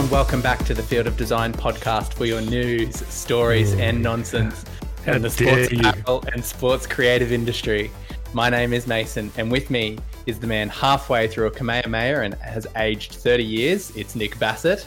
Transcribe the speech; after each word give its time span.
Hello 0.00 0.06
and 0.08 0.12
welcome 0.16 0.40
back 0.40 0.64
to 0.64 0.72
the 0.72 0.82
Field 0.82 1.06
of 1.06 1.18
Design 1.18 1.52
podcast 1.52 2.14
for 2.14 2.24
your 2.24 2.40
news, 2.40 3.06
stories, 3.08 3.74
and 3.74 4.02
nonsense 4.02 4.64
How 5.04 5.12
in 5.12 5.20
the 5.20 5.28
sports 5.28 5.70
apparel 5.74 6.24
and 6.32 6.42
sports 6.42 6.86
creative 6.86 7.32
industry. 7.32 7.90
My 8.32 8.48
name 8.48 8.72
is 8.72 8.86
Mason, 8.86 9.30
and 9.36 9.52
with 9.52 9.68
me 9.68 9.98
is 10.24 10.40
the 10.40 10.46
man 10.46 10.70
halfway 10.70 11.28
through 11.28 11.48
a 11.48 11.50
Kamehameha 11.50 12.22
and 12.22 12.32
has 12.36 12.66
aged 12.76 13.12
30 13.12 13.44
years. 13.44 13.94
It's 13.94 14.14
Nick 14.16 14.38
Bassett, 14.38 14.86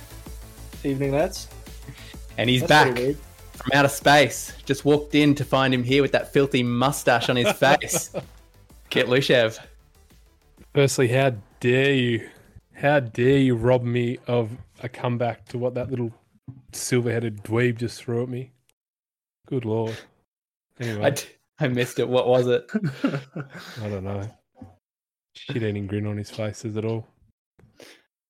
Evening, 0.84 1.12
lads. 1.12 1.48
and 2.40 2.50
he's 2.50 2.62
That's 2.62 2.70
back 2.70 2.88
pretty 2.88 3.04
weird. 3.10 3.18
from 3.52 3.72
outer 3.72 3.90
space. 3.90 4.54
Just 4.66 4.84
walked 4.84 5.14
in 5.14 5.36
to 5.36 5.46
find 5.46 5.76
him 5.76 5.84
here 5.84 6.02
with 6.02 6.14
that 6.14 6.34
filthy 6.34 6.64
mustache 6.64 7.30
on 7.30 7.36
his 7.36 7.52
face. 7.60 8.12
Kit 8.90 9.06
Lushev. 9.06 9.60
Firstly, 10.74 11.10
how 11.10 11.34
dare 11.60 11.94
you? 11.94 12.30
How 12.74 13.00
dare 13.00 13.38
you 13.38 13.56
rob 13.56 13.84
me 13.84 14.18
of 14.26 14.50
a 14.84 14.90
comeback 14.90 15.46
to 15.46 15.58
what 15.58 15.74
that 15.76 15.90
little 15.90 16.12
silver-headed 16.74 17.44
dweeb 17.44 17.78
just 17.78 17.98
threw 18.04 18.24
at 18.24 18.30
me? 18.30 18.52
Good 19.48 19.66
lord. 19.66 19.96
Anyway, 20.80 21.06
I, 21.06 21.10
d- 21.12 21.24
I 21.60 21.68
missed 21.70 22.00
it. 22.00 22.08
What 22.08 22.28
was 22.28 22.48
it? 22.48 22.70
I 23.82 23.90
don't 23.90 24.04
know. 24.04 24.30
Shit-eating 25.36 25.88
grin 25.88 26.06
on 26.06 26.18
his 26.18 26.30
face 26.30 26.64
is 26.66 26.78
it 26.78 26.86
all? 26.86 27.08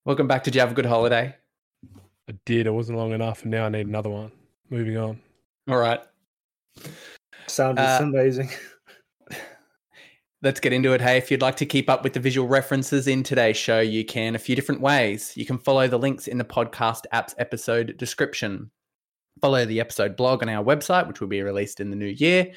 Welcome 0.05 0.27
back. 0.27 0.43
Did 0.43 0.55
you 0.55 0.61
have 0.61 0.71
a 0.71 0.75
good 0.75 0.85
holiday? 0.85 1.35
I 2.29 2.33
did. 2.45 2.67
It 2.67 2.71
wasn't 2.71 2.97
long 2.97 3.11
enough, 3.11 3.41
and 3.43 3.51
now 3.51 3.65
I 3.65 3.69
need 3.69 3.87
another 3.87 4.09
one. 4.09 4.31
Moving 4.69 4.97
on. 4.97 5.19
All 5.69 5.77
right. 5.77 5.99
Sound 7.47 7.79
is 7.79 7.85
Uh, 7.85 7.99
amazing. 8.03 8.49
Let's 10.43 10.59
get 10.59 10.73
into 10.73 10.91
it. 10.91 10.99
Hey, 10.99 11.15
if 11.15 11.31
you'd 11.31 11.41
like 11.41 11.55
to 11.55 11.65
keep 11.65 11.89
up 11.89 12.03
with 12.03 12.11
the 12.11 12.19
visual 12.19 12.49
references 12.49 13.07
in 13.07 13.23
today's 13.23 13.55
show, 13.55 13.79
you 13.79 14.03
can 14.03 14.35
a 14.35 14.37
few 14.37 14.57
different 14.57 14.81
ways. 14.81 15.31
You 15.37 15.45
can 15.45 15.57
follow 15.57 15.87
the 15.87 15.97
links 15.97 16.27
in 16.27 16.37
the 16.37 16.43
podcast 16.43 17.03
app's 17.13 17.33
episode 17.37 17.95
description. 17.97 18.69
Follow 19.39 19.63
the 19.63 19.79
episode 19.79 20.17
blog 20.17 20.43
on 20.43 20.49
our 20.49 20.61
website, 20.61 21.07
which 21.07 21.21
will 21.21 21.29
be 21.29 21.41
released 21.41 21.79
in 21.79 21.89
the 21.89 21.95
new 21.95 22.07
year. 22.07 22.51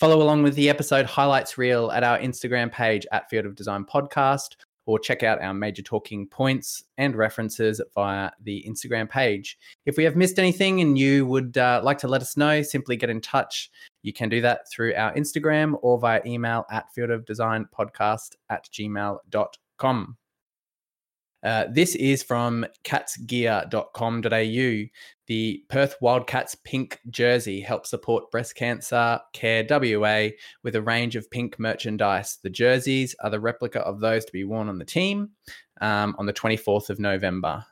Follow 0.00 0.20
along 0.20 0.42
with 0.42 0.54
the 0.54 0.68
episode 0.68 1.06
highlights 1.06 1.56
reel 1.56 1.90
at 1.92 2.04
our 2.04 2.18
Instagram 2.18 2.70
page 2.70 3.06
at 3.10 3.30
Field 3.30 3.46
of 3.46 3.54
Design 3.54 3.86
Podcast, 3.86 4.56
or 4.90 4.98
check 4.98 5.22
out 5.22 5.40
our 5.40 5.54
major 5.54 5.82
talking 5.82 6.26
points 6.26 6.82
and 6.98 7.14
references 7.14 7.80
via 7.94 8.32
the 8.42 8.64
Instagram 8.68 9.08
page. 9.08 9.56
If 9.86 9.96
we 9.96 10.02
have 10.02 10.16
missed 10.16 10.40
anything 10.40 10.80
and 10.80 10.98
you 10.98 11.26
would 11.26 11.56
uh, 11.56 11.80
like 11.84 11.98
to 11.98 12.08
let 12.08 12.22
us 12.22 12.36
know, 12.36 12.60
simply 12.62 12.96
get 12.96 13.08
in 13.08 13.20
touch. 13.20 13.70
You 14.02 14.12
can 14.12 14.28
do 14.28 14.40
that 14.40 14.68
through 14.68 14.94
our 14.96 15.14
Instagram 15.14 15.78
or 15.80 15.96
via 16.00 16.20
email 16.26 16.64
at 16.72 16.86
fieldofdesignpodcast 16.96 18.34
at 18.48 18.68
gmail.com. 18.72 20.16
Uh, 21.42 21.66
this 21.70 21.94
is 21.94 22.22
from 22.22 22.66
catsgear.com.au. 22.84 24.88
The 25.26 25.64
Perth 25.68 25.96
Wildcats 26.00 26.56
pink 26.64 27.00
jersey 27.08 27.60
helps 27.60 27.90
support 27.90 28.30
breast 28.30 28.56
cancer 28.56 29.20
care 29.32 29.64
WA 29.68 30.28
with 30.62 30.74
a 30.74 30.82
range 30.82 31.16
of 31.16 31.30
pink 31.30 31.58
merchandise. 31.58 32.38
The 32.42 32.50
jerseys 32.50 33.14
are 33.20 33.30
the 33.30 33.40
replica 33.40 33.80
of 33.80 34.00
those 34.00 34.24
to 34.24 34.32
be 34.32 34.44
worn 34.44 34.68
on 34.68 34.78
the 34.78 34.84
team 34.84 35.30
um, 35.80 36.14
on 36.18 36.26
the 36.26 36.32
24th 36.32 36.90
of 36.90 36.98
November. 36.98 37.64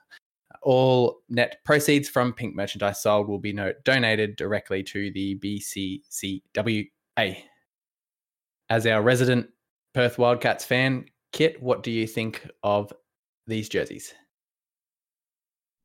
All 0.62 1.20
net 1.28 1.58
proceeds 1.64 2.08
from 2.08 2.32
pink 2.32 2.54
merchandise 2.54 3.02
sold 3.02 3.28
will 3.28 3.38
be 3.38 3.52
no- 3.52 3.74
donated 3.84 4.36
directly 4.36 4.82
to 4.84 5.10
the 5.12 5.38
BCCWA. 5.38 6.88
As 8.70 8.86
our 8.86 9.02
resident 9.02 9.48
Perth 9.94 10.18
Wildcats 10.18 10.64
fan, 10.64 11.06
Kit, 11.32 11.62
what 11.62 11.82
do 11.82 11.90
you 11.90 12.06
think 12.06 12.48
of 12.62 12.92
these 13.48 13.68
jerseys? 13.68 14.14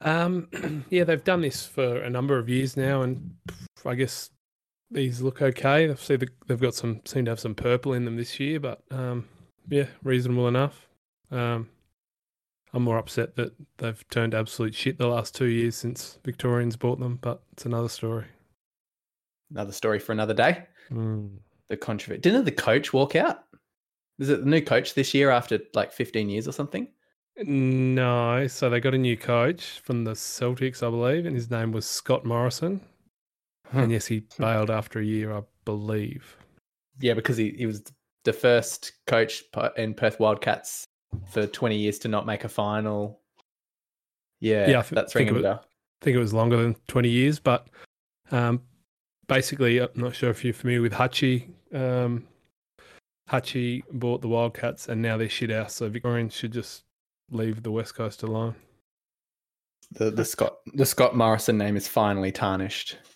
Um, 0.01 0.47
yeah, 0.89 1.03
they've 1.03 1.23
done 1.23 1.41
this 1.41 1.65
for 1.65 1.97
a 1.97 2.09
number 2.09 2.37
of 2.37 2.49
years 2.49 2.77
now, 2.77 3.01
and 3.01 3.35
I 3.85 3.95
guess 3.95 4.29
these 4.91 5.21
look 5.21 5.41
okay. 5.41 5.89
I 5.89 5.95
see 5.95 6.17
the, 6.17 6.27
they've 6.47 6.59
got 6.59 6.75
some 6.75 7.01
seem 7.05 7.25
to 7.25 7.31
have 7.31 7.39
some 7.39 7.55
purple 7.55 7.93
in 7.93 8.05
them 8.05 8.17
this 8.17 8.39
year, 8.39 8.59
but 8.59 8.83
um, 8.91 9.27
yeah, 9.69 9.87
reasonable 10.03 10.47
enough. 10.47 10.87
Um, 11.31 11.69
I'm 12.73 12.83
more 12.83 12.97
upset 12.97 13.35
that 13.35 13.53
they've 13.77 14.07
turned 14.09 14.33
absolute 14.33 14.73
shit 14.73 14.97
the 14.97 15.07
last 15.07 15.35
two 15.35 15.45
years 15.45 15.75
since 15.75 16.17
Victorians 16.25 16.75
bought 16.75 16.99
them, 16.99 17.19
but 17.21 17.43
it's 17.51 17.65
another 17.65 17.89
story. 17.89 18.25
Another 19.51 19.71
story 19.71 19.99
for 19.99 20.11
another 20.11 20.33
day. 20.33 20.65
Mm. 20.91 21.37
The 21.69 21.77
controversy. 21.77 22.21
Didn't 22.21 22.45
the 22.45 22.51
coach 22.51 22.91
walk 22.91 23.15
out? 23.15 23.43
Is 24.19 24.29
it 24.29 24.43
the 24.43 24.49
new 24.49 24.61
coach 24.61 24.95
this 24.95 25.13
year 25.13 25.29
after 25.29 25.59
like 25.73 25.91
15 25.91 26.29
years 26.29 26.47
or 26.47 26.51
something? 26.51 26.87
No, 27.37 28.47
so 28.47 28.69
they 28.69 28.79
got 28.79 28.93
a 28.93 28.97
new 28.97 29.17
coach 29.17 29.79
from 29.83 30.03
the 30.03 30.11
Celtics, 30.11 30.85
I 30.85 30.89
believe, 30.89 31.25
and 31.25 31.35
his 31.35 31.49
name 31.49 31.71
was 31.71 31.85
Scott 31.85 32.25
Morrison. 32.25 32.81
And 33.71 33.91
yes, 33.91 34.05
he 34.05 34.23
bailed 34.37 34.69
after 34.69 34.99
a 34.99 35.03
year, 35.03 35.35
I 35.35 35.41
believe. 35.65 36.37
Yeah, 36.99 37.15
because 37.15 37.37
he, 37.37 37.51
he 37.57 37.65
was 37.65 37.83
the 38.23 38.33
first 38.33 38.93
coach 39.07 39.43
in 39.77 39.95
Perth 39.95 40.19
Wildcats 40.19 40.85
for 41.31 41.47
20 41.47 41.75
years 41.75 41.97
to 41.99 42.07
not 42.07 42.27
make 42.27 42.43
a 42.43 42.49
final. 42.49 43.19
Yeah, 44.39 44.69
Yeah, 44.69 44.79
I 44.79 44.83
that's 44.83 45.13
think 45.13 45.29
ringing 45.29 45.35
a 45.35 45.39
it 45.39 45.41
bell. 45.41 45.65
I 45.65 46.05
think 46.05 46.15
it 46.15 46.19
was 46.19 46.33
longer 46.33 46.57
than 46.61 46.75
20 46.87 47.09
years, 47.09 47.39
but 47.39 47.67
um, 48.31 48.61
basically, 49.27 49.79
I'm 49.79 49.89
not 49.95 50.13
sure 50.15 50.29
if 50.29 50.43
you're 50.43 50.53
familiar 50.53 50.81
with 50.81 50.93
Hutchie. 50.93 51.47
Um, 51.73 52.27
Hutchie 53.29 53.83
bought 53.91 54.21
the 54.21 54.27
Wildcats 54.27 54.87
and 54.89 55.01
now 55.01 55.17
they're 55.17 55.29
shit 55.29 55.49
out. 55.49 55.71
so 55.71 55.89
Victorians 55.89 56.35
should 56.35 56.51
just 56.51 56.83
leave 57.33 57.63
the 57.63 57.71
West 57.71 57.95
Coast 57.95 58.23
alone. 58.23 58.55
The, 59.91 60.11
the 60.11 60.25
Scott 60.25 60.57
the 60.73 60.85
Scott 60.85 61.15
Morrison 61.15 61.57
name 61.57 61.75
is 61.75 61.87
finally 61.87 62.31
tarnished. 62.31 62.97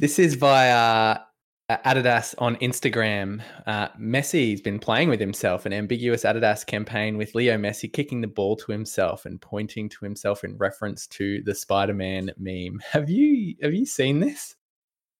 This 0.00 0.20
is 0.20 0.34
via 0.34 1.18
uh, 1.68 1.76
Adidas 1.84 2.32
on 2.38 2.54
Instagram. 2.56 3.42
Uh, 3.66 3.88
Messi's 4.00 4.60
been 4.60 4.78
playing 4.78 5.08
with 5.08 5.18
himself, 5.18 5.66
an 5.66 5.72
ambiguous 5.72 6.22
Adidas 6.22 6.64
campaign 6.64 7.18
with 7.18 7.34
Leo 7.34 7.58
Messi 7.58 7.92
kicking 7.92 8.20
the 8.20 8.28
ball 8.28 8.54
to 8.54 8.70
himself 8.70 9.26
and 9.26 9.40
pointing 9.40 9.88
to 9.88 10.04
himself 10.04 10.44
in 10.44 10.56
reference 10.56 11.08
to 11.08 11.42
the 11.42 11.54
Spider-Man 11.54 12.30
meme. 12.38 12.80
Have 12.92 13.10
you 13.10 13.56
have 13.60 13.74
you 13.74 13.86
seen 13.86 14.20
this? 14.20 14.54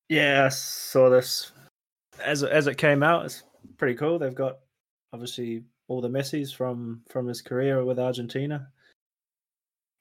Yeah, 0.09 0.45
I 0.45 0.51
saw 0.51 1.11
this 1.11 1.51
as 2.25 2.45
as 2.45 2.69
it 2.69 2.79
came 2.79 3.03
out. 3.03 3.25
It's 3.25 3.43
pretty 3.79 3.97
cool. 3.97 4.21
They've 4.21 4.33
got 4.33 4.59
obviously 5.13 5.65
all 5.89 6.01
the 6.01 6.09
Messis 6.09 6.53
from 6.53 7.03
from 7.09 7.27
his 7.27 7.43
career 7.43 7.85
with 7.85 7.99
Argentina. 7.99 8.69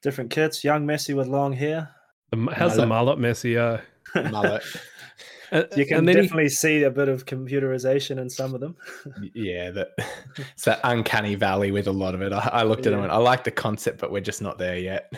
Different 0.04 0.30
kits. 0.30 0.64
Young 0.64 0.86
Messi 0.86 1.16
with 1.16 1.28
long 1.28 1.54
hair. 1.54 1.90
The 2.32 2.38
m- 2.38 2.50
How's 2.54 2.76
the 2.76 2.86
mullet 2.86 3.18
Messi? 3.20 3.58
Uh, 3.58 3.82
Mullet. 4.30 4.64
uh, 5.52 5.64
You 5.76 5.86
can 5.86 6.00
and 6.00 6.08
then 6.08 6.18
he- 6.18 6.22
definitely 6.24 6.50
see 6.50 6.84
a 6.84 6.92
bit 6.92 7.08
of 7.10 7.26
computerization 7.26 8.20
in 8.20 8.30
some 8.30 8.54
of 8.54 8.60
them. 8.62 8.76
yeah, 9.34 9.72
that 9.72 9.90
it's 10.38 10.66
that 10.66 10.80
uncanny 10.84 11.36
valley 11.36 11.72
with 11.72 11.88
a 11.88 11.92
lot 11.92 12.14
of 12.14 12.22
it. 12.22 12.32
I, 12.34 12.50
I 12.52 12.64
looked 12.64 12.82
at 12.82 12.88
it 12.88 12.94
and 12.94 13.02
went, 13.02 13.14
I 13.14 13.18
like 13.18 13.44
the 13.44 13.52
concept, 13.52 14.00
but 14.00 14.12
we're 14.12 14.22
just 14.22 14.42
not 14.42 14.58
there 14.58 14.78
yet. 14.78 15.12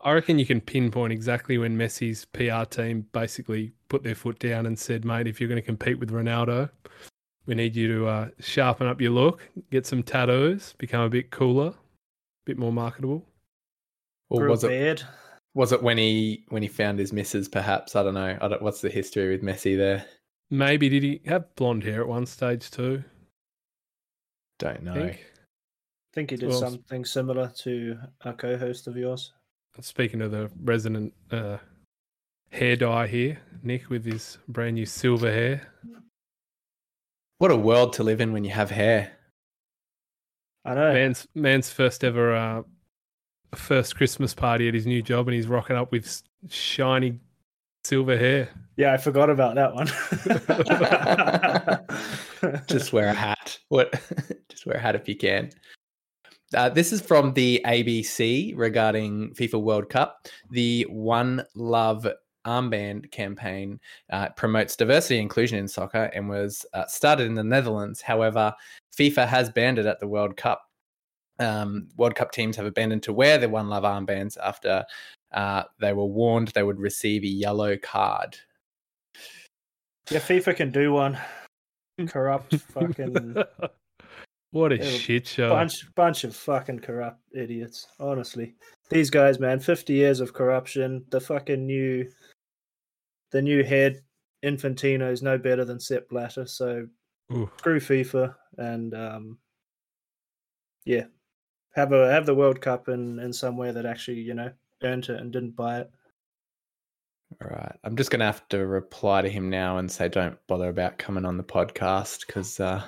I 0.00 0.12
reckon 0.12 0.38
you 0.38 0.46
can 0.46 0.60
pinpoint 0.60 1.12
exactly 1.12 1.58
when 1.58 1.76
Messi's 1.78 2.24
PR 2.24 2.64
team 2.64 3.06
basically 3.12 3.72
put 3.88 4.02
their 4.02 4.14
foot 4.16 4.38
down 4.40 4.66
and 4.66 4.76
said, 4.76 5.04
"Mate, 5.04 5.28
if 5.28 5.38
you're 5.40 5.48
going 5.48 5.60
to 5.60 5.66
compete 5.66 5.98
with 6.00 6.10
Ronaldo, 6.10 6.70
we 7.46 7.54
need 7.54 7.74
you 7.76 7.88
to 7.96 8.06
uh, 8.06 8.28
sharpen 8.40 8.86
up 8.86 9.00
your 9.00 9.10
look, 9.12 9.48
get 9.70 9.86
some 9.86 10.02
tattoos, 10.02 10.74
become 10.78 11.02
a 11.02 11.08
bit 11.08 11.30
cooler, 11.30 11.68
a 11.68 11.74
bit 12.44 12.58
more 12.58 12.72
marketable." 12.72 13.24
Or 14.30 14.40
Grew 14.40 14.48
a 14.48 14.50
was 14.52 14.64
it 14.64 14.68
beard. 14.68 15.02
was 15.54 15.72
it 15.72 15.82
when 15.82 15.98
he 15.98 16.44
when 16.48 16.62
he 16.62 16.68
found 16.68 16.98
his 16.98 17.12
missus? 17.12 17.48
Perhaps 17.48 17.94
I 17.96 18.02
don't 18.02 18.14
know. 18.14 18.38
I 18.40 18.48
don't, 18.48 18.62
what's 18.62 18.80
the 18.80 18.88
history 18.90 19.30
with 19.30 19.42
Messi 19.42 19.76
there? 19.76 20.04
Maybe 20.50 20.88
did 20.88 21.02
he 21.02 21.20
have 21.26 21.54
blonde 21.56 21.82
hair 21.84 22.00
at 22.02 22.08
one 22.08 22.26
stage 22.26 22.70
too? 22.70 23.02
Don't 24.58 24.80
I 24.80 24.84
know. 24.84 24.94
think. 24.94 25.14
I 25.16 26.14
think 26.14 26.30
he 26.30 26.36
did 26.36 26.50
Well, 26.50 26.60
something 26.60 27.04
similar 27.04 27.50
to 27.58 27.98
a 28.22 28.32
co-host 28.34 28.86
of 28.86 28.96
yours. 28.96 29.32
Speaking 29.80 30.20
of 30.20 30.30
the 30.30 30.50
resident 30.62 31.14
uh, 31.30 31.56
hair 32.50 32.76
dye 32.76 33.06
here, 33.06 33.38
Nick 33.62 33.88
with 33.88 34.04
his 34.04 34.36
brand 34.48 34.74
new 34.74 34.84
silver 34.84 35.30
hair. 35.32 35.66
What 37.42 37.50
a 37.50 37.56
world 37.56 37.92
to 37.94 38.04
live 38.04 38.20
in 38.20 38.32
when 38.32 38.44
you 38.44 38.52
have 38.52 38.70
hair. 38.70 39.10
I 40.64 40.74
know. 40.74 40.92
Man's 40.92 41.26
man's 41.34 41.70
first 41.70 42.04
ever 42.04 42.36
uh, 42.36 42.62
first 43.56 43.96
Christmas 43.96 44.32
party 44.32 44.68
at 44.68 44.74
his 44.74 44.86
new 44.86 45.02
job, 45.02 45.26
and 45.26 45.34
he's 45.34 45.48
rocking 45.48 45.74
up 45.74 45.90
with 45.90 46.22
shiny 46.48 47.18
silver 47.82 48.16
hair. 48.16 48.48
Yeah, 48.76 48.92
I 48.92 48.96
forgot 48.96 49.28
about 49.28 49.56
that 49.56 49.74
one. 49.74 49.88
just 52.68 52.92
wear 52.92 53.08
a 53.08 53.12
hat. 53.12 53.58
What? 53.70 53.90
just 54.48 54.64
wear 54.64 54.76
a 54.76 54.80
hat 54.80 54.94
if 54.94 55.08
you 55.08 55.16
can. 55.16 55.50
Uh, 56.54 56.68
this 56.68 56.92
is 56.92 57.00
from 57.00 57.32
the 57.32 57.60
ABC 57.66 58.56
regarding 58.56 59.34
FIFA 59.34 59.60
World 59.60 59.90
Cup. 59.90 60.28
The 60.52 60.86
One 60.88 61.42
Love 61.56 62.06
armband 62.46 63.10
campaign 63.10 63.80
uh, 64.10 64.28
promotes 64.30 64.76
diversity 64.76 65.16
and 65.16 65.22
inclusion 65.22 65.58
in 65.58 65.68
soccer 65.68 66.10
and 66.14 66.28
was 66.28 66.66
uh, 66.74 66.86
started 66.86 67.26
in 67.26 67.34
the 67.34 67.44
Netherlands. 67.44 68.00
However, 68.00 68.52
FIFA 68.96 69.26
has 69.28 69.50
banned 69.50 69.78
it 69.78 69.86
at 69.86 70.00
the 70.00 70.08
World 70.08 70.36
Cup. 70.36 70.62
um, 71.38 71.88
World 71.96 72.14
Cup 72.14 72.32
teams 72.32 72.56
have 72.56 72.66
abandoned 72.66 73.02
to 73.04 73.12
wear 73.12 73.38
their 73.38 73.48
One 73.48 73.68
Love 73.68 73.84
armbands 73.84 74.36
after 74.42 74.84
uh, 75.32 75.64
they 75.80 75.92
were 75.92 76.06
warned 76.06 76.48
they 76.48 76.62
would 76.62 76.78
receive 76.78 77.22
a 77.22 77.26
yellow 77.26 77.76
card. 77.76 78.36
Yeah, 80.10 80.18
FIFA 80.18 80.56
can 80.56 80.70
do 80.70 80.92
one. 80.92 81.18
Corrupt 82.06 82.54
fucking 82.56 83.36
what 84.50 84.72
a 84.72 84.82
shit 84.84 85.26
show. 85.26 85.50
bunch 85.50 85.86
bunch 85.94 86.24
of 86.24 86.34
fucking 86.34 86.80
corrupt 86.80 87.20
idiots. 87.34 87.86
Honestly, 88.00 88.54
these 88.90 89.10
guys, 89.10 89.38
man, 89.38 89.60
fifty 89.60 89.92
years 89.94 90.20
of 90.20 90.32
corruption. 90.32 91.04
The 91.10 91.20
fucking 91.20 91.66
new, 91.66 92.10
the 93.32 93.42
new 93.42 93.64
head 93.64 94.02
Infantino 94.44 95.10
is 95.10 95.22
no 95.22 95.38
better 95.38 95.64
than 95.64 95.80
Sepp 95.80 96.08
Blatter. 96.08 96.46
So 96.46 96.86
Ooh. 97.32 97.50
screw 97.58 97.80
FIFA 97.80 98.34
and 98.58 98.94
um, 98.94 99.38
yeah, 100.84 101.04
have 101.74 101.92
a 101.92 102.10
have 102.10 102.26
the 102.26 102.34
World 102.34 102.60
Cup 102.60 102.88
in 102.88 103.18
in 103.18 103.32
somewhere 103.32 103.72
that 103.72 103.86
actually 103.86 104.20
you 104.20 104.34
know 104.34 104.50
earned 104.82 105.08
it 105.08 105.20
and 105.20 105.32
didn't 105.32 105.56
buy 105.56 105.80
it. 105.80 105.90
All 107.40 107.48
right. 107.48 107.76
I'm 107.84 107.96
just 107.96 108.10
going 108.10 108.20
to 108.20 108.26
have 108.26 108.46
to 108.50 108.66
reply 108.66 109.22
to 109.22 109.28
him 109.28 109.48
now 109.48 109.78
and 109.78 109.90
say, 109.90 110.06
don't 110.06 110.36
bother 110.48 110.68
about 110.68 110.98
coming 110.98 111.24
on 111.24 111.38
the 111.38 111.42
podcast 111.42 112.26
because 112.26 112.60
uh, 112.60 112.84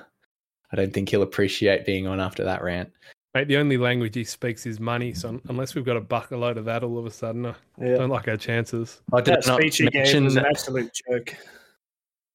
I 0.71 0.77
don't 0.77 0.93
think 0.93 1.09
he'll 1.09 1.23
appreciate 1.23 1.87
being 1.87 2.07
on 2.07 2.21
after 2.21 2.45
that 2.45 2.63
rant. 2.63 2.91
Mate, 3.35 3.49
the 3.49 3.57
only 3.57 3.77
language 3.77 4.15
he 4.15 4.23
speaks 4.23 4.65
is 4.65 4.79
money. 4.79 5.13
So 5.13 5.41
unless 5.49 5.75
we've 5.75 5.85
got 5.85 5.97
a 5.97 6.01
buck 6.01 6.31
a 6.31 6.37
load 6.37 6.57
of 6.57 6.65
that 6.67 6.85
all 6.85 6.99
of 6.99 7.07
a 7.07 7.11
sudden, 7.11 7.47
I 7.47 7.55
Yeah, 7.81 7.97
don't 7.97 8.11
like 8.11 8.29
our 8.29 8.37
chances. 8.37 9.01
I 9.13 9.21
did 9.21 9.35
that 9.35 9.47
not 9.49 9.61
speech 9.61 9.79
he 9.79 9.85
gave 9.85 10.05
mention, 10.05 10.25
was 10.25 10.37
an 10.37 10.47
absolute 10.47 10.93
joke. 10.95 11.35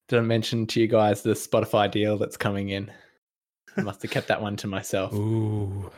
didn't 0.09 0.27
mention 0.27 0.67
to 0.67 0.81
you 0.81 0.87
guys 0.87 1.21
the 1.21 1.31
Spotify 1.31 1.89
deal 1.89 2.17
that's 2.17 2.35
coming 2.35 2.69
in. 2.69 2.91
I 3.77 3.81
must 3.81 4.01
have 4.01 4.11
kept 4.11 4.27
that 4.27 4.41
one 4.41 4.57
to 4.57 4.67
myself. 4.67 5.13
Ooh. 5.13 5.89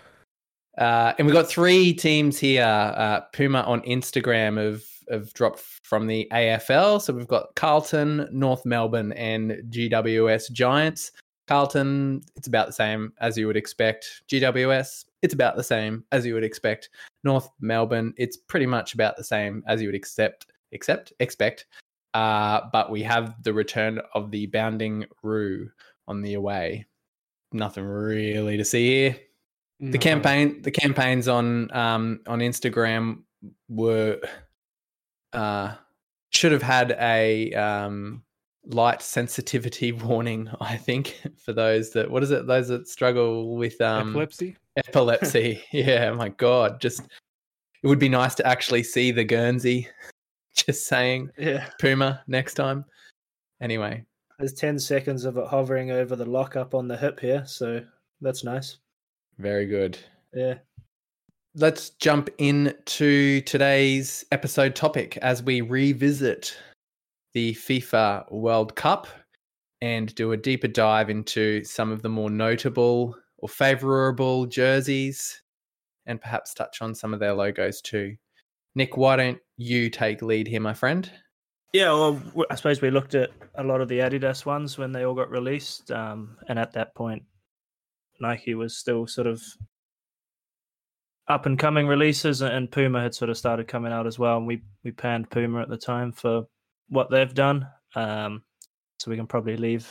Uh, 0.78 1.14
and 1.18 1.26
we've 1.26 1.34
got 1.36 1.50
three 1.50 1.94
teams 1.94 2.38
here. 2.38 2.64
Uh, 2.64 3.22
Puma 3.34 3.62
on 3.62 3.82
Instagram 3.82 4.64
have, 4.64 4.84
have 5.10 5.34
dropped 5.34 5.60
from 5.60 6.06
the 6.06 6.28
AFL. 6.32 7.02
So 7.02 7.12
we've 7.14 7.28
got 7.28 7.56
Carlton, 7.56 8.30
North 8.32 8.66
Melbourne, 8.66 9.14
and 9.14 9.52
GWS 9.70 10.52
Giants. 10.52 11.12
Carlton, 11.52 12.22
it's 12.38 12.48
about 12.48 12.68
the 12.68 12.72
same 12.72 13.12
as 13.20 13.38
you 13.38 13.46
would 13.46 13.58
expect. 13.58 14.24
GWS, 14.30 15.04
it's 15.22 15.34
about 15.34 15.58
the 15.58 15.64
same 15.66 16.06
as 16.14 16.26
you 16.26 16.34
would 16.34 16.46
expect. 16.46 16.90
North 17.26 17.50
Melbourne, 17.60 18.14
it's 18.16 18.38
pretty 18.38 18.66
much 18.66 18.94
about 18.94 19.18
the 19.18 19.24
same 19.26 19.62
as 19.68 19.82
you 19.82 19.90
would 19.90 19.96
accept, 19.96 20.46
accept, 20.74 21.12
expect. 21.20 21.66
Uh, 22.14 22.62
but 22.72 22.90
we 22.90 23.04
have 23.04 23.36
the 23.44 23.52
return 23.52 24.00
of 24.16 24.32
the 24.32 24.46
bounding 24.46 25.06
Roo 25.24 25.70
on 26.08 26.22
the 26.22 26.36
away. 26.36 26.88
Nothing 27.52 27.84
really 27.84 28.56
to 28.56 28.64
see 28.64 28.88
here 28.88 29.18
the 29.82 29.98
campaign 29.98 30.62
the 30.62 30.70
campaigns 30.70 31.28
on 31.28 31.76
um 31.76 32.20
on 32.28 32.38
instagram 32.38 33.24
were 33.68 34.20
uh 35.34 35.74
should 36.30 36.52
have 36.52 36.62
had 36.62 36.96
a 37.00 37.52
um 37.54 38.22
light 38.66 39.02
sensitivity 39.02 39.92
warning 39.92 40.50
i 40.62 40.78
think 40.78 41.22
for 41.38 41.52
those 41.54 41.90
that 41.92 42.10
what 42.10 42.22
is 42.24 42.32
it 42.32 42.46
those 42.48 42.68
that 42.68 42.88
struggle 42.88 43.56
with 43.56 43.80
um 43.82 44.10
Epilepsy? 44.10 44.56
epilepsy 44.78 45.62
yeah 45.72 46.12
my 46.12 46.30
god 46.30 46.80
just 46.80 47.02
it 47.84 47.88
would 47.88 48.00
be 48.00 48.10
nice 48.10 48.36
to 48.36 48.46
actually 48.46 48.84
see 48.84 49.12
the 49.12 49.24
guernsey 49.24 49.88
just 50.56 50.86
saying 50.86 51.30
Yeah, 51.38 51.68
puma 51.80 52.22
next 52.28 52.54
time 52.54 52.86
anyway 53.62 54.04
there's 54.38 54.54
ten 54.54 54.78
seconds 54.80 55.26
of 55.26 55.38
it 55.38 55.48
hovering 55.48 55.92
over 55.92 56.16
the 56.16 56.26
lockup 56.26 56.74
on 56.74 56.88
the 56.88 56.98
hip 56.98 57.20
here, 57.20 57.44
so 57.46 57.80
that's 58.22 58.44
nice. 58.44 58.78
very 59.38 59.66
good 59.66 59.98
Yeah. 60.34 60.56
let's 61.56 61.92
jump 61.92 62.30
into 62.40 63.42
today's 63.42 64.24
episode 64.32 64.76
topic 64.76 65.18
as 65.18 65.42
we 65.44 65.62
revisit 65.62 66.56
the 67.34 67.54
FIFA 67.54 68.32
World 68.32 68.76
Cup 68.76 69.08
and 69.82 70.14
do 70.16 70.32
a 70.32 70.38
deeper 70.38 70.68
dive 70.68 71.10
into 71.10 71.64
some 71.64 71.92
of 71.92 72.02
the 72.02 72.10
more 72.10 72.30
notable 72.30 73.16
or 73.38 73.50
favorable 73.50 74.46
jerseys 74.46 75.42
and 76.06 76.22
perhaps 76.22 76.54
touch 76.54 76.82
on 76.82 76.94
some 76.94 77.14
of 77.14 77.20
their 77.20 77.34
logos 77.34 77.82
too. 77.82 78.16
Nick, 78.76 78.96
why 78.96 79.16
don't 79.16 79.40
you 79.58 79.90
take 79.90 80.22
lead 80.22 80.48
here, 80.48 80.62
my 80.62 80.74
friend? 80.74 81.12
Yeah, 81.74 81.92
well, 81.92 82.22
I 82.50 82.56
suppose 82.56 82.82
we 82.82 82.92
looked 82.92 83.16
at 83.16 83.32
a 83.56 83.64
lot 83.64 83.82
of 83.82 83.88
the 83.88 84.00
Adidas 84.00 84.46
ones 84.46 84.78
when 84.78 84.92
they 84.92 85.06
all 85.06 85.16
got 85.16 85.30
released, 85.30 85.90
um, 85.92 86.38
and 86.50 86.60
at 86.60 86.74
that 86.74 86.94
point, 86.96 87.24
Nike 88.20 88.56
was 88.56 88.78
still 88.78 89.08
sort 89.08 89.28
of 89.28 89.42
up 91.30 91.46
and 91.46 91.58
coming 91.58 91.88
releases, 91.88 92.42
and 92.42 92.72
Puma 92.72 93.02
had 93.02 93.16
sort 93.16 93.30
of 93.30 93.38
started 93.38 93.70
coming 93.70 93.94
out 93.94 94.06
as 94.06 94.20
well. 94.20 94.38
And 94.38 94.48
we 94.48 94.64
we 94.84 94.92
panned 94.92 95.30
Puma 95.30 95.62
at 95.62 95.70
the 95.70 95.78
time 95.78 96.12
for 96.12 96.44
what 96.92 97.10
they've 97.10 97.34
done, 97.34 97.66
um, 97.96 98.44
so 99.00 99.10
we 99.10 99.18
can 99.18 99.26
probably 99.26 99.58
leave 99.58 99.88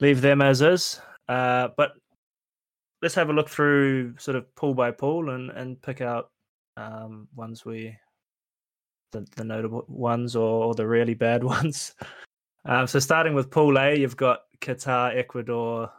leave 0.00 0.20
them 0.20 0.42
as 0.42 0.62
is. 0.62 1.00
Uh, 1.28 1.68
but 1.76 1.92
let's 3.00 3.14
have 3.14 3.30
a 3.30 3.32
look 3.32 3.48
through 3.48 4.14
sort 4.18 4.36
of 4.36 4.54
pool 4.54 4.74
by 4.74 4.90
pool 4.90 5.30
and 5.30 5.50
and 5.50 5.80
pick 5.82 6.00
out 6.00 6.30
um, 6.76 7.28
ones 7.34 7.64
we 7.64 7.96
the, 9.12 9.26
the 9.36 9.44
notable 9.44 9.84
ones 9.88 10.34
or, 10.36 10.64
or 10.64 10.74
the 10.74 10.86
really 10.86 11.14
bad 11.14 11.44
ones. 11.56 11.94
Um, 12.64 12.86
so 12.86 12.98
starting 12.98 13.34
with 13.34 13.50
Pool 13.50 13.78
A, 13.78 13.98
you've 13.98 14.16
got 14.16 14.40
Qatar, 14.60 15.16
Ecuador, 15.16 15.90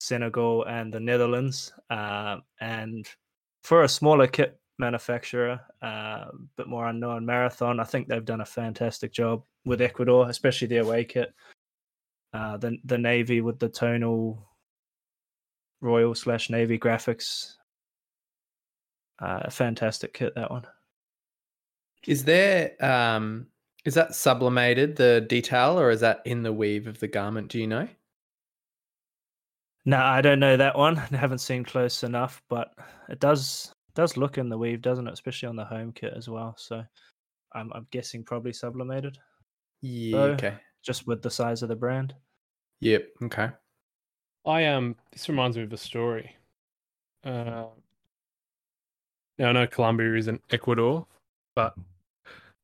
Senegal, 0.00 0.64
and 0.64 0.92
the 0.92 1.00
Netherlands. 1.00 1.72
Um, 1.90 2.42
and 2.60 3.06
for 3.64 3.82
a 3.82 3.88
smaller 3.88 4.26
kit 4.26 4.58
manufacturer, 4.80 5.60
uh, 5.82 5.86
a 5.86 6.30
bit 6.56 6.66
more 6.66 6.88
unknown, 6.88 7.24
Marathon, 7.24 7.78
I 7.78 7.84
think 7.84 8.08
they've 8.08 8.24
done 8.24 8.40
a 8.40 8.46
fantastic 8.46 9.12
job 9.12 9.44
with 9.64 9.80
Ecuador, 9.80 10.28
especially 10.28 10.66
the 10.66 10.78
away 10.78 11.04
kit. 11.04 11.32
Uh, 12.32 12.56
the 12.56 12.78
the 12.84 12.98
navy 12.98 13.40
with 13.40 13.58
the 13.58 13.68
tonal 13.68 14.48
royal 15.80 16.14
slash 16.14 16.50
navy 16.50 16.78
graphics. 16.78 17.54
Uh, 19.20 19.40
a 19.42 19.50
fantastic 19.50 20.14
kit 20.14 20.34
that 20.34 20.50
one. 20.50 20.66
Is 22.06 22.24
there 22.24 22.72
um 22.82 23.48
is 23.84 23.94
that 23.94 24.14
sublimated 24.14 24.96
the 24.96 25.26
detail 25.28 25.78
or 25.78 25.90
is 25.90 26.00
that 26.00 26.22
in 26.24 26.42
the 26.42 26.52
weave 26.52 26.86
of 26.86 27.00
the 27.00 27.08
garment? 27.08 27.48
Do 27.48 27.58
you 27.58 27.66
know? 27.66 27.88
No, 29.84 29.98
I 29.98 30.20
don't 30.20 30.40
know 30.40 30.56
that 30.56 30.76
one. 30.76 30.98
I 31.12 31.16
haven't 31.16 31.38
seen 31.38 31.64
close 31.64 32.02
enough, 32.02 32.42
but 32.48 32.72
it 33.08 33.20
does 33.20 33.72
does 33.94 34.16
look 34.16 34.38
in 34.38 34.48
the 34.48 34.58
weave, 34.58 34.82
doesn't 34.82 35.06
it? 35.06 35.12
Especially 35.12 35.48
on 35.48 35.56
the 35.56 35.64
home 35.64 35.92
kit 35.92 36.12
as 36.16 36.28
well. 36.28 36.54
So 36.58 36.82
I'm 37.52 37.72
I'm 37.74 37.86
guessing 37.90 38.22
probably 38.24 38.52
sublimated, 38.52 39.18
Yeah. 39.80 40.12
So- 40.12 40.22
okay. 40.32 40.54
just 40.82 41.06
with 41.06 41.22
the 41.22 41.30
size 41.30 41.62
of 41.62 41.68
the 41.68 41.76
brand. 41.76 42.14
Yep. 42.80 43.08
Okay. 43.24 43.50
I 44.46 44.66
um 44.66 44.96
this 45.12 45.28
reminds 45.28 45.56
me 45.56 45.64
of 45.64 45.72
a 45.72 45.76
story. 45.76 46.34
Uh, 47.24 47.66
now 49.38 49.48
I 49.48 49.52
know 49.52 49.66
Colombia 49.66 50.14
isn't 50.14 50.40
Ecuador, 50.50 51.06
but 51.54 51.74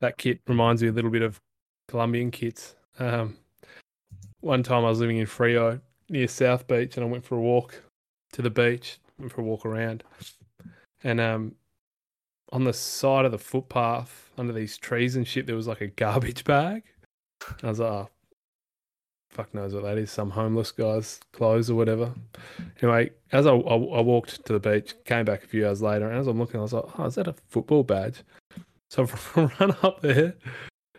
that 0.01 0.17
kit 0.19 0.41
reminds 0.47 0.83
me 0.83 0.89
a 0.89 0.93
little 0.93 1.11
bit 1.11 1.23
of 1.23 1.41
Colombian 1.89 2.31
kits. 2.31 2.77
Um, 2.99 3.37
one 4.41 4.63
time 4.63 4.85
I 4.85 4.89
was 4.89 5.01
living 5.01 5.19
in 5.19 5.27
Freo 5.27 5.81
near 6.09 6.29
South 6.29 6.67
Beach, 6.67 6.97
and 6.97 7.05
I 7.05 7.09
went 7.09 7.25
for 7.25 7.37
a 7.37 7.41
walk 7.41 7.83
to 8.33 8.43
the 8.43 8.51
beach, 8.51 8.99
went 9.19 9.33
for 9.33 9.41
a 9.43 9.45
walk 9.45 9.67
around, 9.67 10.03
and 11.07 11.21
um, 11.21 11.55
on 12.51 12.65
the 12.65 12.73
side 12.73 13.25
of 13.25 13.31
the 13.31 13.39
footpath 13.39 14.29
under 14.37 14.53
these 14.53 14.77
trees 14.77 15.15
and 15.15 15.27
shit, 15.27 15.47
there 15.47 15.55
was 15.55 15.69
like 15.69 15.81
a 15.81 15.87
garbage 15.87 16.43
bag. 16.43 16.83
I 17.63 17.69
was 17.69 17.79
like, 17.79 17.93
oh, 17.93 18.09
fuck 19.31 19.55
knows 19.55 19.73
what 19.73 19.85
that 19.85 19.99
is, 19.99 20.11
some 20.11 20.31
homeless 20.31 20.73
guy's 20.73 21.21
clothes 21.33 21.71
or 21.71 21.77
whatever. 21.77 22.13
Anyway, 22.83 23.11
as 23.31 23.47
I, 23.47 23.53
I, 23.53 23.75
I 23.75 24.01
walked 24.01 24.45
to 24.47 24.53
the 24.53 24.59
beach, 24.59 24.95
came 25.05 25.25
back 25.25 25.45
a 25.45 25.47
few 25.47 25.65
hours 25.69 25.81
later, 25.81 26.11
and 26.11 26.19
as 26.19 26.27
I'm 26.27 26.41
looking, 26.41 26.59
I 26.59 26.65
was 26.65 26.73
like, 26.73 26.99
oh, 26.99 27.05
is 27.05 27.15
that 27.15 27.29
a 27.29 27.35
football 27.51 27.85
badge? 27.85 28.25
So 28.91 29.07
I 29.37 29.49
run 29.61 29.77
up 29.85 30.01
there, 30.01 30.35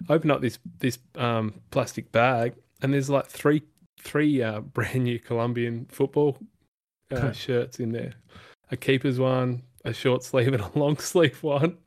open 0.07 0.31
up 0.31 0.39
this 0.39 0.57
this 0.79 0.99
um, 1.15 1.53
plastic 1.71 2.13
bag, 2.13 2.53
and 2.81 2.93
there's 2.93 3.09
like 3.09 3.27
three 3.27 3.61
three 3.99 4.41
uh, 4.41 4.59
brand 4.73 5.03
new 5.03 5.19
Colombian 5.19 5.85
football 5.89 6.37
uh, 7.11 7.33
shirts 7.33 7.81
in 7.81 7.91
there. 7.91 8.13
A 8.71 8.77
keeper's 8.77 9.19
one, 9.19 9.63
a 9.87 9.93
short 9.93 10.23
sleeve, 10.23 10.53
and 10.53 10.61
a 10.61 10.71
long 10.79 10.97
sleeve 11.11 11.41
one. 11.41 11.77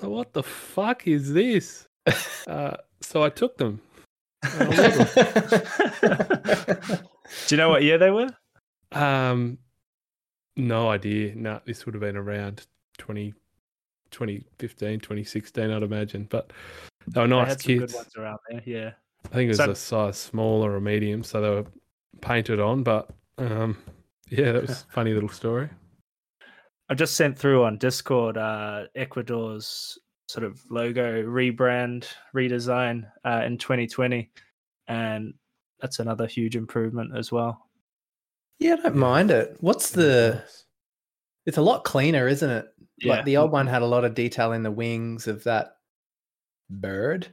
So 0.00 0.08
what 0.08 0.32
the 0.32 0.42
fuck 0.42 1.06
is 1.06 1.32
this? 1.32 1.86
Uh, 2.48 2.76
so 3.00 3.22
I 3.22 3.28
took 3.30 3.56
them. 3.58 3.80
I. 4.42 4.58
Do 7.46 7.54
you 7.54 7.56
know 7.56 7.68
what 7.68 7.82
year 7.82 7.98
they 7.98 8.10
were? 8.10 8.28
Um, 8.92 9.58
no 10.56 10.88
idea. 10.88 11.34
No, 11.34 11.60
this 11.66 11.84
would 11.86 11.94
have 11.94 12.00
been 12.00 12.16
around 12.16 12.66
20, 12.98 13.32
2015, 14.10 15.00
2016, 15.00 15.70
I'd 15.70 15.82
imagine. 15.82 16.26
But 16.30 16.52
they 17.06 17.20
were 17.20 17.26
They 17.26 17.34
nice 17.34 17.56
good 17.56 17.80
kids. 17.90 17.96
around 18.16 18.38
there. 18.50 18.62
Yeah. 18.64 18.92
I 19.26 19.34
think 19.34 19.46
it 19.46 19.48
was 19.48 19.56
So- 19.58 19.70
a 19.70 19.76
size 19.76 20.16
small 20.18 20.64
or 20.64 20.76
a 20.76 20.80
medium, 20.80 21.22
so 21.22 21.40
they 21.40 21.50
were 21.50 21.66
painted 22.20 22.60
on. 22.60 22.82
But 22.82 23.10
um, 23.36 23.76
Yeah, 24.30 24.52
that 24.52 24.62
was 24.62 24.70
a 24.70 24.74
funny 24.92 25.12
little 25.12 25.28
story. 25.28 25.68
I 26.88 26.94
just 26.94 27.16
sent 27.16 27.38
through 27.38 27.64
on 27.64 27.76
Discord 27.76 28.38
uh, 28.38 28.84
Ecuador's 28.94 29.98
sort 30.26 30.44
of 30.44 30.60
logo 30.70 31.22
rebrand 31.22 32.06
redesign 32.34 33.10
uh, 33.24 33.42
in 33.44 33.58
2020, 33.58 34.30
and 34.88 35.34
that's 35.80 35.98
another 35.98 36.26
huge 36.26 36.56
improvement 36.56 37.16
as 37.16 37.30
well. 37.30 37.66
Yeah, 38.58 38.74
I 38.74 38.76
don't 38.76 38.96
mind 38.96 39.30
it. 39.30 39.56
What's 39.60 39.90
the? 39.90 40.42
It's 41.46 41.58
a 41.58 41.62
lot 41.62 41.84
cleaner, 41.84 42.26
isn't 42.28 42.50
it? 42.50 42.66
Like 43.04 43.24
the 43.24 43.36
old 43.36 43.52
one 43.52 43.66
had 43.66 43.82
a 43.82 43.86
lot 43.86 44.04
of 44.04 44.14
detail 44.14 44.52
in 44.52 44.62
the 44.62 44.70
wings 44.70 45.28
of 45.28 45.44
that 45.44 45.76
bird. 46.68 47.28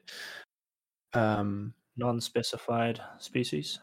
Um, 1.14 1.74
non-specified 1.98 3.02
species. 3.20 3.80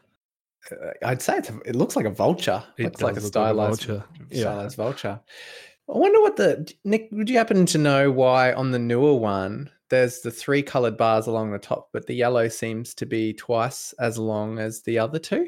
Uh, 0.71 0.91
I'd 1.05 1.21
say 1.21 1.37
it's 1.37 1.49
a, 1.49 1.59
it 1.65 1.75
looks 1.75 1.95
like 1.95 2.05
a 2.05 2.09
vulture. 2.11 2.63
It 2.77 2.83
looks 2.83 3.01
like 3.01 3.11
a 3.13 3.15
does 3.15 3.23
look 3.25 3.31
stylized, 3.33 3.83
vulture. 3.85 4.03
Yeah. 4.29 4.41
stylized 4.41 4.77
vulture. 4.77 5.19
I 5.93 5.97
wonder 5.97 6.21
what 6.21 6.37
the 6.37 6.71
Nick. 6.85 7.09
Would 7.11 7.29
you 7.29 7.37
happen 7.37 7.65
to 7.65 7.77
know 7.77 8.09
why 8.11 8.53
on 8.53 8.71
the 8.71 8.79
newer 8.79 9.15
one 9.15 9.69
there's 9.89 10.21
the 10.21 10.31
three 10.31 10.63
colored 10.63 10.97
bars 10.97 11.27
along 11.27 11.51
the 11.51 11.59
top, 11.59 11.89
but 11.91 12.07
the 12.07 12.15
yellow 12.15 12.47
seems 12.47 12.93
to 12.95 13.05
be 13.05 13.33
twice 13.33 13.93
as 13.99 14.17
long 14.17 14.57
as 14.59 14.81
the 14.83 14.97
other 14.99 15.19
two? 15.19 15.47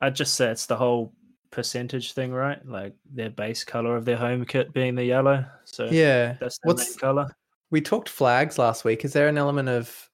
I'd 0.00 0.16
just 0.16 0.34
say 0.34 0.50
it's 0.50 0.66
the 0.66 0.76
whole 0.76 1.12
percentage 1.50 2.12
thing, 2.12 2.32
right? 2.32 2.64
Like 2.66 2.94
their 3.12 3.30
base 3.30 3.62
color 3.64 3.96
of 3.96 4.04
their 4.04 4.16
home 4.16 4.44
kit 4.46 4.72
being 4.72 4.94
the 4.94 5.04
yellow. 5.04 5.44
So 5.64 5.84
Yeah. 5.86 6.36
that's 6.40 6.58
their 6.58 6.68
What's 6.72 6.90
main 6.90 6.98
color. 6.98 7.28
we 7.70 7.80
talked 7.80 8.08
flags 8.08 8.58
last 8.58 8.84
week? 8.84 9.04
Is 9.04 9.12
there 9.12 9.28
an 9.28 9.38
element 9.38 9.68
of 9.68 10.10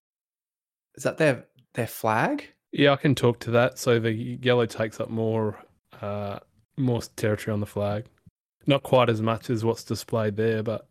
is 0.97 1.05
that 1.05 1.17
their 1.19 1.47
their 1.75 1.87
flag? 1.87 2.49
Yeah, 2.73 2.93
I 2.93 2.97
can 2.97 3.15
talk 3.15 3.39
to 3.41 3.51
that. 3.53 3.79
So 3.79 3.99
the 4.01 4.13
yellow 4.13 4.67
takes 4.67 4.99
up 5.01 5.11
more 5.11 5.59
uh, 6.01 6.39
more 6.77 7.03
territory 7.17 7.53
on 7.53 7.61
the 7.61 7.67
flag. 7.67 8.05
Not 8.67 8.83
quite 8.83 9.09
as 9.11 9.21
much 9.21 9.51
as 9.51 9.65
what's 9.65 9.85
displayed 9.85 10.37
there, 10.37 10.63
but 10.63 10.87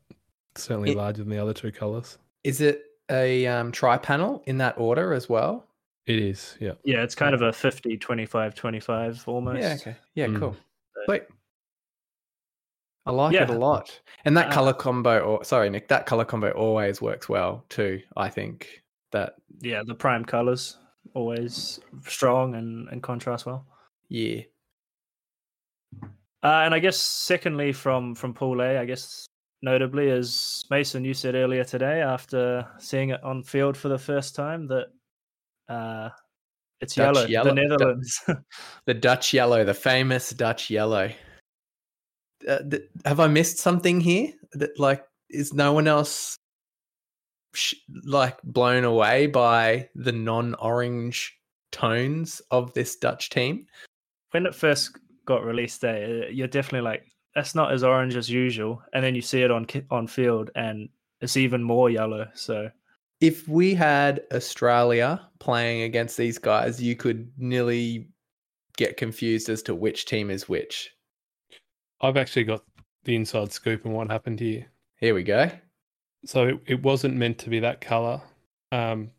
certainly 0.55 0.91
It- 0.91 0.97
larger 0.97 1.23
than 1.23 1.29
the 1.29 1.39
other 1.39 1.53
two 1.53 1.71
colours. 1.71 2.17
Is 2.43 2.61
it 2.61 2.83
a 3.09 3.45
um, 3.47 3.71
tri 3.71 3.97
panel 3.97 4.41
in 4.45 4.57
that 4.59 4.77
order 4.77 5.13
as 5.13 5.27
well? 5.29 5.65
It 6.07 6.17
is, 6.19 6.57
yeah. 6.59 6.73
Yeah, 6.83 7.03
it's 7.03 7.13
kind 7.13 7.35
of 7.35 7.41
a 7.43 7.53
50, 7.53 7.97
25, 7.97 8.55
25 8.55 9.23
almost. 9.27 9.61
Yeah. 9.61 9.73
Okay. 9.79 9.95
Yeah. 10.15 10.25
Mm. 10.27 10.39
Cool. 10.39 10.55
So- 10.95 11.01
Sweet. 11.05 11.23
I 13.05 13.11
like 13.11 13.33
it 13.33 13.49
a 13.49 13.53
lot, 13.53 13.99
and 14.25 14.37
that 14.37 14.49
Uh, 14.49 14.53
color 14.53 14.73
combo. 14.73 15.19
Or 15.21 15.43
sorry, 15.43 15.69
Nick, 15.71 15.87
that 15.87 16.05
color 16.05 16.23
combo 16.23 16.51
always 16.51 17.01
works 17.01 17.27
well 17.27 17.65
too. 17.69 18.01
I 18.15 18.29
think 18.29 18.83
that 19.11 19.35
Yeah, 19.59 19.81
the 19.83 19.95
prime 19.95 20.23
colors 20.23 20.77
always 21.13 21.79
strong 22.05 22.55
and, 22.55 22.87
and 22.89 23.01
contrast 23.03 23.45
well. 23.45 23.65
yeah. 24.09 24.41
Uh, 26.43 26.63
and 26.65 26.73
I 26.73 26.79
guess 26.79 26.97
secondly 26.97 27.71
from 27.71 28.15
from 28.15 28.33
Pool 28.33 28.61
A, 28.61 28.79
I 28.79 28.85
guess 28.85 29.27
notably 29.61 30.09
as 30.09 30.63
Mason 30.71 31.05
you 31.05 31.13
said 31.13 31.35
earlier 31.35 31.63
today 31.63 32.01
after 32.01 32.67
seeing 32.79 33.09
it 33.11 33.23
on 33.23 33.43
field 33.43 33.77
for 33.77 33.89
the 33.89 33.97
first 33.99 34.33
time 34.35 34.67
that 34.67 34.87
uh 35.69 36.09
it's 36.79 36.97
yellow, 36.97 37.25
yellow- 37.27 37.49
the 37.53 37.61
Netherlands. 37.61 38.19
The 38.87 38.95
Dutch 38.95 39.33
yellow, 39.35 39.63
the 39.63 39.75
famous 39.75 40.31
Dutch 40.31 40.71
yellow. 40.71 41.11
Uh, 42.47 42.57
th- 42.67 42.89
have 43.05 43.19
I 43.19 43.27
missed 43.27 43.59
something 43.59 44.01
here? 44.01 44.33
That 44.53 44.79
like 44.79 45.05
is 45.29 45.53
no 45.53 45.73
one 45.73 45.87
else 45.87 46.37
sh- 47.53 47.75
like 48.03 48.41
blown 48.43 48.83
away 48.83 49.27
by 49.27 49.89
the 49.95 50.11
non-orange 50.11 51.37
tones 51.71 52.41
of 52.51 52.73
this 52.73 52.95
Dutch 52.95 53.29
team? 53.29 53.67
when 54.31 54.45
it 54.45 54.55
first 54.55 54.97
got 55.25 55.45
released 55.45 55.81
there, 55.81 56.29
you're 56.31 56.47
definitely 56.47 56.81
like 56.81 57.03
that's 57.35 57.55
not 57.55 57.71
as 57.71 57.83
orange 57.83 58.15
as 58.15 58.29
usual, 58.29 58.81
and 58.93 59.03
then 59.03 59.15
you 59.15 59.21
see 59.21 59.43
it 59.43 59.51
on 59.51 59.67
on 59.89 60.07
field 60.07 60.49
and 60.55 60.89
it's 61.21 61.37
even 61.37 61.61
more 61.61 61.89
yellow. 61.89 62.27
So 62.33 62.69
If 63.19 63.47
we 63.47 63.75
had 63.75 64.23
Australia 64.33 65.21
playing 65.39 65.83
against 65.83 66.17
these 66.17 66.39
guys, 66.39 66.81
you 66.81 66.95
could 66.95 67.31
nearly 67.37 68.07
get 68.77 68.97
confused 68.97 69.49
as 69.49 69.61
to 69.63 69.75
which 69.75 70.05
team 70.05 70.31
is 70.31 70.49
which. 70.49 70.89
I've 72.01 72.17
actually 72.17 72.45
got 72.45 72.63
the 73.03 73.15
inside 73.15 73.51
scoop 73.51 73.85
on 73.85 73.91
what 73.91 74.09
happened 74.09 74.39
here. 74.39 74.65
Here 74.95 75.13
we 75.13 75.23
go. 75.23 75.51
So 76.25 76.47
it, 76.47 76.59
it 76.65 76.83
wasn't 76.83 77.15
meant 77.15 77.39
to 77.39 77.49
be 77.49 77.59
that 77.59 77.81
colour. 77.81 78.21
Um, 78.71 79.11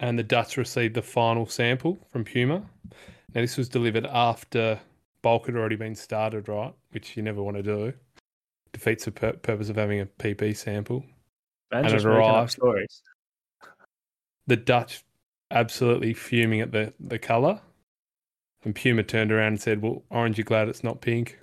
and 0.00 0.18
the 0.18 0.22
Dutch 0.22 0.56
received 0.56 0.94
the 0.94 1.02
final 1.02 1.46
sample 1.46 1.98
from 2.10 2.24
Puma. 2.24 2.62
Now, 3.34 3.40
this 3.40 3.56
was 3.56 3.68
delivered 3.68 4.06
after 4.06 4.80
bulk 5.22 5.46
had 5.46 5.56
already 5.56 5.76
been 5.76 5.94
started, 5.94 6.48
right? 6.48 6.72
Which 6.92 7.16
you 7.16 7.22
never 7.22 7.42
want 7.42 7.56
to 7.56 7.62
do. 7.62 7.92
Defeats 8.72 9.06
the 9.06 9.12
pur- 9.12 9.32
purpose 9.34 9.68
of 9.68 9.76
having 9.76 10.00
a 10.00 10.06
PP 10.06 10.56
sample. 10.56 11.04
And 11.72 11.88
just 11.88 12.04
it 12.04 12.08
arrived. 12.08 12.58
The 14.46 14.56
Dutch 14.56 15.02
absolutely 15.50 16.12
fuming 16.12 16.60
at 16.60 16.72
the, 16.72 16.92
the 17.00 17.18
colour. 17.18 17.60
And 18.64 18.74
Puma 18.74 19.02
turned 19.02 19.32
around 19.32 19.48
and 19.48 19.60
said, 19.60 19.82
Well, 19.82 20.02
aren't 20.10 20.38
you 20.38 20.44
glad 20.44 20.68
it's 20.68 20.84
not 20.84 21.00
pink? 21.00 21.38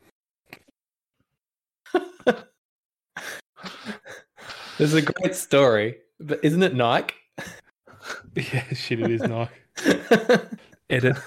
There's 4.82 4.96
a 4.96 5.02
great 5.04 5.36
story, 5.36 5.98
but 6.20 6.44
isn't 6.44 6.64
it 6.64 6.74
Nike? 6.74 7.14
yeah, 8.36 8.64
shit, 8.74 9.00
it 9.00 9.12
is 9.12 9.22
Nike. 9.22 9.54
Edit, 10.90 11.18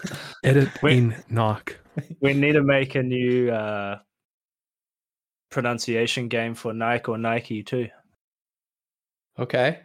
edit 0.43 0.83
Wait. 0.83 0.99
in 0.99 1.25
Nike. 1.31 1.75
We 2.21 2.35
need 2.35 2.55
to 2.55 2.65
make 2.65 2.97
a 2.97 3.03
new 3.05 3.53
uh, 3.53 4.01
pronunciation 5.51 6.27
game 6.27 6.57
for 6.57 6.75
Nike 6.75 7.09
or 7.09 7.17
Nike 7.17 7.63
too. 7.63 7.89
okay. 9.39 9.79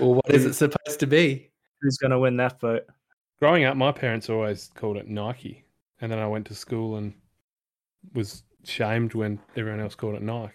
Well, 0.00 0.14
what 0.14 0.30
is 0.30 0.44
it 0.44 0.54
supposed 0.54 0.98
to 0.98 1.06
be? 1.06 1.52
Who's 1.80 1.98
going 1.98 2.10
to 2.10 2.18
win 2.18 2.36
that 2.38 2.58
vote? 2.58 2.82
Growing 3.38 3.62
up, 3.62 3.76
my 3.76 3.92
parents 3.92 4.28
always 4.28 4.72
called 4.74 4.96
it 4.96 5.06
Nike, 5.06 5.64
and 6.00 6.10
then 6.10 6.18
I 6.18 6.26
went 6.26 6.48
to 6.48 6.56
school 6.56 6.96
and 6.96 7.14
was 8.12 8.42
shamed 8.64 9.14
when 9.14 9.38
everyone 9.56 9.78
else 9.78 9.94
called 9.94 10.16
it 10.16 10.22
Nike. 10.22 10.54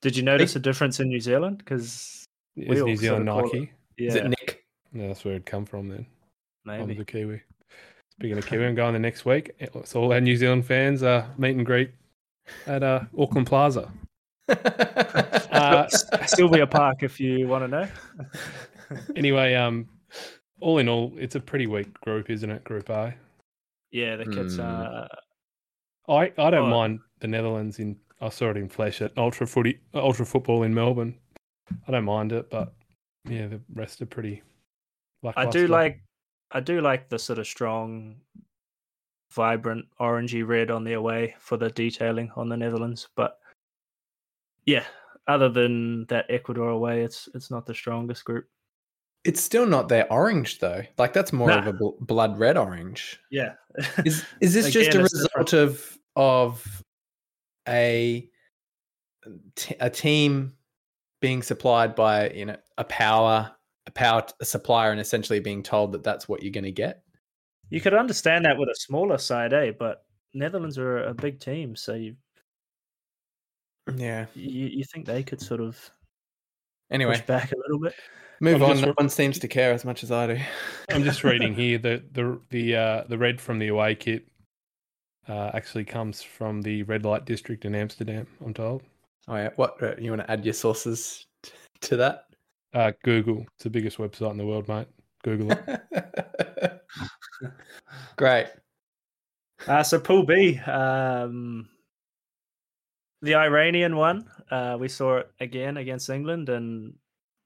Did 0.00 0.16
you 0.16 0.22
notice 0.22 0.54
a 0.56 0.60
difference 0.60 1.00
in 1.00 1.08
New 1.08 1.20
Zealand? 1.20 1.58
Because 1.58 2.24
Is 2.56 2.80
all 2.80 2.86
New 2.86 2.96
Zealand 2.96 3.26
sorta 3.26 3.42
call 3.42 3.50
it- 3.50 3.60
Nike? 3.60 3.72
yeah, 3.98 4.08
Is 4.08 4.14
it 4.14 4.28
Nick? 4.28 4.64
No, 4.92 5.08
that's 5.08 5.24
where 5.24 5.34
it'd 5.34 5.46
come 5.46 5.66
from 5.66 5.88
then. 5.88 6.06
I 6.66 6.78
maybe. 6.78 7.00
a 7.00 7.04
Kiwi. 7.04 7.42
Speaking 8.12 8.38
of 8.38 8.46
Kiwi, 8.46 8.66
I'm 8.66 8.74
going 8.74 8.92
the 8.92 8.98
next 8.98 9.24
week. 9.24 9.52
It's 9.58 9.94
all 9.94 10.12
our 10.12 10.20
New 10.20 10.36
Zealand 10.36 10.66
fans 10.66 11.02
uh, 11.02 11.26
meet 11.38 11.56
and 11.56 11.64
greet 11.66 11.90
at 12.66 12.82
uh, 12.82 13.00
Auckland 13.18 13.46
Plaza. 13.46 13.90
Uh, 15.50 15.88
Sylvia 16.26 16.66
Park, 16.66 17.02
if 17.02 17.18
you 17.18 17.48
want 17.48 17.64
to 17.64 17.68
know. 17.68 17.88
anyway, 19.16 19.54
um, 19.54 19.88
all 20.60 20.78
in 20.78 20.88
all, 20.88 21.12
it's 21.18 21.34
a 21.34 21.40
pretty 21.40 21.66
weak 21.66 21.92
group, 22.00 22.30
isn't 22.30 22.48
it? 22.48 22.62
Group 22.64 22.88
A. 22.90 23.12
Yeah, 23.90 24.16
the 24.16 24.24
kids. 24.26 24.56
Hmm. 24.56 24.60
Uh, 24.60 25.06
I, 26.08 26.32
I 26.38 26.50
don't 26.50 26.68
Oh. 26.68 26.70
mind 26.70 27.00
the 27.20 27.26
Netherlands 27.26 27.78
in. 27.80 27.96
I 28.20 28.28
saw 28.30 28.50
it 28.50 28.56
in 28.56 28.68
flesh 28.68 29.00
at 29.00 29.16
Ultra 29.16 29.46
Footy, 29.46 29.78
uh, 29.94 30.02
Ultra 30.02 30.26
Football 30.26 30.62
in 30.64 30.74
Melbourne. 30.74 31.14
I 31.86 31.92
don't 31.92 32.04
mind 32.04 32.32
it, 32.32 32.50
but 32.50 32.72
yeah, 33.28 33.46
the 33.46 33.60
rest 33.74 34.00
are 34.02 34.06
pretty. 34.06 34.42
I 35.36 35.46
do 35.46 35.66
like, 35.66 36.00
I 36.52 36.60
do 36.60 36.80
like 36.80 37.08
the 37.08 37.18
sort 37.18 37.38
of 37.38 37.46
strong, 37.46 38.16
vibrant 39.32 39.86
orangey 40.00 40.46
red 40.46 40.70
on 40.70 40.84
the 40.84 40.94
away 40.94 41.34
for 41.38 41.56
the 41.56 41.70
detailing 41.70 42.30
on 42.36 42.48
the 42.48 42.56
Netherlands. 42.56 43.08
But 43.16 43.38
yeah, 44.64 44.84
other 45.26 45.48
than 45.48 46.06
that 46.06 46.26
Ecuador 46.28 46.70
away, 46.70 47.02
it's 47.02 47.28
it's 47.34 47.50
not 47.50 47.66
the 47.66 47.74
strongest 47.74 48.24
group. 48.24 48.46
it's 49.24 49.40
still 49.42 49.66
not 49.66 49.88
their 49.88 50.10
orange 50.12 50.58
though. 50.58 50.82
Like 50.96 51.12
that's 51.12 51.32
more 51.32 51.50
of 51.50 51.66
a 51.66 51.72
bl- 51.72 51.90
blood 52.00 52.38
red 52.38 52.56
orange. 52.56 53.20
Yeah, 53.30 53.54
Is 54.04 54.24
is 54.40 54.54
this 54.54 54.70
just 54.72 54.94
a 54.94 55.00
it's 55.02 55.12
result 55.14 55.52
of 55.52 55.98
of 56.16 56.82
a 57.68 58.28
t- 59.56 59.76
a 59.80 59.90
team 59.90 60.54
being 61.20 61.42
supplied 61.42 61.94
by 61.94 62.30
you 62.30 62.46
know 62.46 62.56
a 62.78 62.84
power 62.84 63.50
a 63.86 63.90
power 63.90 64.22
t- 64.22 64.32
supplier 64.42 64.90
and 64.90 65.00
essentially 65.00 65.40
being 65.40 65.62
told 65.62 65.92
that 65.92 66.02
that's 66.04 66.28
what 66.28 66.42
you're 66.42 66.52
going 66.52 66.64
to 66.64 66.72
get? 66.72 67.02
you 67.70 67.80
could 67.82 67.92
understand 67.94 68.46
that 68.46 68.56
with 68.56 68.68
a 68.70 68.74
smaller 68.74 69.18
side, 69.18 69.52
eh? 69.52 69.72
But 69.78 70.02
Netherlands 70.32 70.78
are 70.78 71.04
a 71.04 71.12
big 71.12 71.38
team, 71.38 71.76
so 71.76 71.92
you 71.94 72.16
Yeah. 73.94 74.26
you, 74.34 74.66
you 74.68 74.84
think 74.84 75.06
they 75.06 75.22
could 75.22 75.40
sort 75.40 75.60
of 75.60 75.90
Anyway, 76.90 77.12
push 77.16 77.26
back 77.26 77.52
a 77.52 77.56
little 77.58 77.78
bit? 77.78 77.94
move 78.40 78.56
I'm 78.56 78.62
on. 78.62 78.70
just 78.70 78.82
No 78.82 78.88
re- 78.88 78.94
one 78.96 79.08
seems 79.10 79.38
to 79.40 79.48
care 79.48 79.72
as 79.72 79.84
much 79.84 80.02
as 80.02 80.10
I 80.10 80.26
do. 80.28 80.38
I'm 80.90 81.04
just 81.04 81.24
reading 81.24 81.54
here 81.62 81.78
the 81.78 82.02
the 82.12 82.40
the 82.50 82.76
uh, 82.76 83.04
the 83.08 83.18
red 83.18 83.40
from 83.40 83.58
the 83.58 83.68
away 83.68 83.94
kit 83.94 84.26
uh, 85.28 85.50
actually 85.54 85.84
comes 85.84 86.22
from 86.22 86.62
the 86.62 86.82
red 86.84 87.04
light 87.04 87.24
district 87.24 87.64
in 87.64 87.74
Amsterdam. 87.74 88.26
I'm 88.44 88.54
told. 88.54 88.82
Oh 89.28 89.36
yeah. 89.36 89.50
What 89.56 89.82
uh, 89.82 89.94
you 89.98 90.10
want 90.10 90.22
to 90.22 90.30
add 90.30 90.44
your 90.44 90.54
sources 90.54 91.26
to 91.82 91.96
that? 91.96 92.24
Uh, 92.74 92.92
Google. 93.04 93.44
It's 93.54 93.64
the 93.64 93.70
biggest 93.70 93.98
website 93.98 94.30
in 94.30 94.38
the 94.38 94.46
world, 94.46 94.68
mate. 94.68 94.88
Google 95.22 95.52
it. 95.52 96.80
Great. 98.16 98.46
Uh, 99.66 99.82
so 99.82 99.98
Pool 99.98 100.24
B, 100.24 100.58
um, 100.60 101.68
the 103.22 103.34
Iranian 103.34 103.96
one, 103.96 104.30
uh, 104.50 104.76
we 104.78 104.88
saw 104.88 105.18
it 105.18 105.30
again 105.40 105.78
against 105.78 106.10
England, 106.10 106.48
and 106.48 106.94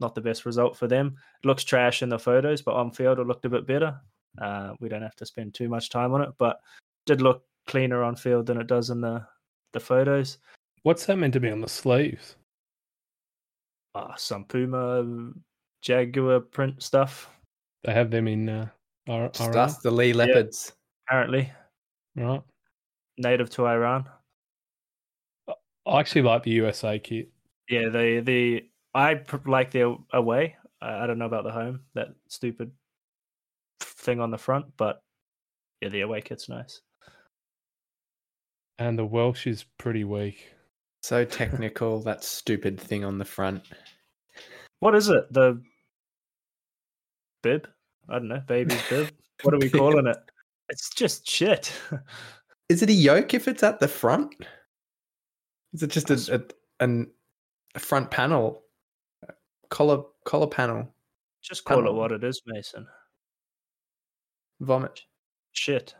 not 0.00 0.14
the 0.14 0.20
best 0.20 0.44
result 0.44 0.76
for 0.76 0.86
them. 0.86 1.16
It 1.42 1.46
looks 1.46 1.64
trash 1.64 2.02
in 2.02 2.10
the 2.10 2.18
photos, 2.18 2.60
but 2.60 2.74
on 2.74 2.90
field 2.90 3.18
it 3.18 3.26
looked 3.26 3.46
a 3.46 3.50
bit 3.50 3.66
better. 3.66 3.98
Uh, 4.40 4.74
we 4.80 4.88
don't 4.88 5.02
have 5.02 5.16
to 5.16 5.26
spend 5.26 5.54
too 5.54 5.68
much 5.68 5.88
time 5.88 6.12
on 6.12 6.22
it, 6.22 6.30
but 6.38 6.60
did 7.06 7.22
look 7.22 7.44
cleaner 7.66 8.02
on 8.02 8.16
field 8.16 8.46
than 8.46 8.60
it 8.60 8.66
does 8.66 8.90
in 8.90 9.00
the 9.00 9.24
the 9.72 9.80
photos. 9.80 10.38
What's 10.82 11.06
that 11.06 11.16
meant 11.16 11.32
to 11.34 11.40
be 11.40 11.50
on 11.50 11.60
the 11.60 11.68
sleeves? 11.68 12.36
Uh, 13.94 14.14
some 14.16 14.44
Puma 14.44 15.32
Jaguar 15.82 16.40
print 16.40 16.82
stuff, 16.82 17.28
They 17.84 17.92
have 17.92 18.10
them 18.10 18.26
in 18.28 18.48
uh, 18.48 18.68
Ar- 19.08 19.28
Just 19.28 19.40
Iran, 19.40 19.58
us, 19.58 19.78
the 19.78 19.90
Lee 19.90 20.12
Leopards. 20.12 20.72
apparently 21.06 21.52
right? 22.16 22.42
native 23.18 23.50
to 23.50 23.66
Iran. 23.66 24.08
I 25.86 26.00
actually 26.00 26.22
like 26.22 26.42
the 26.44 26.52
USA 26.52 26.98
kit. 26.98 27.30
Yeah, 27.68 27.88
the 27.88 28.20
the 28.24 28.68
I 28.94 29.14
pr- 29.16 29.48
like 29.50 29.70
the 29.72 29.96
away. 30.12 30.56
I 30.80 31.04
I 31.04 31.06
don't 31.06 31.18
know 31.18 31.26
about 31.26 31.44
the 31.44 31.50
home. 31.52 31.80
That 31.94 32.08
stupid 32.28 32.70
thing 33.80 34.20
on 34.20 34.30
the 34.30 34.38
front, 34.38 34.66
but 34.76 35.02
yeah, 35.80 35.88
the 35.88 36.02
away 36.02 36.20
kit's 36.20 36.48
nice. 36.48 36.80
And 38.78 38.98
the 38.98 39.04
Welsh 39.04 39.46
is 39.46 39.64
pretty 39.78 40.04
weak. 40.04 40.54
So 41.02 41.24
technical, 41.24 42.00
that 42.04 42.24
stupid 42.24 42.80
thing 42.80 43.04
on 43.04 43.18
the 43.18 43.24
front. 43.24 43.62
What 44.80 44.94
is 44.94 45.08
it? 45.08 45.32
The 45.32 45.62
bib? 47.42 47.68
I 48.08 48.14
don't 48.14 48.28
know. 48.28 48.42
Baby's 48.46 48.82
bib. 48.90 49.10
What 49.42 49.54
are 49.54 49.58
we 49.58 49.70
calling 49.70 50.06
it? 50.06 50.16
It's 50.68 50.88
just 50.88 51.28
shit. 51.28 51.70
Is 52.70 52.82
it 52.82 52.88
a 52.88 52.94
yoke 52.94 53.34
if 53.34 53.46
it's 53.46 53.62
at 53.62 53.78
the 53.78 53.88
front? 53.88 54.34
Is 55.74 55.82
it 55.82 55.90
just 55.90 56.08
a, 56.08 56.36
a, 56.36 56.82
an, 56.82 57.10
a 57.74 57.78
front 57.78 58.10
panel? 58.10 58.62
Collar 59.68 60.04
collar 60.24 60.46
panel. 60.46 60.94
just 61.42 61.64
call 61.64 61.86
it 61.86 61.92
what 61.92 62.10
it 62.12 62.24
is, 62.24 62.40
Mason. 62.46 62.86
Vomit. 64.60 65.02
Shit. 65.52 65.94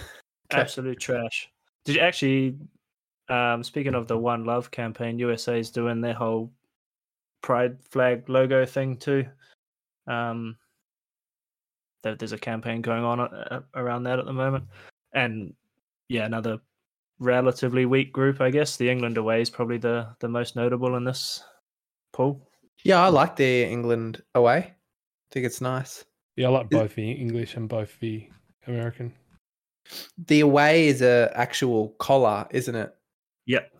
Okay. 0.00 0.08
Absolute 0.50 0.98
trash. 0.98 1.48
Did 1.84 1.96
you 1.96 2.00
actually? 2.00 2.56
Um, 3.28 3.64
speaking 3.64 3.94
of 3.94 4.06
the 4.06 4.18
One 4.18 4.44
Love 4.44 4.70
campaign, 4.70 5.18
USA 5.18 5.58
is 5.58 5.70
doing 5.70 6.00
their 6.00 6.14
whole 6.14 6.52
pride 7.42 7.82
flag 7.90 8.28
logo 8.28 8.64
thing 8.64 8.96
too. 8.96 9.26
Um, 10.06 10.56
there's 12.02 12.32
a 12.32 12.38
campaign 12.38 12.82
going 12.82 13.02
on 13.02 13.20
uh, 13.20 13.60
around 13.74 14.04
that 14.04 14.18
at 14.18 14.26
the 14.26 14.32
moment, 14.32 14.64
and 15.14 15.54
yeah, 16.08 16.26
another 16.26 16.58
relatively 17.18 17.86
weak 17.86 18.12
group, 18.12 18.40
I 18.40 18.50
guess. 18.50 18.76
The 18.76 18.90
England 18.90 19.16
away 19.16 19.40
is 19.40 19.50
probably 19.50 19.78
the 19.78 20.08
the 20.20 20.28
most 20.28 20.56
notable 20.56 20.96
in 20.96 21.04
this 21.04 21.42
pool. 22.12 22.46
Yeah, 22.82 23.02
I 23.02 23.08
like 23.08 23.36
the 23.36 23.64
England 23.64 24.22
away. 24.34 24.58
I 24.58 24.74
think 25.30 25.46
it's 25.46 25.60
nice. 25.60 26.04
Yeah, 26.36 26.48
I 26.48 26.50
like 26.50 26.70
both 26.70 26.94
the 26.94 27.10
English 27.10 27.56
and 27.56 27.68
both 27.68 27.98
the 28.00 28.28
American. 28.66 29.12
The 30.26 30.40
away 30.40 30.88
is 30.88 31.02
a 31.02 31.30
actual 31.34 31.90
collar, 31.98 32.46
isn't 32.50 32.74
it? 32.74 32.94
Yep. 33.46 33.70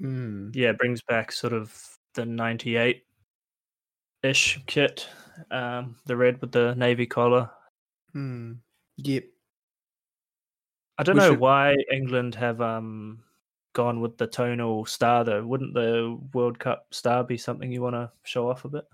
Mm. 0.00 0.54
yeah, 0.54 0.70
it 0.70 0.78
brings 0.78 1.02
back 1.02 1.30
sort 1.32 1.52
of 1.52 1.72
the 2.14 2.24
98 2.26 3.04
ish 4.22 4.60
kit. 4.66 5.08
Um, 5.50 5.96
the 6.06 6.16
red 6.16 6.40
with 6.40 6.52
the 6.52 6.74
navy 6.74 7.06
collar. 7.06 7.50
Mm. 8.14 8.58
Yep. 8.98 9.24
I 10.98 11.02
don't 11.02 11.16
We 11.16 11.20
know 11.20 11.30
should- 11.30 11.40
why 11.40 11.74
England 11.90 12.34
have 12.36 12.60
um 12.60 13.24
gone 13.74 14.00
with 14.00 14.18
the 14.18 14.26
tonal 14.26 14.84
star 14.84 15.24
though. 15.24 15.44
Wouldn't 15.46 15.72
the 15.74 16.18
World 16.34 16.58
Cup 16.58 16.86
star 16.92 17.24
be 17.24 17.38
something 17.38 17.72
you 17.72 17.80
want 17.82 17.94
to 17.94 18.12
show 18.24 18.48
off 18.50 18.64
a 18.64 18.68
bit? 18.68 18.84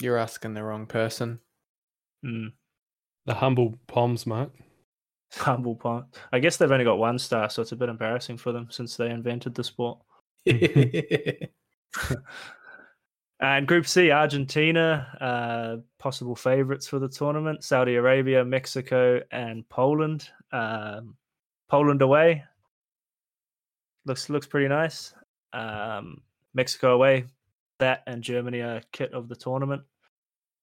You're 0.00 0.18
asking 0.18 0.54
the 0.54 0.64
wrong 0.64 0.86
person. 0.86 1.40
Mm. 2.24 2.52
The 3.30 3.36
humble 3.36 3.78
Poms, 3.86 4.26
mate. 4.26 4.48
Humble 5.36 5.76
pie. 5.76 6.02
I 6.32 6.40
guess 6.40 6.56
they've 6.56 6.72
only 6.72 6.84
got 6.84 6.98
one 6.98 7.16
star, 7.16 7.48
so 7.48 7.62
it's 7.62 7.70
a 7.70 7.76
bit 7.76 7.88
embarrassing 7.88 8.38
for 8.38 8.50
them 8.50 8.66
since 8.70 8.96
they 8.96 9.08
invented 9.08 9.54
the 9.54 9.62
sport. 9.62 10.00
And 13.40 13.68
Group 13.68 13.86
C, 13.86 14.10
Argentina, 14.10 15.06
uh, 15.20 15.76
possible 16.00 16.34
favourites 16.34 16.88
for 16.88 16.98
the 16.98 17.08
tournament. 17.08 17.62
Saudi 17.62 17.94
Arabia, 17.94 18.44
Mexico, 18.44 19.20
and 19.30 19.66
Poland. 19.68 20.28
Um, 20.50 21.16
Poland 21.68 22.02
away 22.02 22.42
looks 24.06 24.28
looks 24.28 24.48
pretty 24.48 24.66
nice. 24.66 25.14
Um, 25.52 26.20
Mexico 26.52 26.94
away, 26.96 27.26
that 27.78 28.02
and 28.08 28.24
Germany 28.24 28.60
are 28.60 28.82
kit 28.90 29.14
of 29.14 29.28
the 29.28 29.36
tournament. 29.36 29.82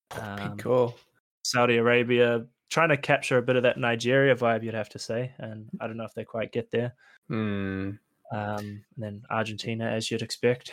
Pretty 0.10 0.27
Um, 0.27 0.58
cool. 0.58 0.95
Saudi 1.43 1.77
Arabia 1.77 2.45
trying 2.69 2.89
to 2.89 2.97
capture 2.97 3.38
a 3.38 3.41
bit 3.41 3.56
of 3.56 3.63
that 3.63 3.77
Nigeria 3.77 4.36
vibe, 4.36 4.63
you'd 4.63 4.73
have 4.73 4.89
to 4.89 4.99
say, 4.99 5.32
and 5.39 5.67
I 5.80 5.88
don't 5.88 5.97
know 5.97 6.06
if 6.06 6.13
they 6.13 6.23
quite 6.23 6.51
get 6.51 6.71
there. 6.71 6.93
Hmm. 7.27 7.91
Um, 8.32 8.58
and 8.60 8.84
then 8.97 9.23
Argentina, 9.30 9.86
as 9.86 10.12
you'd 10.12 10.21
expect. 10.21 10.71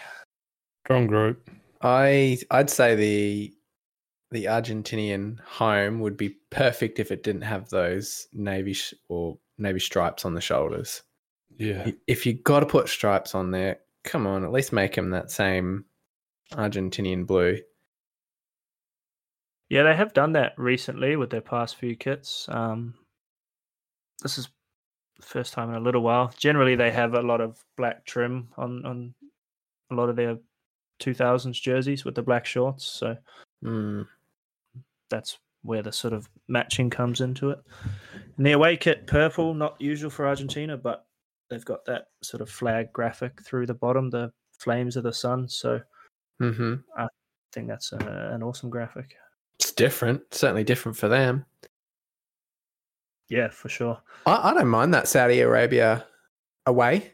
Strong 0.85 1.07
group. 1.07 1.50
I 1.83 2.38
I'd 2.50 2.70
say 2.70 2.94
the 2.94 3.54
the 4.30 4.46
Argentinian 4.46 5.38
home 5.40 6.00
would 6.00 6.16
be 6.16 6.37
perfect 6.50 6.98
if 6.98 7.12
it 7.12 7.22
didn't 7.22 7.42
have 7.42 7.68
those 7.68 8.26
navy 8.33 8.72
sh- 8.72 8.94
or 9.09 9.38
navy 9.59 9.78
stripes 9.78 10.24
on 10.24 10.35
the 10.35 10.40
shoulders. 10.40 11.02
Yeah. 11.57 11.90
If 12.09 12.26
you 12.26 12.33
got 12.35 12.61
to 12.61 12.66
put 12.66 12.88
stripes 12.88 13.35
on 13.35 13.52
there, 13.52 13.78
come 14.02 14.26
on, 14.26 14.44
at 14.44 14.50
least 14.50 14.72
make 14.72 14.94
them 14.96 15.11
that 15.11 15.30
same 15.30 15.85
Argentinian 16.52 17.26
blue. 17.26 17.61
Yeah, 19.68 19.83
they 19.83 19.96
have 19.96 20.12
done 20.12 20.33
that 20.33 20.53
recently 20.59 21.16
with 21.16 21.31
their 21.31 21.40
past 21.40 21.77
few 21.77 21.96
kits. 21.96 22.48
Um, 22.48 22.94
this 24.22 24.38
is 24.38 24.48
the 25.18 25.27
first 25.27 25.53
time 25.53 25.70
in 25.70 25.77
a 25.77 25.81
little 25.81 26.03
while. 26.03 26.33
Generally, 26.38 26.77
they 26.77 26.90
have 26.90 27.14
a 27.14 27.22
lot 27.22 27.40
of 27.40 27.64
black 27.77 28.05
trim 28.05 28.48
on 28.57 28.85
on 28.85 29.14
a 29.90 29.94
lot 29.94 30.09
of 30.09 30.16
their 30.16 30.38
2000s 31.00 31.61
jerseys 31.61 32.05
with 32.05 32.14
the 32.14 32.22
black 32.22 32.46
shorts. 32.46 32.85
So 32.85 33.16
Mm. 33.62 34.07
that's 35.11 35.38
where 35.62 35.83
the 35.83 35.92
sort 35.92 36.12
of 36.12 36.29
matching 36.48 36.90
comes 36.90 37.20
into 37.20 37.50
it. 37.50 37.59
And 38.37 38.44
the 38.46 38.53
away 38.53 38.77
kit, 38.77 39.07
purple, 39.07 39.55
not 39.55 39.81
usual 39.81 40.11
for 40.11 40.27
Argentina, 40.27 40.77
but 40.77 41.07
they've 41.48 41.64
got 41.64 41.85
that 41.87 42.09
sort 42.22 42.40
of 42.42 42.50
flag 42.50 42.92
graphic 42.92 43.42
through 43.42 43.66
the 43.66 43.74
bottom, 43.74 44.11
the 44.11 44.33
flames 44.59 44.96
of 44.96 45.05
the 45.05 45.12
sun. 45.12 45.48
So 45.48 45.74
I 45.74 45.81
hmm 46.38 46.74
think 47.53 47.68
that's 47.68 47.92
a, 47.92 48.31
an 48.33 48.42
awesome 48.42 48.70
graphic. 48.70 49.14
It's 49.60 49.72
different, 49.72 50.22
certainly 50.34 50.64
different 50.64 50.96
for 50.98 51.08
them. 51.08 51.44
Yeah, 53.28 53.48
for 53.48 53.68
sure. 53.68 54.00
I, 54.26 54.50
I 54.50 54.54
don't 54.54 54.68
mind 54.68 54.92
that 54.94 55.08
Saudi 55.08 55.40
Arabia 55.40 56.06
away. 56.66 57.12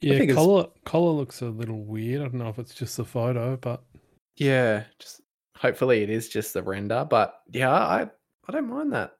Yeah, 0.00 0.18
think 0.18 0.30
it's- 0.30 0.36
collar 0.36 0.66
collar 0.84 1.12
looks 1.12 1.42
a 1.42 1.46
little 1.46 1.84
weird. 1.84 2.22
I 2.22 2.24
don't 2.24 2.34
know 2.34 2.48
if 2.48 2.58
it's 2.58 2.74
just 2.74 2.96
the 2.96 3.04
photo, 3.04 3.56
but 3.56 3.84
Yeah, 4.36 4.84
just 4.98 5.20
hopefully 5.56 6.02
it 6.02 6.10
is 6.10 6.28
just 6.28 6.54
the 6.54 6.62
render, 6.62 7.06
but 7.08 7.40
yeah, 7.52 7.70
I 7.70 8.02
I 8.48 8.52
don't 8.52 8.68
mind 8.68 8.92
that. 8.94 9.12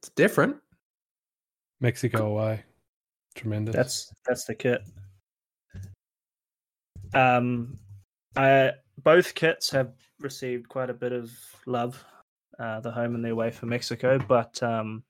It's 0.00 0.08
different. 0.10 0.56
Mexico 1.80 2.26
away. 2.28 2.62
Tremendous. 3.34 3.74
That's 3.74 4.12
that's 4.26 4.44
the 4.44 4.54
kit. 4.54 4.80
Um, 7.12 7.78
I 8.36 8.72
both 9.02 9.34
kits 9.34 9.70
have 9.70 9.92
received 10.24 10.68
quite 10.68 10.90
a 10.90 10.94
bit 10.94 11.12
of 11.12 11.30
love, 11.66 12.04
uh, 12.58 12.80
the 12.80 12.90
home 12.90 13.14
and 13.14 13.24
the 13.24 13.30
away 13.30 13.50
for 13.52 13.66
Mexico, 13.66 14.18
but 14.18 14.60
um, 14.62 15.04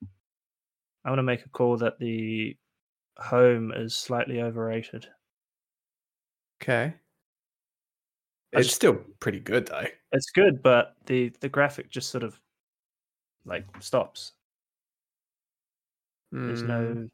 I 1.05 1.11
want 1.11 1.19
to 1.19 1.23
make 1.25 1.47
a 1.47 1.49
call 1.51 1.77
that 1.79 1.99
the 1.99 2.57
home 3.19 3.73
is 3.73 3.97
slightly 3.97 4.43
overrated. 4.43 5.09
Okay. 6.63 6.95
It's 8.53 8.67
just- 8.69 8.77
still 8.77 8.97
pretty 9.21 9.41
good 9.41 9.67
though. 9.67 9.87
It's 10.13 10.31
good, 10.31 10.63
but 10.63 10.97
the 11.07 11.31
the 11.41 11.49
graphic 11.49 11.91
just 11.91 12.11
sort 12.11 12.23
of 12.23 12.41
like 13.45 13.67
stops. 13.83 14.33
There's 16.33 16.63
Mm, 16.63 16.67
no 16.69 17.11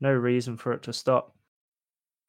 no 0.00 0.12
reason 0.12 0.56
for 0.56 0.72
it 0.72 0.82
to 0.84 0.92
stop. 0.92 1.36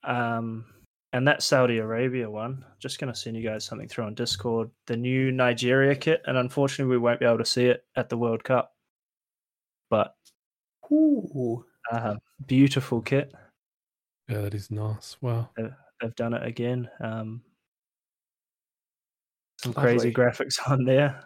Um, 0.03 0.65
and 1.11 1.27
that 1.27 1.41
Saudi 1.41 1.79
Arabia 1.79 2.29
one, 2.29 2.63
just 2.79 2.99
going 2.99 3.11
to 3.11 3.19
send 3.19 3.35
you 3.35 3.43
guys 3.43 3.65
something 3.65 3.87
through 3.87 4.05
on 4.05 4.13
Discord. 4.13 4.69
The 4.87 4.97
new 4.97 5.31
Nigeria 5.31 5.95
kit, 5.95 6.21
and 6.25 6.37
unfortunately, 6.37 6.91
we 6.91 6.97
won't 6.99 7.19
be 7.19 7.25
able 7.25 7.39
to 7.39 7.45
see 7.45 7.65
it 7.65 7.83
at 7.95 8.09
the 8.09 8.17
World 8.17 8.43
Cup. 8.43 8.75
But 9.89 10.15
Ooh. 10.91 11.65
uh, 11.91 12.15
beautiful 12.45 13.01
kit. 13.01 13.33
yeah, 14.27 14.41
that 14.41 14.53
is 14.53 14.69
nice. 14.69 15.17
Wow. 15.19 15.49
They've 15.57 16.15
done 16.15 16.33
it 16.33 16.45
again. 16.45 16.89
Um, 17.01 17.41
some 19.57 19.73
crazy 19.73 20.13
graphics 20.13 20.57
on 20.69 20.85
there. 20.85 21.23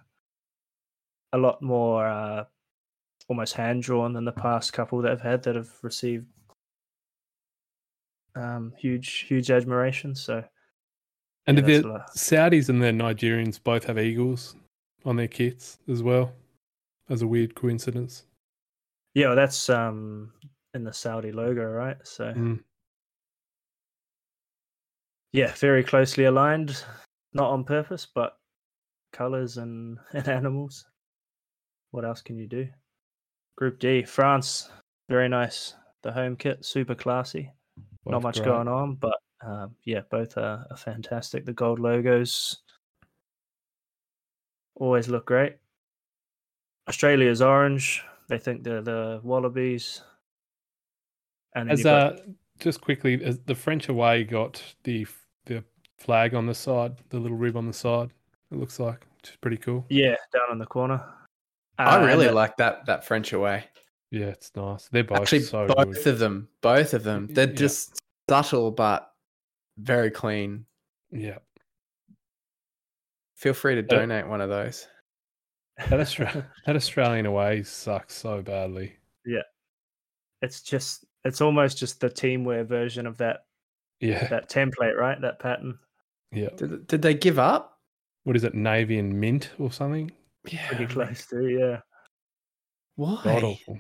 A 1.34 1.38
lot 1.38 1.62
more 1.62 2.08
uh, 2.08 2.46
almost 3.28 3.54
hand 3.54 3.84
drawn 3.84 4.14
than 4.14 4.26
the 4.26 4.32
past 4.32 4.72
couple 4.72 5.02
that 5.02 5.12
I've 5.12 5.22
had 5.22 5.44
that 5.44 5.56
have 5.56 5.72
received 5.82 6.28
um, 8.36 8.74
huge 8.78 9.20
huge 9.28 9.52
admiration. 9.52 10.16
So 10.16 10.44
And 11.48 11.58
Yeah, 11.60 11.66
the. 11.66 12.06
Saudis 12.16 12.70
and 12.70 12.82
the 12.82 12.88
Nigerians 12.88 13.62
both 13.62 13.86
have 13.86 14.00
eagles 14.00 14.56
on 15.06 15.16
their 15.16 15.28
kits 15.28 15.80
as 15.90 16.02
well? 16.02 16.34
As 17.10 17.22
a 17.22 17.28
weird 17.28 17.54
coincidence. 17.54 18.24
yeah, 19.14 19.28
well, 19.28 19.36
that's 19.36 19.70
um 19.70 20.32
in 20.74 20.84
the 20.84 20.94
Saudi 20.94 21.32
logo, 21.32 21.66
right? 21.66 21.98
So 22.04 22.34
Mm. 22.34 22.64
yeah, 25.34 25.54
very 25.56 25.84
closely 25.84 26.26
aligned, 26.26 26.84
not 27.34 27.50
on 27.50 27.64
purpose, 27.64 28.08
but 28.14 28.38
colors 29.12 29.58
and, 29.58 29.98
and 30.14 30.28
animals. 30.28 30.86
What 31.92 32.06
else 32.06 32.22
can 32.22 32.38
you 32.38 32.48
do? 32.48 32.68
Group 33.58 33.80
D, 33.80 34.04
France, 34.04 34.70
very 35.10 35.30
nice. 35.30 35.76
The 36.02 36.12
home 36.12 36.36
kit, 36.36 36.66
super 36.66 36.96
classy. 36.96 37.52
Not 38.12 38.24
much 38.24 38.36
great. 38.38 38.46
going 38.46 38.68
on, 38.68 38.96
but 38.96 39.18
um, 39.46 39.76
yeah, 39.86 40.02
both 40.10 40.38
are, 40.38 40.66
are 40.70 40.78
fantastic. 40.78 41.46
The 41.46 41.54
gold 41.54 41.80
logos 41.80 42.62
always 44.76 45.08
look 45.08 45.26
great. 45.26 45.56
Australia's 46.88 47.42
orange. 47.42 48.04
They 48.28 48.38
think 48.38 48.64
they're 48.64 48.82
the 48.82 49.20
Wallabies. 49.24 50.02
And 51.56 51.70
As 51.72 51.84
got- 51.84 52.14
uh, 52.14 52.22
just 52.60 52.82
quickly, 52.82 53.24
as 53.24 53.40
the 53.40 53.56
French 53.56 53.90
away 53.90 54.24
got 54.24 54.62
the 54.84 55.06
the 55.46 55.64
flag 55.98 56.34
on 56.34 56.46
the 56.46 56.54
side, 56.54 56.96
the 57.10 57.20
little 57.20 57.38
rib 57.38 57.56
on 57.58 57.68
the 57.68 57.74
side. 57.74 58.10
It 58.52 58.58
looks 58.58 58.80
like, 58.80 59.06
which 59.18 59.32
is 59.32 59.36
pretty 59.38 59.58
cool. 59.58 59.86
yeah, 59.90 60.16
down 60.32 60.52
in 60.52 60.58
the 60.60 60.66
corner. 60.66 61.04
I 61.78 61.86
Uh, 61.96 61.98
and 61.98 62.06
really 62.06 62.30
like 62.30 62.56
that 62.58 62.86
that 62.86 63.06
French 63.06 63.34
away. 63.34 63.66
Yeah, 64.14 64.28
it's 64.28 64.52
nice. 64.56 64.90
They're 64.90 65.04
both 65.04 65.22
Actually, 65.22 65.40
so 65.42 65.66
both 65.66 66.04
good. 66.04 66.08
of 66.08 66.20
them, 66.20 66.48
both 66.62 66.94
of 66.94 67.04
them, 67.04 67.26
they're 67.32 67.50
Yeah. 67.50 67.56
just 67.56 68.00
subtle 68.30 68.70
but 68.70 69.12
very 69.78 70.12
clean. 70.12 70.68
Yeah, 71.12 71.40
Feel 73.36 73.54
free 73.56 73.74
to 73.76 73.82
donate 73.82 74.28
one 74.28 74.40
of 74.40 74.50
those. 74.50 74.88
that, 75.78 75.90
Austra- 76.00 76.46
that 76.68 76.76
Australian 76.76 77.26
away 77.26 77.64
sucks 77.64 78.14
so 78.14 78.44
badly. 78.44 78.96
Yeah, 79.26 79.42
it's 80.44 80.62
just 80.62 81.06
it's 81.26 81.42
almost 81.42 81.78
just 81.80 82.00
the 82.00 82.10
teamwear 82.10 82.68
version 82.68 83.08
of 83.08 83.18
that 83.18 83.46
Yeah, 84.00 84.28
that 84.28 84.48
template, 84.50 84.96
right? 84.96 85.20
That 85.22 85.40
pattern. 85.40 85.80
yeah. 86.32 86.50
Did, 86.56 86.86
did 86.86 87.02
they 87.02 87.16
give 87.16 87.40
up? 87.40 87.80
What 88.26 88.36
is 88.36 88.44
it, 88.44 88.54
navy 88.54 89.00
and 89.00 89.20
mint 89.20 89.50
or 89.58 89.72
something? 89.72 90.12
Yeah. 90.48 90.68
Pretty 90.68 90.86
close 90.86 91.26
to, 91.28 91.48
yeah. 91.48 91.80
Why? 92.96 93.20
God 93.24 93.44
awful. 93.44 93.80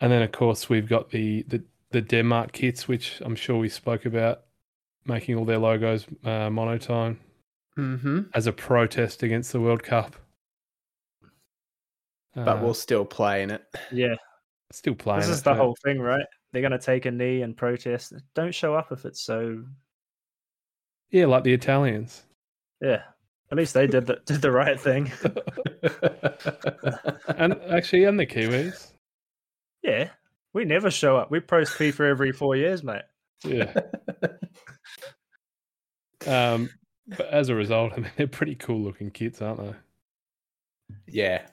And 0.00 0.12
then, 0.12 0.22
of 0.22 0.30
course, 0.32 0.68
we've 0.68 0.88
got 0.88 1.10
the, 1.10 1.42
the, 1.48 1.62
the 1.90 2.00
Denmark 2.00 2.52
kits, 2.52 2.86
which 2.86 3.20
I'm 3.24 3.34
sure 3.34 3.58
we 3.58 3.68
spoke 3.68 4.06
about, 4.06 4.42
making 5.04 5.34
all 5.36 5.44
their 5.44 5.58
logos 5.58 6.06
uh, 6.24 6.50
monotone 6.50 7.18
Mm-hmm. 7.78 8.22
as 8.34 8.48
a 8.48 8.52
protest 8.52 9.22
against 9.22 9.52
the 9.52 9.60
World 9.60 9.84
Cup. 9.84 10.16
But 12.34 12.48
Uh, 12.58 12.60
we'll 12.60 12.74
still 12.74 13.04
play 13.04 13.44
in 13.44 13.52
it. 13.52 13.62
Yeah. 13.92 14.16
still 14.72 14.96
playing. 14.96 15.20
This 15.20 15.28
is 15.28 15.38
it, 15.40 15.44
the 15.44 15.50
but- 15.52 15.58
whole 15.58 15.76
thing, 15.84 16.00
right? 16.00 16.26
They're 16.52 16.62
gonna 16.62 16.78
take 16.80 17.06
a 17.06 17.10
knee 17.12 17.42
and 17.42 17.56
protest. 17.56 18.14
Don't 18.34 18.52
show 18.54 18.74
up 18.74 18.90
if 18.90 19.04
it's 19.04 19.20
so 19.22 19.62
Yeah, 21.10 21.26
like 21.26 21.44
the 21.44 21.52
Italians. 21.52 22.24
yeah. 22.80 23.02
At 23.52 23.58
least 23.58 23.74
they 23.74 23.86
did 23.86 24.06
the 24.06 24.18
did 24.26 24.42
the 24.42 24.50
right 24.50 24.78
thing. 24.80 25.12
and 27.38 27.52
actually, 27.70 28.04
and 28.04 28.18
the 28.18 28.26
Kiwis. 28.26 28.92
Yeah. 29.88 30.10
We 30.54 30.64
never 30.64 30.90
show 30.90 31.16
up. 31.16 31.30
We 31.30 31.40
post 31.40 31.72
FIFA 31.78 32.10
every 32.10 32.32
four 32.32 32.56
years, 32.56 32.82
mate. 32.82 33.02
Yeah. 33.44 33.72
Um, 36.26 36.68
but 37.06 37.28
as 37.28 37.48
a 37.48 37.54
result, 37.54 37.92
I 37.96 38.00
mean, 38.00 38.10
they're 38.16 38.26
pretty 38.26 38.54
cool 38.56 38.80
looking 38.80 39.10
kits, 39.10 39.40
aren't 39.40 39.60
they? 39.60 39.74
yeah. 41.06 41.46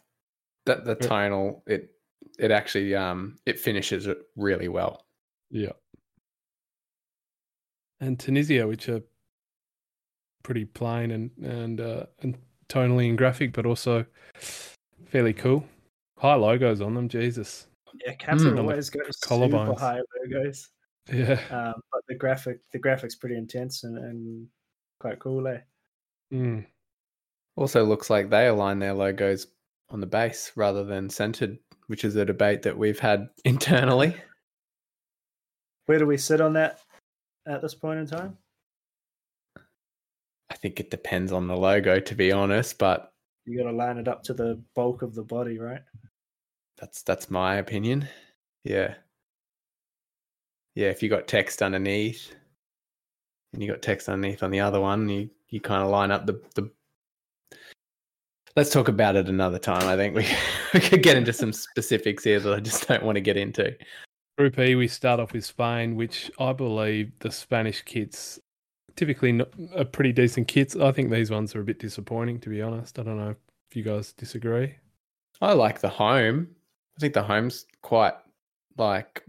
That 0.65 0.86
the 0.86 0.95
tonal 0.95 1.63
it 1.67 1.91
it 2.39 2.50
actually 2.50 2.95
um 2.95 3.38
it 3.45 3.60
finishes 3.60 4.08
it 4.08 4.17
really 4.36 4.67
well. 4.67 5.06
Yeah. 5.52 5.74
And 8.00 8.19
Tunisia, 8.19 8.67
which 8.67 8.89
are 8.89 9.04
pretty 10.43 10.65
plain 10.65 11.12
and 11.12 11.32
and 11.43 11.80
uh, 11.80 12.06
and 12.21 12.38
tonally 12.67 13.08
and 13.08 13.17
graphic, 13.17 13.54
but 13.54 13.67
also 13.67 14.06
fairly 15.06 15.34
cool. 15.34 15.65
High 16.17 16.36
logos 16.36 16.82
on 16.82 16.95
them, 16.95 17.08
Jesus. 17.08 17.67
Yeah, 18.03 18.15
Qatar 18.15 18.39
Mm. 18.39 18.47
On 18.47 18.55
the 18.55 18.62
always 18.62 18.89
goes 18.89 19.19
super 19.23 19.73
high 19.75 20.01
logos. 20.23 20.69
Yeah. 21.12 21.39
Um, 21.51 21.81
but 21.91 22.01
the 22.08 22.15
graphic 22.15 22.60
the 22.71 22.79
graphics 22.79 23.19
pretty 23.19 23.38
intense 23.38 23.84
and, 23.84 23.97
and 23.97 24.47
quite 24.99 25.19
cool, 25.19 25.47
eh? 25.47 25.60
Mm. 26.34 26.65
Also 27.55 27.84
looks 27.86 28.10
like 28.10 28.29
they 28.29 28.47
align 28.47 28.79
their 28.79 28.93
logos 28.93 29.47
on 29.89 30.01
the 30.01 30.08
base 30.08 30.51
rather 30.55 30.84
than 30.84 31.10
centered, 31.10 31.58
which 31.88 32.03
is 32.03 32.15
a 32.15 32.25
debate 32.25 32.63
that 32.63 32.77
we've 32.77 32.99
had 32.99 33.29
internally. 33.45 34.15
Where 35.86 35.99
do 35.99 36.08
we 36.08 36.17
sit 36.17 36.41
on 36.41 36.53
that 36.53 36.79
at 37.47 37.62
this 37.62 37.75
point 37.75 37.99
in 37.99 38.08
time? 38.08 38.38
I 40.49 40.55
think 40.55 40.79
it 40.79 40.89
depends 40.89 41.31
on 41.31 41.47
the 41.47 41.55
logo, 41.55 41.99
to 41.99 42.15
be 42.15 42.31
honest, 42.31 42.77
but 42.79 43.13
You 43.45 43.58
gotta 43.58 43.75
line 43.75 43.97
it 43.97 44.08
up 44.08 44.23
to 44.23 44.34
the 44.34 44.62
bulk 44.73 45.01
of 45.01 45.13
the 45.13 45.23
body, 45.23 45.60
right? 45.60 45.81
That's 46.77 47.03
that's 47.03 47.29
my 47.29 47.55
opinion. 47.55 48.07
Yeah. 48.63 48.95
Yeah, 50.75 50.88
if 50.88 51.01
you 51.01 51.09
got 51.09 51.27
text 51.27 51.61
underneath 51.61 52.35
and 53.53 53.63
you 53.63 53.71
got 53.71 53.81
text 53.81 54.09
underneath 54.09 54.43
on 54.43 54.51
the 54.51 54.59
other 54.59 54.81
one, 54.81 55.07
you, 55.07 55.29
you 55.49 55.61
kind 55.61 55.81
of 55.81 55.89
line 55.89 56.11
up 56.11 56.25
the, 56.25 56.41
the 56.55 56.69
Let's 58.57 58.69
talk 58.69 58.88
about 58.88 59.17
it 59.17 59.27
another 59.27 59.59
time. 59.59 59.85
I 59.88 59.97
think 59.97 60.15
we, 60.15 60.25
we 60.73 60.79
could 60.79 61.03
get 61.03 61.17
into 61.17 61.33
some 61.33 61.51
specifics 61.51 62.23
here 62.23 62.39
that 62.39 62.53
I 62.53 62.59
just 62.59 62.88
don't 62.88 63.03
want 63.03 63.17
to 63.17 63.21
get 63.21 63.38
into. 63.38 63.75
Group 64.38 64.59
E, 64.59 64.75
we 64.75 64.88
start 64.88 65.19
off 65.19 65.33
with 65.33 65.45
Spain, 65.45 65.95
which 65.95 66.31
I 66.39 66.53
believe 66.53 67.11
the 67.19 67.31
Spanish 67.31 67.81
kits 67.81 68.39
typically 68.95 69.41
are 69.41 69.47
uh, 69.75 69.83
pretty 69.83 70.13
decent 70.13 70.47
kits. 70.47 70.75
I 70.75 70.91
think 70.91 71.11
these 71.11 71.31
ones 71.31 71.55
are 71.55 71.61
a 71.61 71.65
bit 71.65 71.79
disappointing, 71.79 72.39
to 72.41 72.49
be 72.49 72.61
honest. 72.61 72.97
I 72.97 73.03
don't 73.03 73.17
know 73.17 73.35
if 73.69 73.75
you 73.75 73.83
guys 73.83 74.13
disagree. 74.13 74.75
I 75.41 75.51
like 75.53 75.81
the 75.81 75.89
home. 75.89 76.47
I 76.97 76.99
think 77.01 77.13
the 77.13 77.23
home's 77.23 77.65
quite 77.81 78.13
like 78.77 79.23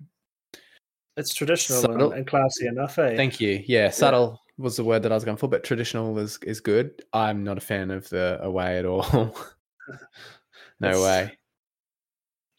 It's 1.17 1.35
traditional 1.35 1.81
Subtle. 1.81 2.13
and, 2.13 2.27
classy 2.27 2.67
enough, 2.67 2.99
eh? 2.99 3.17
Thank 3.17 3.41
you. 3.41 3.63
Yeah, 3.67 3.91
subtle 3.91 4.41
was 4.59 4.77
the 4.77 4.85
word 4.85 5.03
that 5.03 5.13
I 5.13 5.15
was 5.15 5.25
going 5.25 5.37
for, 5.37 5.49
but 5.49 5.65
traditional 5.65 6.19
is 6.19 6.39
is 6.43 6.61
good. 6.61 7.03
I'm 7.13 7.45
not 7.45 7.59
a 7.59 7.61
fan 7.61 7.91
of 7.91 8.09
the 8.09 8.39
away 8.43 8.79
at 8.79 8.85
all. 8.87 9.05
no 10.81 11.03
way. 11.03 11.37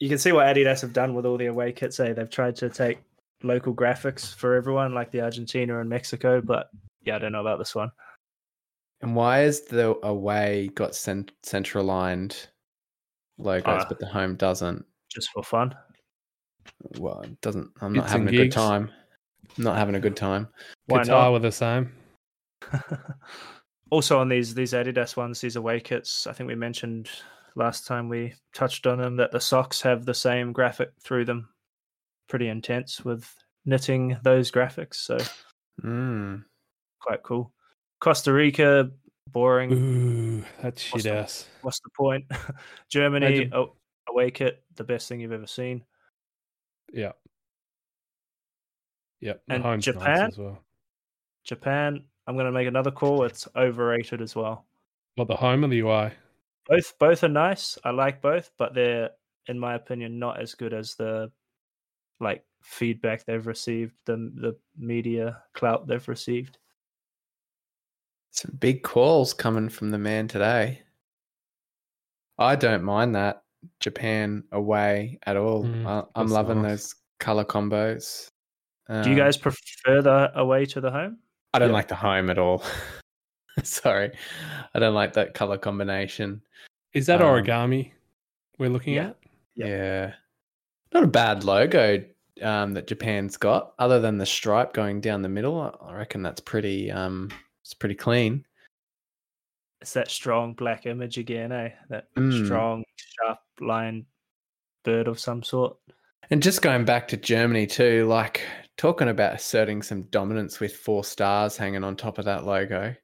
you 0.00 0.08
can 0.08 0.18
see 0.18 0.32
what 0.32 0.46
Adidas 0.46 0.80
have 0.82 0.92
done 0.92 1.14
with 1.14 1.26
all 1.26 1.36
the 1.38 1.46
away 1.46 1.72
kits. 1.72 1.98
Eh? 2.00 2.12
They've 2.12 2.30
tried 2.30 2.56
to 2.56 2.68
take 2.68 2.98
local 3.42 3.74
graphics 3.74 4.34
for 4.34 4.54
everyone, 4.54 4.94
like 4.94 5.10
the 5.10 5.20
Argentina 5.22 5.80
and 5.80 5.88
Mexico. 5.88 6.40
But 6.40 6.68
yeah, 7.02 7.16
I 7.16 7.18
don't 7.18 7.32
know 7.32 7.40
about 7.40 7.58
this 7.58 7.74
one. 7.74 7.90
And 9.00 9.14
why 9.14 9.42
is 9.42 9.62
the 9.62 9.96
away 10.04 10.70
got 10.74 10.94
cent- 10.96 11.32
central 11.44 11.84
aligned 11.84 12.48
logos, 13.38 13.82
Ah. 13.82 13.86
but 13.88 14.00
the 14.00 14.06
home 14.06 14.34
doesn't? 14.34 14.84
Just 15.10 15.30
for 15.32 15.42
fun. 15.42 15.74
Well, 16.98 17.20
it 17.22 17.40
doesn't. 17.40 17.70
I'm 17.80 17.92
not 17.92 18.02
Bits 18.02 18.12
having 18.12 18.26
and 18.28 18.34
a 18.34 18.38
good 18.38 18.44
gigs. 18.44 18.54
time. 18.54 18.90
I'm 19.56 19.64
not 19.64 19.76
having 19.76 19.94
a 19.94 20.00
good 20.00 20.16
time. 20.16 20.48
Why 20.86 21.00
Qatar 21.00 21.06
not? 21.08 21.32
were 21.32 21.38
the 21.38 21.52
same. 21.52 21.92
also 23.90 24.18
on 24.18 24.28
these 24.28 24.54
these 24.54 24.72
Adidas 24.72 25.16
ones, 25.16 25.40
these 25.40 25.56
away 25.56 25.80
kits, 25.80 26.26
I 26.26 26.32
think 26.32 26.48
we 26.48 26.54
mentioned 26.54 27.08
last 27.56 27.86
time 27.86 28.08
we 28.08 28.34
touched 28.54 28.86
on 28.86 28.98
them 28.98 29.16
that 29.16 29.32
the 29.32 29.40
socks 29.40 29.80
have 29.82 30.04
the 30.04 30.14
same 30.14 30.52
graphic 30.52 30.90
through 31.02 31.24
them. 31.24 31.48
Pretty 32.28 32.48
intense 32.48 33.04
with 33.04 33.32
knitting 33.64 34.16
those 34.22 34.50
graphics, 34.50 34.96
so 34.96 35.18
Mm. 35.82 36.44
quite 37.00 37.22
cool. 37.22 37.52
Costa 38.00 38.32
Rica, 38.32 38.90
boring. 39.28 39.72
Ooh, 39.72 40.44
that's 40.60 40.90
What's 40.92 41.04
shit 41.04 41.12
the- 41.12 41.18
ass. 41.18 41.48
What's 41.62 41.80
the 41.80 41.90
point? 41.96 42.24
Germany, 42.90 43.26
Imagine- 43.26 43.52
a- 43.54 43.66
away 44.08 44.30
kit, 44.30 44.62
the 44.76 44.84
best 44.84 45.08
thing 45.08 45.20
you've 45.20 45.32
ever 45.32 45.46
seen. 45.46 45.84
Yeah. 46.92 47.12
Yep. 49.20 49.42
the 49.46 49.54
And 49.54 49.62
home's 49.62 49.86
nice 49.86 49.94
Japan? 49.94 50.28
as 50.28 50.38
well. 50.38 50.62
Japan, 51.44 52.04
I'm 52.26 52.34
going 52.34 52.46
to 52.46 52.52
make 52.52 52.68
another 52.68 52.90
call. 52.90 53.24
It's 53.24 53.48
overrated 53.56 54.20
as 54.20 54.34
well. 54.36 54.66
What 55.16 55.28
the 55.28 55.36
home 55.36 55.64
or 55.64 55.68
the 55.68 55.80
UI? 55.80 56.10
Both 56.66 56.98
both 56.98 57.24
are 57.24 57.28
nice. 57.28 57.78
I 57.84 57.90
like 57.90 58.20
both, 58.20 58.50
but 58.58 58.74
they're, 58.74 59.10
in 59.46 59.58
my 59.58 59.74
opinion, 59.74 60.18
not 60.18 60.40
as 60.40 60.54
good 60.54 60.74
as 60.74 60.94
the 60.94 61.32
like 62.20 62.44
feedback 62.62 63.24
they've 63.24 63.46
received, 63.46 63.94
the 64.04 64.16
the 64.34 64.56
media 64.76 65.42
clout 65.54 65.86
they've 65.86 66.06
received. 66.06 66.58
Some 68.30 68.56
big 68.60 68.82
calls 68.82 69.32
coming 69.32 69.70
from 69.70 69.90
the 69.90 69.98
man 69.98 70.28
today. 70.28 70.82
I 72.38 72.54
don't 72.54 72.84
mind 72.84 73.14
that. 73.14 73.42
Japan 73.80 74.44
away 74.52 75.18
at 75.24 75.36
all. 75.36 75.64
Mm, 75.64 75.86
I, 75.86 76.04
I'm 76.20 76.28
loving 76.28 76.62
nice. 76.62 76.70
those 76.70 76.94
color 77.20 77.44
combos. 77.44 78.28
Do 78.88 78.94
you 79.10 79.12
Um, 79.12 79.16
guys 79.16 79.36
prefer 79.36 80.00
the 80.02 80.30
away 80.38 80.64
to 80.66 80.80
the 80.80 80.90
home? 80.90 81.18
I 81.54 81.58
don't 81.58 81.68
Yeah. 81.68 81.74
like 81.74 81.88
the 81.88 81.94
home 81.94 82.30
at 82.30 82.38
all. 82.38 82.62
Sorry, 83.62 84.10
I 84.74 84.78
don't 84.78 84.94
like 84.94 85.12
that 85.14 85.34
color 85.34 85.58
combination. 85.58 86.40
Is 86.92 87.06
that 87.06 87.20
Um, 87.20 87.28
origami 87.28 87.92
we're 88.58 88.70
looking 88.70 88.94
yeah. 88.94 89.08
at? 89.08 89.16
Yeah. 89.56 89.66
Yeah, 89.66 90.14
not 90.94 91.04
a 91.04 91.08
bad 91.08 91.44
logo 91.44 92.04
um, 92.40 92.72
that 92.74 92.86
Japan's 92.86 93.36
got, 93.36 93.74
other 93.80 93.98
than 94.00 94.16
the 94.18 94.24
stripe 94.26 94.72
going 94.72 95.00
down 95.00 95.22
the 95.22 95.28
middle. 95.28 95.60
I- 95.60 95.86
I 95.90 95.94
reckon 95.94 96.22
that's 96.22 96.40
pretty. 96.40 96.90
Um, 96.90 97.30
it's 97.62 97.74
pretty 97.74 97.96
clean. 97.96 98.46
It's 99.80 99.92
that 99.94 100.08
strong 100.10 100.54
black 100.54 100.86
image 100.86 101.18
again, 101.18 101.50
eh? 101.52 101.70
That 101.88 102.12
Mm. 102.14 102.46
strong, 102.46 102.84
sharp 102.96 103.38
line 103.60 104.06
bird 104.84 105.08
of 105.08 105.18
some 105.18 105.42
sort. 105.42 105.76
And 106.30 106.42
just 106.42 106.62
going 106.62 106.84
back 106.84 107.08
to 107.08 107.16
Germany 107.16 107.66
too, 107.66 108.06
like 108.06 108.42
talking 108.76 109.08
about 109.08 109.34
asserting 109.34 109.82
some 109.82 110.02
dominance 110.04 110.60
with 110.60 110.76
four 110.76 111.04
stars 111.04 111.56
hanging 111.56 111.84
on 111.84 111.96
top 111.96 112.18
of 112.18 112.24
that 112.26 112.44
logo. 112.44 112.94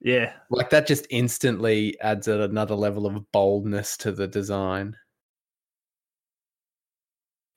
Yeah, 0.00 0.34
Like 0.50 0.70
that 0.70 0.86
just 0.86 1.06
instantly 1.10 1.98
adds 2.00 2.28
another 2.28 2.74
level 2.74 3.06
of 3.06 3.32
boldness 3.32 3.96
to 3.98 4.12
the 4.12 4.28
design. 4.28 4.94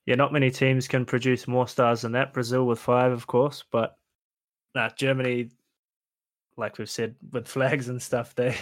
yeah. 0.06 0.14
Not 0.16 0.32
many 0.32 0.50
teams 0.50 0.88
can 0.88 1.04
produce 1.04 1.46
more 1.46 1.68
stars 1.68 2.00
than 2.02 2.12
that. 2.12 2.32
Brazil 2.32 2.66
with 2.66 2.78
five, 2.80 3.12
of 3.12 3.26
course, 3.26 3.64
but 3.70 3.94
nah, 4.74 4.88
Germany, 4.96 5.50
like 6.56 6.78
we've 6.78 6.90
said 6.90 7.14
with 7.30 7.46
flags 7.54 7.88
and 7.88 8.00
stuff, 8.00 8.34
they 8.34 8.56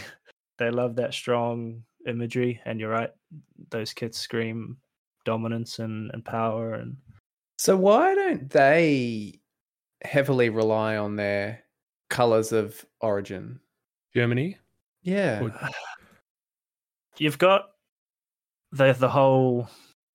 they 0.59 0.71
love 0.71 0.97
that 0.97 1.15
strong 1.15 1.85
imagery. 2.09 2.61
And 2.65 2.81
you're 2.81 2.91
right, 2.91 3.11
those 3.71 3.93
kits 3.93 4.19
scream 4.19 4.77
dominance 5.25 5.79
and, 5.79 6.11
and 6.15 6.25
power 6.25 6.75
and 6.75 6.97
So 7.59 7.77
why 7.77 8.15
don't 8.15 8.49
they 8.51 9.41
heavily 10.03 10.49
rely 10.49 10.97
on 10.97 11.17
their 11.17 11.65
colors 12.11 12.53
of 12.53 12.85
origin? 13.01 13.61
Germany? 14.15 14.57
Yeah. 15.03 15.43
Or- 15.43 15.55
you've 17.19 17.39
got 17.39 17.71
the 18.73 18.93
the 18.93 19.09
whole 19.09 19.69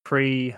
pre 0.04 0.56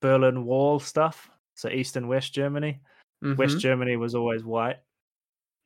Berlin 0.00 0.44
Wall 0.44 0.78
stuff. 0.80 1.30
So 1.54 1.68
East 1.68 1.96
and 1.96 2.08
West 2.08 2.32
Germany. 2.32 2.80
West 3.20 3.56
Mhm. 3.56 3.60
Germany 3.60 3.96
was 3.96 4.14
always 4.14 4.44
white, 4.44 4.76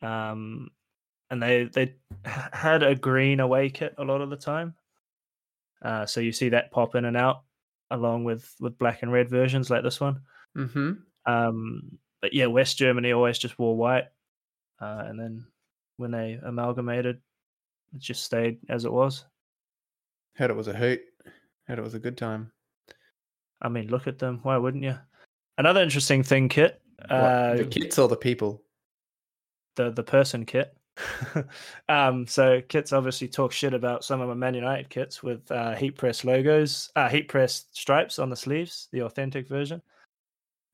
um, 0.01 0.71
and 1.31 1.43
they 1.43 1.65
they 1.65 1.95
had 2.25 2.83
a 2.83 2.95
green 2.95 3.41
away 3.41 3.69
kit 3.69 3.95
a 3.99 4.05
lot 4.05 4.23
of 4.23 4.31
the 4.31 4.37
time. 4.37 4.75
Uh, 5.83 6.07
so 6.07 6.21
you 6.21 6.33
see 6.33 6.49
that 6.51 6.71
pop 6.71 6.95
in 6.95 7.05
and 7.05 7.17
out, 7.17 7.43
along 7.91 8.25
with 8.25 8.55
with 8.61 8.79
black 8.79 9.03
and 9.03 9.13
red 9.13 9.29
versions 9.29 9.69
like 9.71 9.83
this 9.83 10.01
one. 10.01 10.21
Mhm. 10.57 10.99
Um, 11.27 11.99
but 12.21 12.33
yeah, 12.33 12.47
West 12.47 12.79
Germany 12.79 13.13
always 13.13 13.39
just 13.39 13.59
wore 13.59 13.77
white, 13.77 14.07
uh, 14.81 15.05
and 15.07 15.19
then 15.19 15.47
when 15.97 16.11
they 16.13 16.39
amalgamated, 16.43 17.21
it 17.95 17.99
just 18.01 18.23
stayed 18.23 18.59
as 18.69 18.85
it 18.85 18.93
was. 18.93 19.25
Had 20.35 20.51
it 20.51 20.57
was 20.57 20.69
a 20.69 20.73
hoot. 20.75 21.01
Had 21.67 21.79
it 21.79 21.83
was 21.83 21.95
a 21.95 21.99
good 21.99 22.17
time. 22.17 22.53
I 23.61 23.69
mean, 23.69 23.89
look 23.89 24.07
at 24.07 24.19
them. 24.19 24.41
Why 24.43 24.57
wouldn't 24.57 24.83
you? 24.85 24.99
Another 25.59 25.83
interesting 25.83 26.23
thing, 26.23 26.49
Kit. 26.49 26.81
What, 27.03 27.11
Uh, 27.11 27.55
the 27.57 27.65
kits 27.67 27.99
or 27.99 28.09
the 28.09 28.17
people? 28.17 28.63
the 29.77 29.91
the 29.91 30.03
person 30.03 30.45
kit. 30.47 30.77
um, 31.89 32.27
so 32.27 32.61
kits 32.69 32.93
obviously 32.93 33.29
talk 33.29 33.53
shit 33.53 33.75
about 33.75 34.05
some 34.05 34.21
of 34.21 34.29
my 34.29 34.35
Man 34.35 34.55
United 34.55 34.89
kits 34.89 35.23
with 35.23 35.51
uh, 35.51 35.75
heat 35.75 35.97
press 35.97 36.25
logos, 36.25 36.91
uh, 36.97 37.09
heat 37.09 37.29
press 37.29 37.67
stripes 37.73 38.19
on 38.19 38.31
the 38.31 38.37
sleeves, 38.37 38.89
the 38.93 39.03
authentic 39.03 39.49
version, 39.49 39.83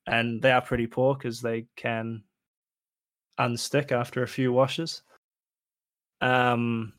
and 0.07 0.41
they 0.43 0.53
are 0.53 0.61
pretty 0.61 0.87
poor 0.87 1.15
because 1.15 1.41
they 1.41 1.67
can 1.77 2.23
unstick 3.39 3.93
after 3.93 4.23
a 4.23 4.29
few 4.29 4.53
washes. 4.53 5.03
Um, 6.21 6.93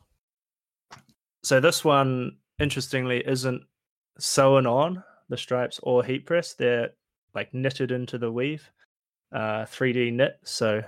so 1.42 1.60
this 1.60 1.84
one, 1.84 2.36
interestingly, 2.58 3.26
isn't 3.26 3.62
sewn 4.18 4.66
on 4.66 5.02
the 5.28 5.36
stripes 5.36 5.80
or 5.82 6.04
heat 6.04 6.26
press; 6.26 6.54
they're 6.54 6.90
like 7.34 7.52
knitted 7.54 7.92
into 7.92 8.18
the 8.18 8.30
weave, 8.30 8.70
uh, 9.32 9.64
3D 9.64 10.12
knit. 10.12 10.38
So 10.44 10.82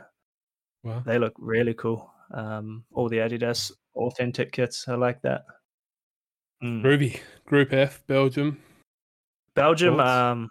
Wow. 0.84 1.02
they 1.06 1.18
look 1.18 1.34
really 1.38 1.74
cool. 1.74 2.11
Um, 2.32 2.84
all 2.92 3.08
the 3.08 3.18
Adidas 3.18 3.72
authentic 3.94 4.52
kits 4.52 4.86
are 4.88 4.96
like 4.96 5.20
that. 5.22 5.44
Mm. 6.62 6.82
Groovy. 6.82 7.20
Group 7.46 7.72
F, 7.72 8.02
Belgium. 8.06 8.58
Belgium, 9.54 9.96
Thoughts? 9.98 10.10
um, 10.10 10.48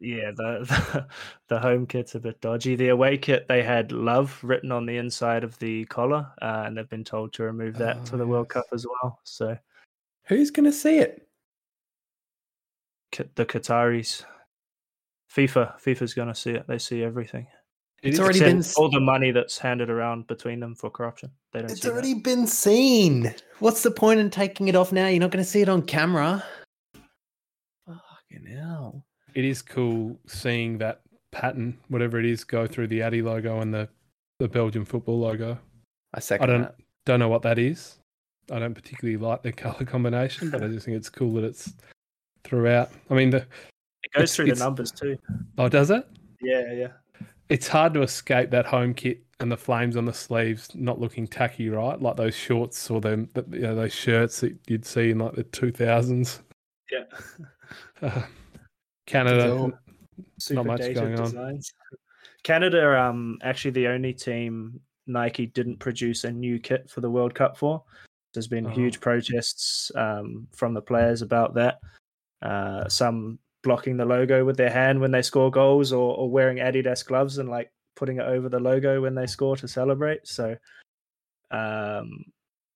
yeah, 0.00 0.30
the, 0.34 0.64
the 0.68 1.06
the 1.48 1.58
home 1.60 1.86
kit's 1.86 2.14
a 2.14 2.20
bit 2.20 2.40
dodgy. 2.40 2.74
The 2.76 2.88
away 2.88 3.16
kit 3.16 3.46
they 3.48 3.62
had 3.62 3.92
"love" 3.92 4.38
written 4.42 4.72
on 4.72 4.86
the 4.86 4.96
inside 4.98 5.44
of 5.44 5.58
the 5.58 5.84
collar, 5.86 6.26
uh, 6.42 6.64
and 6.66 6.76
they've 6.76 6.88
been 6.88 7.04
told 7.04 7.32
to 7.34 7.44
remove 7.44 7.76
that 7.78 7.98
Oh, 8.00 8.04
for 8.04 8.16
the 8.16 8.26
World. 8.26 8.48
Cup 8.48 8.66
as 8.72 8.86
well. 8.86 9.20
So 9.24 9.56
Who's 10.24 10.50
going 10.50 10.64
to 10.66 10.72
see 10.72 10.98
it? 10.98 11.26
The 13.34 13.44
Qataris, 13.44 14.24
FIFA, 15.34 15.80
FIFA's 15.80 16.14
going 16.14 16.28
to 16.28 16.34
see 16.34 16.52
it. 16.52 16.66
They 16.68 16.78
see 16.78 17.02
everything. 17.02 17.46
It's 18.02 18.18
already 18.18 18.40
been 18.40 18.62
all 18.76 18.90
the 18.90 19.00
money 19.00 19.30
that's 19.30 19.58
handed 19.58 19.90
around 19.90 20.26
between 20.26 20.58
them 20.60 20.74
for 20.74 20.88
corruption. 20.90 21.30
They 21.52 21.60
don't 21.60 21.70
It's 21.70 21.82
see 21.82 21.88
that. 21.88 21.92
already 21.92 22.14
been 22.14 22.46
seen. 22.46 23.34
What's 23.58 23.82
the 23.82 23.90
point 23.90 24.20
in 24.20 24.30
taking 24.30 24.68
it 24.68 24.74
off 24.74 24.90
now? 24.92 25.06
You're 25.08 25.20
not 25.20 25.30
going 25.30 25.44
to 25.44 25.48
see 25.50 25.60
it 25.60 25.68
on 25.68 25.82
camera. 25.82 26.42
Fucking 27.86 28.46
hell. 28.46 29.04
It 29.34 29.44
is 29.44 29.62
cool 29.62 30.18
seeing 30.26 30.78
that 30.78 31.02
pattern, 31.30 31.78
whatever 31.88 32.18
it 32.18 32.24
is, 32.26 32.42
go 32.44 32.66
through 32.66 32.88
the 32.88 33.02
Addy 33.02 33.22
logo 33.22 33.60
and 33.60 33.72
the, 33.72 33.88
the 34.38 34.48
Belgian 34.48 34.84
football 34.84 35.18
logo. 35.20 35.58
I 36.14 36.20
second 36.20 36.44
I 36.48 36.52
don't- 36.52 36.62
that. 36.62 36.74
Don't 37.06 37.18
know 37.18 37.28
what 37.30 37.42
that 37.42 37.58
is. 37.58 37.98
I 38.52 38.58
don't 38.58 38.74
particularly 38.74 39.16
like 39.16 39.42
the 39.42 39.52
color 39.64 39.84
combination, 39.84 40.50
but 40.50 40.62
I 40.62 40.68
just 40.68 40.84
think 40.84 40.96
it's 40.96 41.08
cool 41.08 41.32
that 41.34 41.44
it's 41.44 41.72
throughout. 42.44 42.90
I 43.10 43.14
mean, 43.14 43.30
the 43.30 43.38
It 43.38 44.12
goes 44.14 44.22
it's- 44.24 44.36
through 44.36 44.52
the 44.52 44.56
numbers 44.56 44.90
too. 44.90 45.18
oh, 45.58 45.68
does 45.68 45.90
it? 45.90 46.06
Yeah, 46.42 46.72
yeah. 46.72 46.88
It's 47.50 47.68
hard 47.68 47.92
to 47.94 48.02
escape 48.02 48.50
that 48.50 48.64
home 48.64 48.94
kit 48.94 49.22
and 49.40 49.50
the 49.50 49.56
flames 49.56 49.96
on 49.96 50.04
the 50.04 50.12
sleeves 50.12 50.70
not 50.74 51.00
looking 51.00 51.26
tacky, 51.26 51.68
right? 51.68 52.00
Like 52.00 52.16
those 52.16 52.34
shorts 52.34 52.90
or 52.90 53.00
them, 53.00 53.28
you 53.50 53.58
know, 53.60 53.74
those 53.74 53.92
shirts 53.92 54.40
that 54.40 54.56
you'd 54.68 54.84
see 54.86 55.10
in 55.10 55.18
like 55.18 55.34
the 55.34 55.42
two 55.44 55.72
thousands. 55.72 56.40
Yeah. 56.90 57.04
Uh, 58.02 58.22
Canada, 59.06 59.72
super 60.38 60.64
much 60.64 60.80
going 60.92 61.14
on. 61.18 61.24
designs. 61.24 61.72
Canada, 62.42 62.98
um, 63.00 63.38
actually 63.42 63.70
the 63.70 63.86
only 63.86 64.12
team 64.12 64.80
Nike 65.06 65.46
didn't 65.46 65.78
produce 65.78 66.24
a 66.24 66.30
new 66.32 66.58
kit 66.58 66.90
for 66.90 67.00
the 67.00 67.10
World 67.10 67.32
Cup 67.34 67.56
for. 67.56 67.82
There's 68.34 68.48
been 68.48 68.66
Oh. 68.66 68.70
huge 68.70 69.00
protests 69.00 69.92
um, 69.94 70.48
from 70.52 70.74
the 70.74 70.80
players 70.82 71.22
about 71.22 71.54
that. 71.54 71.78
Uh, 72.42 72.88
some 72.88 73.38
blocking 73.62 73.96
the 73.96 74.04
logo 74.04 74.44
with 74.44 74.56
their 74.56 74.70
hand 74.70 75.00
when 75.00 75.10
they 75.10 75.22
score 75.22 75.50
goals, 75.50 75.92
or, 75.92 76.16
or 76.16 76.30
wearing 76.30 76.58
Adidas 76.58 77.04
gloves 77.04 77.38
and 77.38 77.48
like 77.48 77.70
putting 77.96 78.16
it 78.18 78.22
over 78.26 78.48
the 78.48 78.60
logo 78.60 79.00
when 79.02 79.14
they 79.14 79.26
score 79.26 79.56
to 79.56 79.68
celebrate. 79.68 80.26
So, 80.26 80.56
um, 81.50 82.24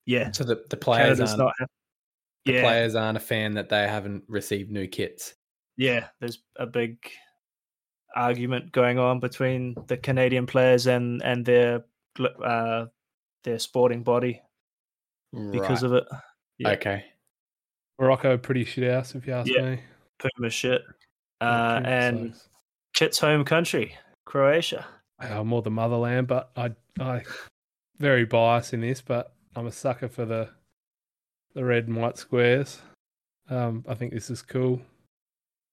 yeah, 0.07 0.31
So 0.33 0.45
the, 0.45 0.63
the 0.69 0.77
players 0.77 1.19
Canada's 1.19 1.31
aren't, 1.41 1.53
not. 1.61 1.69
the 2.45 2.53
yeah, 2.53 2.61
players 2.63 2.95
aren't 2.95 3.17
a 3.17 3.21
fan 3.21 3.55
that 3.55 3.69
they 3.69 3.89
haven't 3.89 4.25
received 4.29 4.71
new 4.71 4.87
kits. 4.87 5.35
yeah, 5.77 6.09
there's 6.21 6.43
a 6.57 6.67
big 6.67 6.99
argument 8.17 8.71
going 8.73 8.99
on 8.99 9.19
between 9.21 9.75
the 9.89 9.97
Canadian 9.97 10.47
players 10.47 10.87
and 10.87 11.21
and 11.25 11.45
their 11.45 11.85
uh, 12.45 12.85
their 13.43 13.59
sporting 13.59 14.03
body 14.05 14.41
because 15.51 15.83
of 15.83 15.93
it. 15.95 16.05
yeah. 16.59 16.69
Okay. 16.71 17.05
Morocco, 17.99 18.37
pretty 18.39 18.65
shit 18.65 18.89
house 18.93 19.15
if 19.15 19.27
you 19.27 19.33
ask 19.33 19.51
Yeah. 19.51 19.63
me. 19.71 19.81
Puma 20.19 20.51
shit. 20.51 20.83
Uh, 21.41 21.77
Puma 21.77 21.89
and. 21.89 22.35
Kit's 22.95 23.19
home 23.19 23.45
country, 23.45 23.97
Croatia. 24.25 24.87
Uh, 25.19 25.43
more 25.43 25.63
the 25.63 25.71
motherland, 25.71 26.29
but 26.29 26.53
I, 26.57 26.71
I, 27.01 27.23
very 27.99 28.25
biased 28.25 28.73
in 28.73 28.83
this, 28.83 29.01
but 29.01 29.35
I'm 29.57 29.67
a 29.67 29.73
sucker 29.73 30.09
for 30.09 30.25
the, 30.25 30.49
the 31.55 31.65
red 31.65 31.89
and 31.89 31.97
white 31.97 32.19
squares. 32.19 32.81
Um, 33.51 33.85
I 33.89 33.95
think 33.95 34.13
this 34.13 34.31
is 34.31 34.43
cool, 34.43 34.81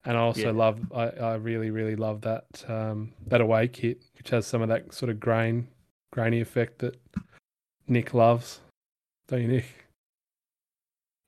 and 0.04 0.16
I 0.16 0.20
also 0.20 0.46
Yeah. 0.46 0.50
love, 0.50 0.80
I, 0.92 1.10
I 1.10 1.34
really, 1.34 1.70
really 1.70 1.94
love 1.94 2.22
that, 2.22 2.44
um, 2.66 3.12
that 3.28 3.40
away 3.40 3.68
kit, 3.68 4.02
which 4.16 4.30
has 4.30 4.44
some 4.44 4.60
of 4.60 4.68
that 4.70 4.92
sort 4.92 5.08
of 5.08 5.20
grain, 5.20 5.68
grainy 6.12 6.40
effect 6.40 6.80
that 6.80 7.00
Nick 7.86 8.14
loves. 8.14 8.60
Don't 9.28 9.42
you, 9.42 9.48
Nick? 9.48 9.86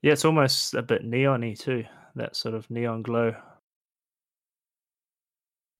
Yeah, 0.01 0.11
it's 0.11 0.25
almost 0.25 0.73
a 0.73 0.81
bit 0.81 1.05
neon-y 1.05 1.55
too. 1.57 1.85
That 2.15 2.35
sort 2.35 2.55
of 2.55 2.69
neon 2.71 3.01
glow. 3.01 3.33
Ah, 3.35 3.41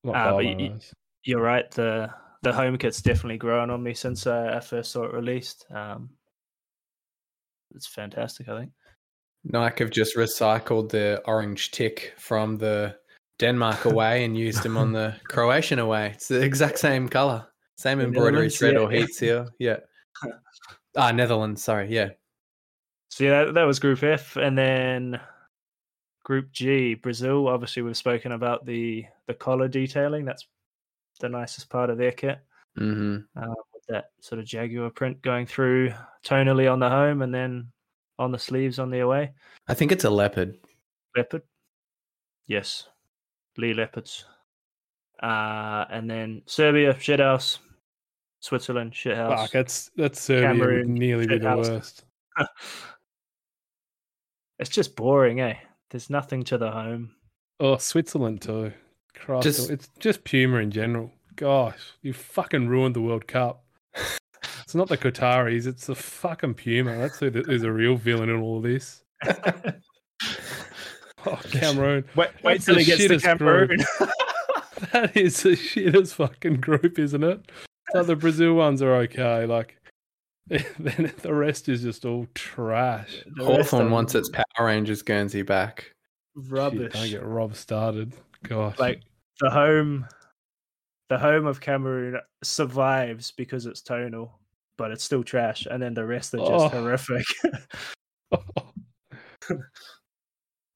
but 0.03 0.13
Bobo 0.13 0.37
y- 0.37 0.53
knows. 0.53 0.93
You're 1.23 1.41
right. 1.41 1.69
The 1.71 2.09
the 2.43 2.53
home 2.53 2.77
kit's 2.77 3.01
definitely 3.01 3.37
grown 3.37 3.69
on 3.69 3.81
me 3.81 3.93
since 3.93 4.27
uh, 4.27 4.53
I 4.55 4.59
first 4.59 4.91
saw 4.91 5.03
it 5.05 5.13
released. 5.13 5.65
Um, 5.71 6.09
it's 7.73 7.87
fantastic. 7.87 8.47
I 8.49 8.59
think. 8.59 8.71
Nike 9.43 9.83
have 9.83 9.91
just 9.91 10.15
recycled 10.15 10.89
the 10.89 11.21
orange 11.25 11.71
tick 11.71 12.13
from 12.17 12.57
the 12.57 12.95
Denmark 13.37 13.85
away 13.85 14.25
and 14.25 14.37
used 14.37 14.63
them 14.63 14.77
on 14.77 14.91
the 14.91 15.15
Croatian 15.27 15.79
away. 15.79 16.11
It's 16.15 16.27
the 16.27 16.41
exact 16.41 16.79
same 16.79 17.07
color, 17.07 17.45
same 17.77 17.99
The 17.99 18.05
embroidery 18.05 18.49
thread 18.49 18.73
yeah. 18.73 18.79
or 18.79 18.89
heat 18.89 19.13
seal. 19.13 19.49
Yeah. 19.59 19.77
Ah, 20.97 21.11
Netherlands. 21.11 21.61
Sorry. 21.61 21.89
Yeah. 21.93 22.11
So 23.09 23.25
yeah, 23.25 23.43
that, 23.43 23.53
that 23.55 23.63
was 23.63 23.79
Group 23.79 24.01
F, 24.01 24.37
and 24.37 24.57
then 24.57 25.19
Group 26.25 26.51
G, 26.51 26.95
Brazil. 26.95 27.47
Obviously, 27.47 27.83
we've 27.83 27.95
spoken 27.95 28.31
about 28.31 28.65
the 28.65 29.05
the 29.27 29.33
collar 29.35 29.67
detailing. 29.67 30.25
That's 30.25 30.47
the 31.19 31.29
nicest 31.29 31.69
part 31.69 31.91
of 31.91 31.99
their 31.99 32.11
kit, 32.11 32.39
hmm 32.75 33.17
uh, 33.37 33.53
with 33.73 33.85
that 33.89 34.05
sort 34.21 34.39
of 34.39 34.45
jaguar 34.45 34.89
print 34.89 35.21
going 35.21 35.45
through 35.45 35.93
tonally 36.25 36.69
on 36.69 36.79
the 36.79 36.89
home, 36.89 37.21
and 37.21 37.31
then 37.33 37.71
on 38.17 38.31
the 38.31 38.39
sleeves 38.39 38.79
on 38.79 38.89
the 38.89 39.01
away. 39.01 39.33
I 39.67 39.75
think 39.75 39.91
it's 39.91 40.03
a 40.03 40.09
leopard. 40.09 40.57
Leopard, 41.15 41.43
yes, 42.47 42.87
Lee 43.57 43.75
leopards. 43.75 44.25
Uh, 45.21 45.85
and 45.91 46.09
then 46.09 46.41
Serbia, 46.47 46.95
shithouse. 46.95 47.59
Switzerland, 48.39 48.93
shithouse. 48.93 49.37
Fuck, 49.37 49.51
that's 49.51 49.91
that's 49.95 50.19
Serbia 50.19 50.49
would 50.49 50.57
Cameroon, 50.57 50.93
nearly 50.95 51.27
be 51.27 51.37
the 51.37 51.55
worst. 51.55 52.03
it's 54.59 54.69
just 54.71 54.95
boring, 54.95 55.39
eh? 55.41 55.55
There's 55.91 56.09
nothing 56.09 56.43
to 56.45 56.57
the 56.57 56.71
home. 56.71 57.11
Oh, 57.59 57.77
Switzerland 57.77 58.41
too. 58.41 58.73
Christ, 59.13 59.43
Just- 59.43 59.69
it's 59.69 59.89
just 59.99 60.23
Puma 60.23 60.57
in 60.57 60.71
general. 60.71 61.11
Gosh, 61.35 61.79
you 62.01 62.13
fucking 62.13 62.67
ruined 62.67 62.95
the 62.95 63.01
World 63.01 63.27
Cup. 63.27 63.63
It's 64.63 64.73
not 64.73 64.87
the 64.89 64.97
Qataris, 64.97 65.67
it's 65.67 65.85
the 65.85 65.93
fucking 65.95 66.55
Puma. 66.55 66.97
That's 66.97 67.19
who 67.19 67.29
the, 67.29 67.41
who's 67.43 67.61
a 67.61 67.71
real 67.71 67.95
villain 67.97 68.29
in 68.29 68.41
all 68.41 68.57
of 68.57 68.63
this. 68.63 69.03
Oh, 71.27 71.39
Cameroon. 71.51 72.05
Wait, 72.15 72.29
wait 72.43 72.61
till 72.61 72.75
he 72.75 72.85
gets 72.85 73.01
to 73.01 73.09
shittest 73.09 73.37
group. 73.37 73.69
Cameroon. 73.69 73.85
That 74.91 75.15
is 75.15 75.41
the 75.41 75.51
shittest 75.51 76.13
fucking 76.15 76.59
group, 76.61 76.99
isn't 76.99 77.23
it? 77.23 77.49
So 77.93 78.03
the 78.03 78.15
Brazil 78.15 78.53
ones 78.53 78.81
are 78.81 78.93
okay. 78.95 79.45
Like, 79.45 79.77
then 80.79 81.11
the 81.21 81.33
rest 81.33 81.69
is 81.69 81.81
just 81.81 82.05
all 82.05 82.27
trash. 82.35 83.23
The 83.35 83.45
rest 83.45 83.71
Hawthorn 83.71 83.91
wants 83.91 84.13
its 84.15 84.29
Power 84.29 84.65
Rangers 84.67 85.01
Guernsey 85.01 85.41
back. 85.41 85.91
Shit, 86.35 86.51
rubbish. 86.51 86.93
don't 86.93 87.09
get 87.09 87.25
Rob 87.25 87.55
started. 87.55 88.13
Gosh. 88.43 88.77
Like 88.77 89.01
the 89.39 89.49
home, 89.49 90.05
the 91.09 91.17
home 91.17 91.45
of 91.47 91.59
Cameroon 91.61 92.19
survives 92.43 93.31
because 93.31 93.65
it's 93.65 93.81
tonal, 93.81 94.37
but 94.77 94.91
it's 94.91 95.03
still 95.03 95.23
trash, 95.23 95.65
and 95.69 95.81
then 95.81 95.93
the 95.93 96.05
rest 96.05 96.33
are 96.35 96.37
just 96.37 96.51
Oh. 96.51 96.69
horrific. 96.69 97.25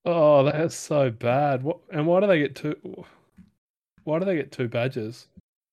oh, 0.06 0.44
that's 0.44 0.76
so 0.76 1.10
bad. 1.12 1.64
What 1.64 1.80
and 1.92 2.06
why 2.08 2.20
do 2.22 2.28
they 2.28 2.40
get 2.40 2.56
two? 2.56 2.76
Why 4.04 4.20
do 4.20 4.26
they 4.26 4.36
get 4.36 4.52
two 4.52 4.68
badges? 4.68 5.28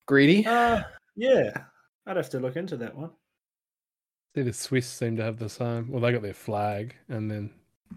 Greedy. 0.07 0.45
uh, 0.45 0.83
yeah, 1.15 1.51
I'd 2.05 2.17
have 2.17 2.29
to 2.31 2.39
look 2.39 2.55
into 2.55 2.77
that 2.77 2.95
one. 2.95 3.11
See, 4.37 4.43
the 4.43 4.53
Swiss 4.53 4.85
seem 4.85 5.17
to 5.17 5.23
have 5.23 5.39
the 5.39 5.49
same. 5.49 5.89
Well, 5.89 5.99
they 5.99 6.11
got 6.11 6.21
their 6.21 6.31
flag 6.31 6.93
and 7.09 7.31
then 7.31 7.49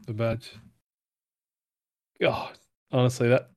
the 0.07 0.14
badge. 0.14 0.55
God, 2.18 2.53
honestly, 2.90 3.29
that 3.29 3.50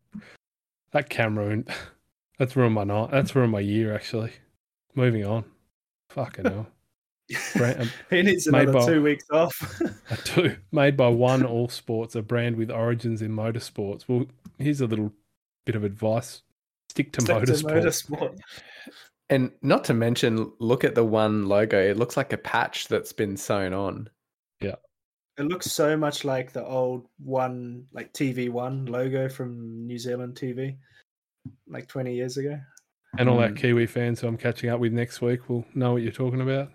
that 0.92 1.10
Cameroon, 1.10 1.66
that's 2.38 2.58
ruined 2.58 2.76
my 2.76 2.84
night. 2.84 3.10
That's 3.10 3.34
ruined 3.38 3.54
my 3.54 3.62
year. 3.62 3.96
Actually, 3.96 4.34
moving 4.96 5.26
on. 5.26 5.46
Fucking 6.10 6.44
hell. 6.44 6.68
Brand, 7.56 7.84
um, 7.84 7.92
he 8.10 8.22
needs 8.22 8.52
made 8.52 8.68
another 8.68 8.80
by- 8.80 8.86
two 8.86 9.02
weeks 9.02 9.28
off. 9.32 9.82
two 10.26 10.58
made 10.74 10.98
by 10.98 11.08
One 11.08 11.46
All 11.46 11.70
Sports, 11.70 12.16
a 12.16 12.22
brand 12.22 12.58
with 12.58 12.70
origins 12.70 13.22
in 13.22 13.32
motorsports. 13.32 14.10
Well, 14.10 14.26
here's 14.60 14.82
a 14.82 14.88
little 14.88 15.14
bit 15.66 15.76
of 15.76 15.86
advice: 15.86 16.42
stick 16.90 17.14
to 17.14 17.22
Stick 17.22 17.46
to 17.46 17.54
motorsport. 17.54 18.38
Motorsport. 19.34 19.36
And 19.36 19.52
not 19.62 19.84
to 19.86 19.94
mention, 19.94 20.52
look 20.60 20.84
at 20.84 20.96
the 20.96 21.04
one 21.04 21.48
logo. 21.48 21.80
It 21.80 21.98
looks 21.98 22.18
like 22.18 22.34
a 22.34 22.38
patch 22.38 22.88
that's 22.88 23.14
been 23.14 23.38
sewn 23.38 23.74
on. 23.74 24.10
Yeah. 24.62 24.76
It 25.38 25.44
looks 25.44 25.72
so 25.72 25.98
much 25.98 26.26
like 26.26 26.52
the 26.52 26.66
old 26.66 27.08
one, 27.18 27.86
like 27.92 28.14
TV 28.14 28.50
One 28.50 28.86
logo 28.86 29.30
from 29.30 29.86
New 29.88 29.98
Zealand 29.98 30.36
TV, 30.36 30.78
like 31.68 31.88
20 31.88 32.14
years 32.14 32.38
ago. 32.38 32.60
And 33.18 33.30
all 33.30 33.40
our 33.40 33.50
Mm. 33.50 33.58
Kiwi 33.58 33.86
fans 33.86 34.22
who 34.22 34.28
I'm 34.28 34.38
catching 34.38 34.70
up 34.70 34.80
with 34.80 34.92
next 34.94 35.22
week 35.22 35.50
will 35.50 35.66
know 35.76 35.94
what 35.94 36.02
you're 36.02 36.12
talking 36.12 36.42
about. 36.42 36.70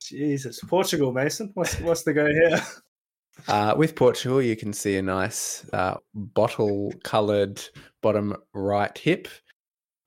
Jesus, 0.00 0.60
Portugal, 0.60 1.12
Mason. 1.12 1.50
What's 1.54 1.80
what's 1.80 2.02
the 2.02 2.12
go 2.12 2.26
here? 2.26 2.60
Uh, 3.48 3.74
with 3.76 3.94
Portugal, 3.94 4.40
you 4.40 4.56
can 4.56 4.72
see 4.72 4.96
a 4.96 5.02
nice 5.02 5.68
uh, 5.74 5.98
bottle 6.14 6.90
coloured 7.04 7.62
bottom 8.02 8.34
right 8.54 8.96
hip 8.96 9.28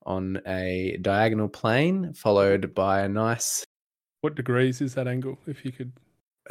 on 0.09 0.41
a 0.47 0.97
diagonal 1.01 1.47
plane, 1.47 2.11
followed 2.13 2.73
by 2.73 3.01
a 3.01 3.07
nice. 3.07 3.63
What 4.21 4.35
degrees 4.35 4.81
is 4.81 4.95
that 4.95 5.07
angle? 5.07 5.37
If 5.47 5.63
you 5.63 5.71
could, 5.71 5.93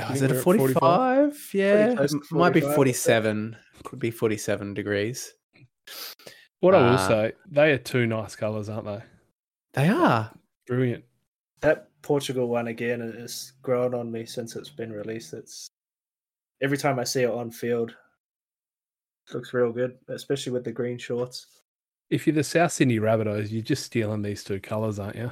Oh, 0.00 0.12
is 0.12 0.22
it 0.22 0.30
a 0.30 0.34
45? 0.34 0.80
45? 0.80 1.50
Yeah, 1.54 1.94
close 1.96 2.12
to 2.12 2.16
m- 2.32 2.38
might 2.38 2.52
be 2.54 2.60
45, 2.60 2.64
I 2.64 2.74
think. 2.74 2.76
47. 2.76 3.56
Could 3.84 3.98
be 3.98 4.10
47 4.12 4.74
degrees. 4.74 5.34
what 6.60 6.74
I 6.76 6.82
will 6.82 6.94
Uh, 6.94 7.08
say, 7.08 7.32
they 7.50 7.72
are 7.72 7.78
two 7.78 8.06
nice 8.06 8.36
colours, 8.36 8.68
aren't 8.68 8.86
they? 8.86 9.02
They 9.74 9.88
are. 9.88 10.32
Brilliant. 10.66 11.04
that 11.60 11.88
Portugal 12.02 12.48
one 12.48 12.68
again 12.68 13.00
has 13.00 13.52
grown 13.62 13.92
on 13.92 14.12
me 14.12 14.24
since 14.24 14.54
it's 14.54 14.70
been 14.70 14.92
released. 14.92 15.34
It's 15.34 15.66
every 16.62 16.78
time 16.78 17.00
I 17.00 17.04
see 17.04 17.22
it 17.24 17.30
on 17.30 17.50
field, 17.50 17.90
it 19.28 19.34
looks 19.34 19.52
real 19.52 19.72
good, 19.72 19.98
especially 20.06 20.52
with 20.52 20.62
the 20.62 20.70
green 20.70 20.96
shorts. 20.98 21.46
If 22.10 22.26
you're 22.26 22.34
the 22.34 22.44
South 22.44 22.72
Sydney 22.72 22.98
Rabbitohs, 22.98 23.50
you're 23.50 23.62
just 23.62 23.84
stealing 23.84 24.22
these 24.22 24.42
two 24.42 24.60
colours, 24.60 24.98
aren't 24.98 25.16
you? 25.16 25.30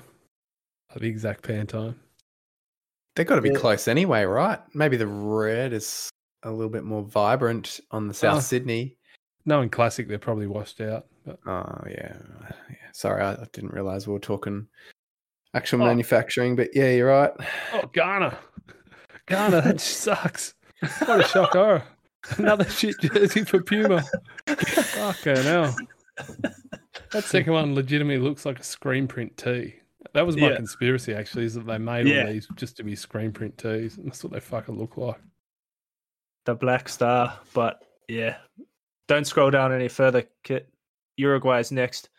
Like 0.90 1.00
the 1.00 1.08
exact 1.08 1.42
Pantone. 1.42 1.94
They've 3.14 3.26
got 3.26 3.36
to 3.36 3.42
be 3.42 3.48
Yeah. 3.50 3.58
close 3.58 3.88
anyway, 3.88 4.24
right? 4.24 4.60
Maybe 4.74 4.96
the 4.96 5.06
red 5.06 5.72
is 5.72 6.10
a 6.42 6.50
little 6.50 6.68
bit 6.70 6.84
more 6.84 7.02
vibrant 7.02 7.80
on 7.90 8.08
the 8.08 8.14
South 8.14 8.36
Oh. 8.36 8.40
Sydney. 8.40 8.96
in 9.46 9.68
classic, 9.70 10.06
they're 10.08 10.18
probably 10.18 10.46
washed 10.46 10.80
out. 10.80 11.06
But 11.24 11.38
Oh 11.46 11.82
yeah, 11.88 12.16
yeah. 12.70 12.76
Sorry, 12.92 13.22
I 13.22 13.32
I 13.32 13.46
didn't 13.52 13.72
realize 13.72 14.06
we 14.06 14.12
were 14.12 14.18
talking 14.18 14.66
actual 15.54 15.82
Oh. 15.82 15.86
manufacturing, 15.86 16.56
but 16.56 16.74
yeah, 16.74 16.90
you're 16.90 17.08
right. 17.08 17.32
oh, 17.72 17.86
Ghana, 17.92 18.38
Ghana, 19.26 19.62
that 19.62 19.80
sucks. 19.80 20.54
What 21.06 21.20
a 21.20 21.24
shock 21.24 21.52
horror. 21.52 21.82
Another 22.36 22.64
shit 22.68 22.96
jersey 23.00 23.44
for 23.44 23.62
Puma. 23.62 24.02
Fucking 24.46 25.36
hell. 25.36 25.74
That 27.16 27.24
second 27.24 27.52
one 27.54 27.74
legitimately 27.74 28.22
looks 28.22 28.44
like 28.44 28.58
a 28.60 28.62
screen 28.62 29.08
print 29.08 29.36
tee. 29.38 29.76
That 30.12 30.26
was 30.26 30.36
my 30.36 30.50
Yeah. 30.50 30.56
conspiracy, 30.56 31.14
actually, 31.14 31.46
is 31.46 31.54
that 31.54 31.66
they 31.66 31.78
made 31.78 32.06
Yeah. 32.06 32.26
all 32.26 32.32
these 32.32 32.46
just 32.56 32.76
to 32.76 32.82
be 32.84 32.94
screen 32.94 33.32
print 33.32 33.56
tees. 33.56 33.96
And 33.96 34.06
that's 34.08 34.22
what 34.22 34.32
they 34.34 34.40
fucking 34.40 34.78
look 34.78 34.96
like. 34.98 35.18
The 36.44 36.54
black 36.54 36.88
star, 36.90 37.40
but 37.54 37.82
yeah, 38.06 38.36
don't 39.08 39.26
scroll 39.26 39.50
down 39.50 39.72
any 39.72 39.88
further. 39.88 40.24
Kit 40.42 40.68
Uruguay's 41.16 41.72
next. 41.72 42.10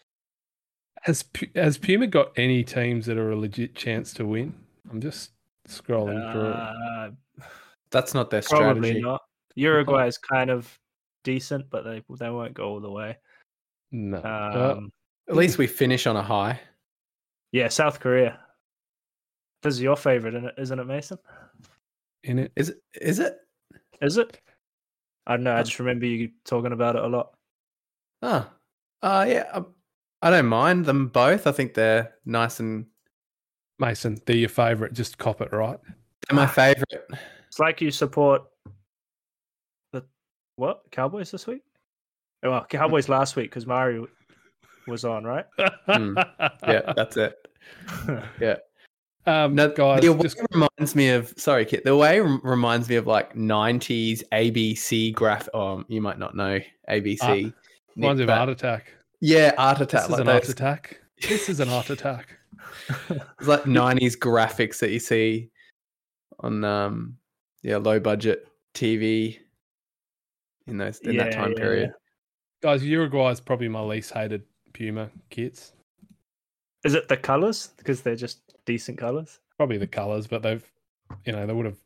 Has 1.03 1.21
Pu- 1.21 1.51
has 1.55 1.77
Puma 1.77 2.07
got 2.07 2.31
any 2.35 2.63
teams 2.63 3.05
that 3.05 3.17
are 3.17 3.31
a 3.31 3.35
legit 3.35 3.75
chance 3.75 4.13
to 4.15 4.25
win? 4.25 4.53
I'm 4.89 4.99
just 4.99 5.31
scrolling 5.67 6.31
through. 6.33 6.47
Uh, 6.47 7.11
That's 7.91 8.13
not 8.15 8.31
their 8.31 8.41
probably 8.41 8.89
strategy. 8.89 9.01
not. 9.01 9.21
Uruguay 9.53 10.07
is 10.07 10.17
kind 10.17 10.49
of 10.49 10.77
decent, 11.23 11.69
but 11.69 11.83
they 11.83 12.03
they 12.19 12.29
won't 12.31 12.55
go 12.55 12.67
all 12.67 12.79
the 12.81 12.91
way. 12.91 13.17
No. 13.91 14.17
Uh, 14.17 14.75
Um, 14.77 14.91
At 15.29 15.35
least 15.35 15.57
we 15.57 15.67
finish 15.67 16.07
on 16.07 16.15
a 16.15 16.23
high. 16.23 16.59
yeah, 17.51 17.67
South 17.69 17.99
Korea. 17.99 18.39
This 19.63 19.73
is 19.75 19.81
your 19.81 19.95
favorite, 19.97 20.35
isn't 20.35 20.45
it, 20.49 20.55
isn't 20.57 20.79
it, 20.79 20.85
Mason? 20.85 21.17
in 22.23 22.39
it. 22.39 22.51
Is 22.55 22.69
it? 22.69 22.77
Is 22.99 23.19
it? 23.19 23.37
Is 24.01 24.17
it? 24.17 24.39
I 25.25 25.35
don't 25.35 25.43
know. 25.43 25.51
I 25.53 25.59
Um, 25.59 25.65
just 25.65 25.79
remember 25.79 26.05
you 26.05 26.31
talking 26.45 26.71
about 26.73 26.95
it 26.95 27.03
a 27.03 27.07
lot. 27.07 27.33
Oh, 28.21 28.49
uh, 29.01 29.25
yeah. 29.27 29.45
um, 29.53 29.73
I 30.21 30.29
don't 30.29 30.47
mind 30.47 30.85
them 30.85 31.07
both. 31.07 31.47
I 31.47 31.51
think 31.51 31.73
they're 31.73 32.15
nice 32.25 32.59
and 32.59 32.85
Mason, 33.79 34.19
they're 34.25 34.35
your 34.35 34.49
favourite. 34.49 34.93
Just 34.93 35.17
cop 35.17 35.41
it, 35.41 35.51
right? 35.53 35.79
they're 36.27 36.35
my 36.35 36.47
favorite. 36.47 37.07
It's 37.47 37.59
like 37.59 37.79
you 37.81 37.91
support 37.91 38.43
the 39.93 40.03
what 40.55 40.81
Cowboys 40.91 41.31
this 41.31 41.45
week? 41.47 41.61
Oh, 42.43 42.51
Well, 42.51 42.65
Cowboys 42.69 43.09
last 43.09 43.35
week 43.35 43.49
because 43.49 43.65
Mario 43.65 44.07
was 44.87 45.05
on, 45.05 45.23
right? 45.23 45.45
Hmm. 45.87 46.17
Yeah, 46.63 46.93
that's 46.95 47.17
it. 47.17 47.35
Yeah. 48.39 48.57
Um, 49.25 49.55
No, 49.55 49.69
guys, 49.69 50.01
the 50.01 50.13
way 50.13 50.23
just 50.23 50.39
reminds 50.53 50.95
me 50.95 51.09
of 51.09 51.33
sorry, 51.37 51.65
Kit. 51.65 51.83
The 51.83 51.95
way 51.95 52.21
reminds 52.21 52.87
me 52.87 52.95
of 52.95 53.07
like 53.07 53.35
'90s 53.35 54.23
ABC 54.31 55.13
graph. 55.13 55.49
Oh, 55.53 55.83
you 55.89 56.01
might 56.01 56.17
not 56.17 56.35
know 56.35 56.59
ABC. 56.89 57.43
Nick, 57.43 57.53
reminds 57.95 58.19
me 58.19 58.23
of 58.23 58.29
Art 58.29 58.49
Attack. 58.49 58.93
Yeah, 59.19 59.53
art 59.57 59.81
Attack. 59.81 60.07
This 60.07 60.19
attack. 60.19 60.19
is 60.19 60.19
Like 60.19 60.19
an 60.21 60.29
Art 60.29 60.49
Attack. 60.49 61.01
This 61.27 61.49
is 61.49 61.59
an 61.59 61.69
Art 61.69 61.89
Attack. 61.89 62.37
it's 63.09 63.47
like 63.47 63.63
'90s 63.63 64.17
graphics 64.17 64.79
that 64.79 64.91
you 64.91 64.99
see 64.99 65.49
on 66.39 66.63
um 66.63 67.17
yeah 67.63 67.77
low 67.77 67.99
budget 67.99 68.47
TV 68.73 69.39
in 70.67 70.77
those 70.77 70.99
in 70.99 71.17
that 71.17 71.33
time 71.33 71.51
yeah, 71.51 71.57
period. 71.57 71.93
Guys, 72.67 72.83
Uruguay 72.83 73.31
is 73.31 73.39
probably 73.39 73.69
my 73.69 73.79
least 73.79 74.11
hated 74.11 74.43
Puma 74.73 75.09
kits. 75.29 75.71
Is 76.83 76.95
it 76.95 77.07
the 77.07 77.15
colors? 77.15 77.69
Because 77.77 78.01
they're 78.01 78.17
just 78.17 78.41
decent 78.65 78.97
colors. 78.97 79.39
Probably 79.55 79.77
the 79.77 79.87
colours, 79.87 80.27
but 80.27 80.41
they've, 80.41 80.69
you 81.23 81.31
know, 81.31 81.47
they 81.47 81.53
would 81.53 81.65
have 81.65 81.77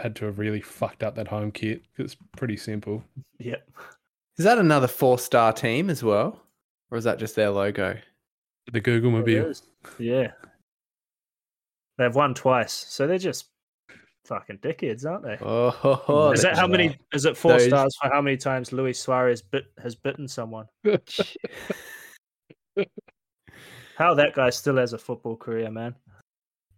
had 0.00 0.16
to 0.16 0.24
have 0.24 0.38
really 0.38 0.62
fucked 0.62 1.02
up 1.02 1.14
that 1.16 1.28
home 1.28 1.52
kit. 1.52 1.82
It's 1.98 2.16
pretty 2.38 2.56
simple. 2.56 3.04
Yep. 3.38 3.68
Is 4.38 4.46
that 4.46 4.56
another 4.56 4.86
four 4.86 5.18
star 5.18 5.52
team 5.52 5.90
as 5.90 6.02
well? 6.02 6.40
Or 6.90 6.96
is 6.96 7.04
that 7.04 7.18
just 7.18 7.36
their 7.36 7.50
logo? 7.50 7.98
The 8.72 8.80
Google 8.80 9.10
Mobile. 9.10 9.52
Yeah. 9.98 10.32
They've 11.98 12.14
won 12.14 12.32
twice, 12.32 12.72
so 12.72 13.06
they're 13.06 13.18
just 13.18 13.50
fucking 14.28 14.58
dickheads, 14.58 15.04
aren't 15.04 15.24
they? 15.24 15.38
Oh, 15.40 15.70
ho, 15.70 15.94
ho, 16.04 16.30
is 16.32 16.42
that- 16.42 16.54
that 16.54 16.60
how 16.60 16.66
many? 16.68 16.96
Is 17.12 17.24
it 17.24 17.36
four 17.36 17.52
those- 17.52 17.64
stars 17.66 17.96
for 18.00 18.10
how 18.12 18.20
many 18.20 18.36
times 18.36 18.72
Luis 18.72 19.00
Suarez 19.00 19.42
bit 19.42 19.64
has 19.82 19.94
bitten 19.96 20.28
someone? 20.28 20.66
How 23.96 24.14
that 24.14 24.34
guy 24.34 24.50
still 24.50 24.76
has 24.76 24.92
a 24.92 24.98
football 24.98 25.36
career, 25.36 25.70
man. 25.72 25.94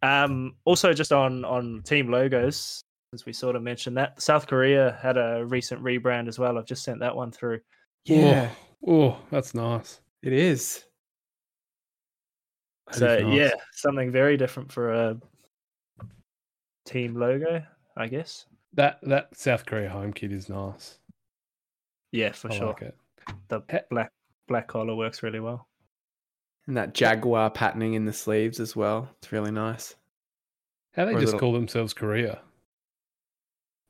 Um, 0.03 0.55
also, 0.65 0.95
just 0.95 1.13
on 1.13 1.45
on 1.45 1.83
team 1.85 2.11
logos, 2.11 2.83
since 3.13 3.27
we 3.27 3.35
sort 3.35 3.57
of 3.57 3.63
mentioned 3.63 3.99
that, 3.99 4.23
South 4.23 4.47
Korea 4.47 4.99
had 5.03 5.19
a 5.19 5.45
recent 5.45 5.83
rebrand 5.83 6.29
as 6.29 6.39
well. 6.39 6.57
I've 6.57 6.65
just 6.65 6.83
sent 6.83 7.01
that 7.01 7.15
one 7.15 7.31
through. 7.31 7.61
yeah, 8.07 8.49
Oh, 8.87 9.19
that's 9.31 9.53
nice. 9.55 10.01
it 10.23 10.33
is. 10.33 10.85
That 12.87 12.95
is 12.95 12.99
so 13.01 13.19
nice. 13.29 13.37
yeah, 13.39 13.51
something 13.75 14.11
very 14.11 14.39
different 14.39 14.73
for 14.73 14.91
a 14.95 15.21
team 16.91 17.15
logo, 17.15 17.63
I 17.97 18.07
guess. 18.09 18.47
That 18.75 18.99
that 19.03 19.37
South 19.37 19.67
Korea 19.67 19.89
home 19.91 20.13
kit 20.13 20.33
is 20.33 20.49
nice. 20.49 20.99
Yeah, 22.13 22.33
for 22.33 22.51
I 22.53 22.57
sure. 22.57 22.67
like 22.69 22.83
it. 22.83 22.97
The 23.49 23.61
He- 23.71 23.79
black 23.91 24.13
black 24.49 24.67
collar 24.69 24.95
works 24.95 25.23
really 25.23 25.41
well. 25.41 25.69
And 26.67 26.77
that 26.77 26.95
jaguar 26.95 27.51
patterning 27.51 27.95
in 27.95 28.05
the 28.05 28.13
sleeves 28.13 28.61
as 28.61 28.77
well. 28.77 29.09
It's 29.19 29.33
really 29.33 29.51
nice. 29.51 29.95
How 30.95 31.05
they 31.05 31.13
Or 31.15 31.21
just 31.21 31.27
little- 31.35 31.41
call 31.41 31.53
themselves 31.53 31.93
Korea? 31.95 32.41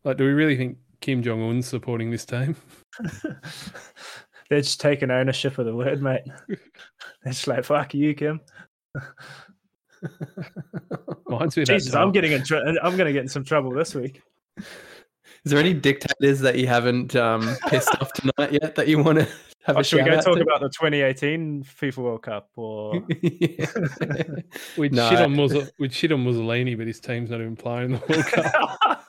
Like, 0.05 0.17
do 0.17 0.25
we 0.25 0.31
really 0.33 0.57
think 0.57 0.79
Kim 1.01 1.23
Jong 1.23 1.43
Un's 1.43 1.67
supporting 1.67 2.11
this 2.11 2.25
team? 2.25 2.57
They're 4.49 4.61
just 4.63 4.81
taking 4.81 5.11
ownership 5.11 5.59
of 5.59 5.67
the 5.67 5.75
word, 5.77 6.03
mate. 6.03 6.23
They're 6.49 7.33
just 7.33 7.47
like, 7.47 7.65
fuck 7.65 7.95
you, 7.95 8.15
Kim. 8.15 8.41
Reminds 11.41 11.57
me 11.57 11.63
of 11.63 11.69
that 11.69 11.73
Jesus, 11.75 11.95
I'm 11.95 12.13
getting 12.13 12.33
in. 12.33 12.45
Tr- 12.45 12.57
I'm 12.57 12.97
going 12.97 13.07
to 13.07 13.13
get 13.15 13.23
in 13.23 13.29
some 13.29 13.45
trouble 13.45 13.71
this 13.71 13.95
week. 13.95 14.21
Is 14.59 14.65
there 15.47 15.59
any 15.59 15.73
dictators 15.73 16.41
that 16.41 16.59
you 16.59 16.67
haven't 16.67 17.17
um, 17.17 17.57
pissed 17.69 17.89
off 18.01 18.13
tonight 18.13 18.53
yet 18.53 18.75
that 18.75 18.89
you 18.89 19.03
want 19.03 19.21
to 19.21 19.29
have 19.65 19.79
Oh, 19.79 19.81
a 19.81 19.85
should 19.85 20.05
we 20.05 20.11
go 20.11 20.17
out 20.19 20.23
talk 20.25 20.37
to? 20.37 20.43
about 20.43 20.61
the 20.61 20.69
2018 20.69 21.65
FIFA 21.65 21.97
World 21.97 22.23
Cup? 22.23 22.51
Or 22.57 22.93
We'd 24.77 24.93
No, 24.93 25.09
shit 25.09 25.21
on 25.21 25.35
Musol- 25.35 25.71
we'd 25.79 25.95
shit 25.95 26.13
on 26.13 26.25
Mussolini, 26.25 26.75
but 26.75 26.87
his 26.87 27.01
team's 27.01 27.31
not 27.31 27.41
even 27.41 27.57
playing 27.57 27.93
in 27.93 27.93
the 27.93 28.07
World 28.07 28.27
Cup. 28.27 29.03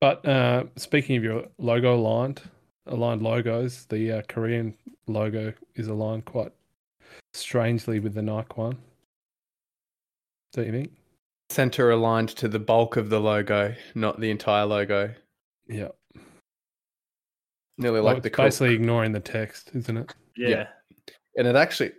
But 0.00 0.26
uh, 0.28 0.64
speaking 0.76 1.16
of 1.16 1.24
your 1.24 1.46
logo 1.56 1.94
aligned, 1.94 2.42
aligned 2.86 3.22
logos, 3.22 3.86
the 3.86 4.18
uh, 4.18 4.22
Korean 4.28 4.74
logo 5.06 5.54
is 5.76 5.88
aligned 5.88 6.26
quite 6.26 6.52
strangely 7.32 8.00
with 8.00 8.14
the 8.14 8.22
Nike 8.22 8.54
one. 8.54 8.78
Don't 10.52 10.66
you 10.66 10.72
think? 10.72 10.90
Center 11.50 11.90
aligned 11.90 12.30
to 12.30 12.48
the 12.48 12.58
bulk 12.58 12.96
of 12.96 13.10
the 13.10 13.20
logo, 13.20 13.74
not 13.94 14.20
the 14.20 14.30
entire 14.30 14.64
logo. 14.64 15.12
Yeah. 15.68 15.88
Nearly 17.78 17.96
Well, 18.00 18.04
like 18.04 18.16
it's 18.18 18.24
the 18.24 18.30
col- 18.30 18.46
basically 18.46 18.74
ignoring 18.74 19.12
the 19.12 19.20
text, 19.20 19.70
isn't 19.74 19.96
it? 19.96 20.14
yeah. 20.36 20.68
and 21.36 21.46
it 21.48 21.56
actually 21.56 21.92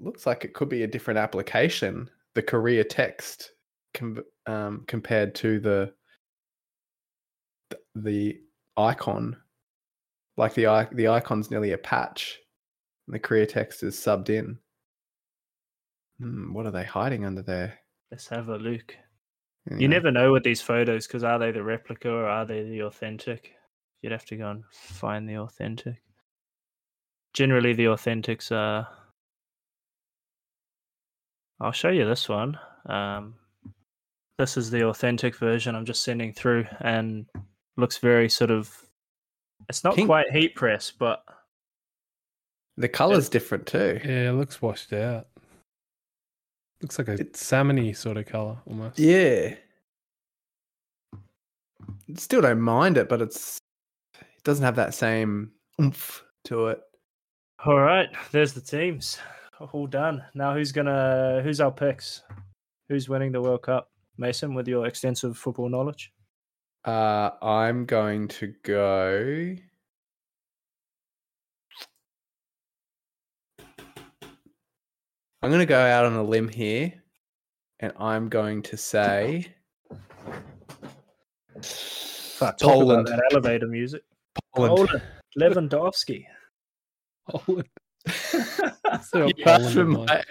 looks 0.00 0.26
like 0.26 0.44
it 0.44 0.52
could 0.54 0.68
be 0.68 0.82
a 0.82 0.86
different 0.88 1.18
application. 1.18 2.10
The 2.34 2.42
Korea 2.42 2.82
text 2.84 3.52
com- 3.94 4.24
um, 4.46 4.84
compared 4.88 5.34
to 5.36 5.60
the 5.60 5.92
the 7.94 8.40
icon, 8.76 9.36
like 10.36 10.54
the 10.54 10.88
the 10.92 11.08
icon's 11.08 11.50
nearly 11.50 11.72
a 11.72 11.78
patch, 11.78 12.38
and 13.06 13.14
the 13.14 13.18
Korea 13.18 13.46
text 13.46 13.82
is 13.82 13.96
subbed 13.96 14.30
in. 14.30 14.58
Hmm, 16.20 16.52
what 16.52 16.66
are 16.66 16.70
they 16.70 16.84
hiding 16.84 17.24
under 17.24 17.42
there? 17.42 17.78
Let's 18.10 18.28
have 18.28 18.48
a 18.48 18.56
look. 18.56 18.96
You 19.78 19.86
never 19.86 20.10
know 20.10 20.32
with 20.32 20.42
these 20.42 20.60
photos 20.60 21.06
because 21.06 21.22
are 21.22 21.38
they 21.38 21.52
the 21.52 21.62
replica 21.62 22.10
or 22.10 22.26
are 22.26 22.44
they 22.44 22.64
the 22.64 22.82
authentic? 22.82 23.52
You'd 24.02 24.12
have 24.12 24.24
to 24.26 24.36
go 24.36 24.50
and 24.50 24.64
find 24.72 25.28
the 25.28 25.36
authentic. 25.38 26.02
Generally, 27.32 27.74
the 27.74 27.84
authentics 27.84 28.50
are. 28.50 28.88
I'll 31.60 31.72
show 31.72 31.90
you 31.90 32.04
this 32.04 32.28
one. 32.28 32.58
Um, 32.86 33.34
this 34.36 34.56
is 34.56 34.70
the 34.72 34.86
authentic 34.88 35.36
version 35.36 35.76
I'm 35.76 35.86
just 35.86 36.02
sending 36.02 36.32
through, 36.32 36.66
and 36.80 37.26
looks 37.76 37.98
very 37.98 38.28
sort 38.28 38.50
of. 38.50 38.76
It's 39.68 39.84
not 39.84 39.94
Pink. 39.94 40.08
quite 40.08 40.32
heat 40.32 40.56
press, 40.56 40.90
but 40.90 41.22
the 42.76 42.88
color's 42.88 43.28
different 43.28 43.66
too. 43.66 44.00
Yeah, 44.04 44.30
it 44.30 44.32
looks 44.32 44.60
washed 44.62 44.92
out. 44.92 45.26
Looks 46.80 46.98
like 46.98 47.08
a 47.08 47.12
It- 47.12 47.34
salmony 47.34 47.96
sort 47.96 48.16
of 48.16 48.26
color 48.26 48.58
almost. 48.66 48.98
Yeah. 48.98 49.54
Still 52.16 52.42
don't 52.42 52.60
mind 52.60 52.96
it, 52.98 53.08
but 53.08 53.22
it's 53.22 53.58
it 54.20 54.42
doesn't 54.44 54.64
have 54.64 54.76
that 54.76 54.94
same 54.94 55.52
oomph 55.80 56.24
to 56.44 56.68
it. 56.68 56.80
all 57.64 57.78
right. 57.78 58.08
There's 58.32 58.52
the 58.52 58.60
teams, 58.60 59.18
all 59.72 59.86
done. 59.86 60.24
Now, 60.34 60.52
who's 60.54 60.72
gonna? 60.72 61.40
Who's 61.44 61.60
our 61.60 61.70
picks? 61.70 62.22
Who's 62.88 63.08
winning 63.08 63.32
the 63.32 63.40
World 63.40 63.62
Cup? 63.62 63.88
Mason, 64.18 64.54
with 64.54 64.68
your 64.68 64.86
extensive 64.86 65.38
football 65.38 65.68
knowledge. 65.70 66.12
Uh, 66.84 67.30
I'm 67.40 67.86
going 67.86 68.28
to 68.28 68.52
go. 68.64 69.54
I'm 75.42 75.50
going 75.50 75.60
to 75.60 75.66
go 75.66 75.80
out 75.80 76.04
on 76.04 76.14
a 76.14 76.22
limb 76.22 76.48
here, 76.48 76.92
and 77.80 77.92
I'm 77.98 78.28
going 78.28 78.62
to 78.62 78.76
say 78.76 79.46
Fuck, 81.62 82.58
talk 82.58 82.70
Poland. 82.72 83.08
about 83.08 83.16
that 83.16 83.28
elevator 83.32 83.66
music. 83.66 84.02
Poland. 84.54 84.76
Poland. 84.88 85.02
Lewandowski. 85.38 86.24
Poland. 87.28 87.68
You 89.14 89.32
Poland, 89.32 89.42
asked 89.46 89.72
for 89.74 89.84
mine. 89.86 90.04
my 90.06 90.22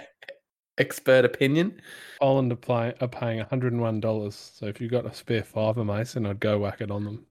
expert 0.78 1.26
opinion. 1.26 1.82
Poland 2.20 2.52
are, 2.52 2.56
play, 2.56 2.94
are 3.02 3.08
paying 3.08 3.44
$101. 3.44 4.34
So 4.34 4.68
if 4.68 4.80
you've 4.80 4.92
got 4.92 5.06
a 5.08 5.14
spare 5.14 5.44
fiver, 5.44 5.84
Mason, 5.84 6.26
I'd 6.28 6.40
go 6.40 6.60
whack 6.60 6.82
it 6.82 6.92
on 6.92 7.04
them. 7.04 7.26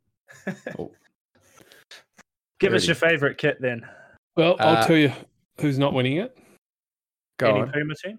Oh, 0.78 0.90
Give 2.58 2.74
us 2.74 2.86
your 2.86 2.96
favorite 2.96 3.38
kit 3.38 3.58
then. 3.60 3.82
Well, 4.36 4.56
I'll 4.58 4.76
Uh, 4.78 4.86
tell 4.86 4.96
you 4.96 5.12
who's 5.60 5.78
not 5.78 5.92
winning 5.94 6.16
it. 6.16 6.36
Go 7.41 7.51
Any 7.51 7.61
on. 7.61 7.72
Puma 7.72 7.95
team? 7.95 8.18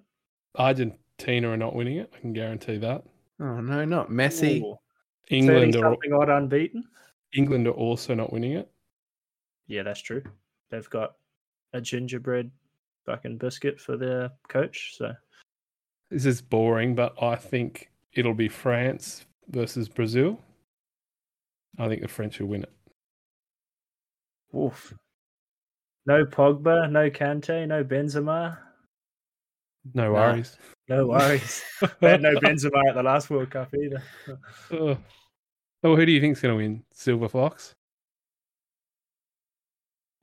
Argentina 0.58 1.50
are 1.50 1.58
not 1.58 1.76
winning 1.76 1.98
it. 1.98 2.12
I 2.16 2.20
can 2.20 2.34
guarantee 2.34 2.78
that. 2.78 3.04
Oh 3.40 3.62
no, 3.62 3.86
not 3.86 4.10
Messi. 4.10 4.62
Ooh, 4.62 4.78
England 5.30 5.76
are 5.76 5.82
something 5.82 6.14
odd 6.14 6.30
unbeaten. 6.30 6.84
England 7.34 7.68
are 7.68 7.72
also 7.72 8.14
not 8.14 8.34
winning 8.34 8.54
it. 8.54 8.70
Yeah, 9.68 9.84
that's 9.84 10.02
true. 10.02 10.24
They've 10.70 10.90
got 10.90 11.16
a 11.74 11.80
gingerbread 11.80 12.52
fucking 13.06 13.38
biscuit 13.38 13.80
for 13.80 13.96
their 13.96 14.32
coach. 14.50 14.96
So 14.98 15.14
This 16.10 16.26
is 16.26 16.42
boring, 16.42 16.96
but 16.96 17.14
I 17.22 17.36
think 17.36 17.90
it'll 18.14 18.34
be 18.34 18.50
France 18.50 19.26
versus 19.48 19.88
Brazil. 19.88 20.40
I 21.80 21.88
think 21.88 22.02
the 22.02 22.08
French 22.08 22.40
will 22.40 22.48
win 22.48 22.64
it. 22.64 22.74
Oof. 24.56 24.94
No 26.06 26.26
Pogba, 26.26 26.92
no 26.92 27.10
Kante, 27.10 27.68
no 27.68 27.84
Benzema. 27.84 28.58
No 29.94 30.06
Nah. 30.06 30.14
worries. 30.14 30.58
No 30.88 31.08
worries. 31.08 31.64
they 32.00 32.10
had 32.12 32.22
no 32.22 32.36
Benzema 32.36 32.88
at 32.90 32.96
the 32.96 33.04
last 33.04 33.30
World 33.30 33.50
Cup 33.50 33.74
either. 33.74 34.04
Well, 34.70 35.96
who 35.96 36.06
do 36.06 36.12
you 36.12 36.22
think's 36.22 36.40
going 36.42 36.54
to 36.54 36.58
win? 36.58 36.84
Silver 36.94 37.28
Fox? 37.28 37.74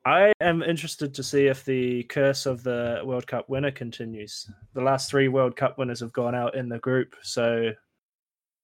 I 0.06 0.32
am 0.40 0.62
interested 0.62 1.12
to 1.14 1.22
see 1.22 1.46
if 1.48 1.64
the 1.64 2.04
curse 2.04 2.46
of 2.46 2.62
the 2.62 3.02
World 3.04 3.26
Cup 3.26 3.48
winner 3.50 3.72
continues. 3.72 4.48
The 4.72 4.80
last 4.80 5.10
three 5.10 5.28
World 5.28 5.56
Cup 5.56 5.76
winners 5.76 6.00
have 6.00 6.12
gone 6.12 6.34
out 6.34 6.54
in 6.54 6.68
the 6.68 6.78
group. 6.78 7.16
So, 7.22 7.72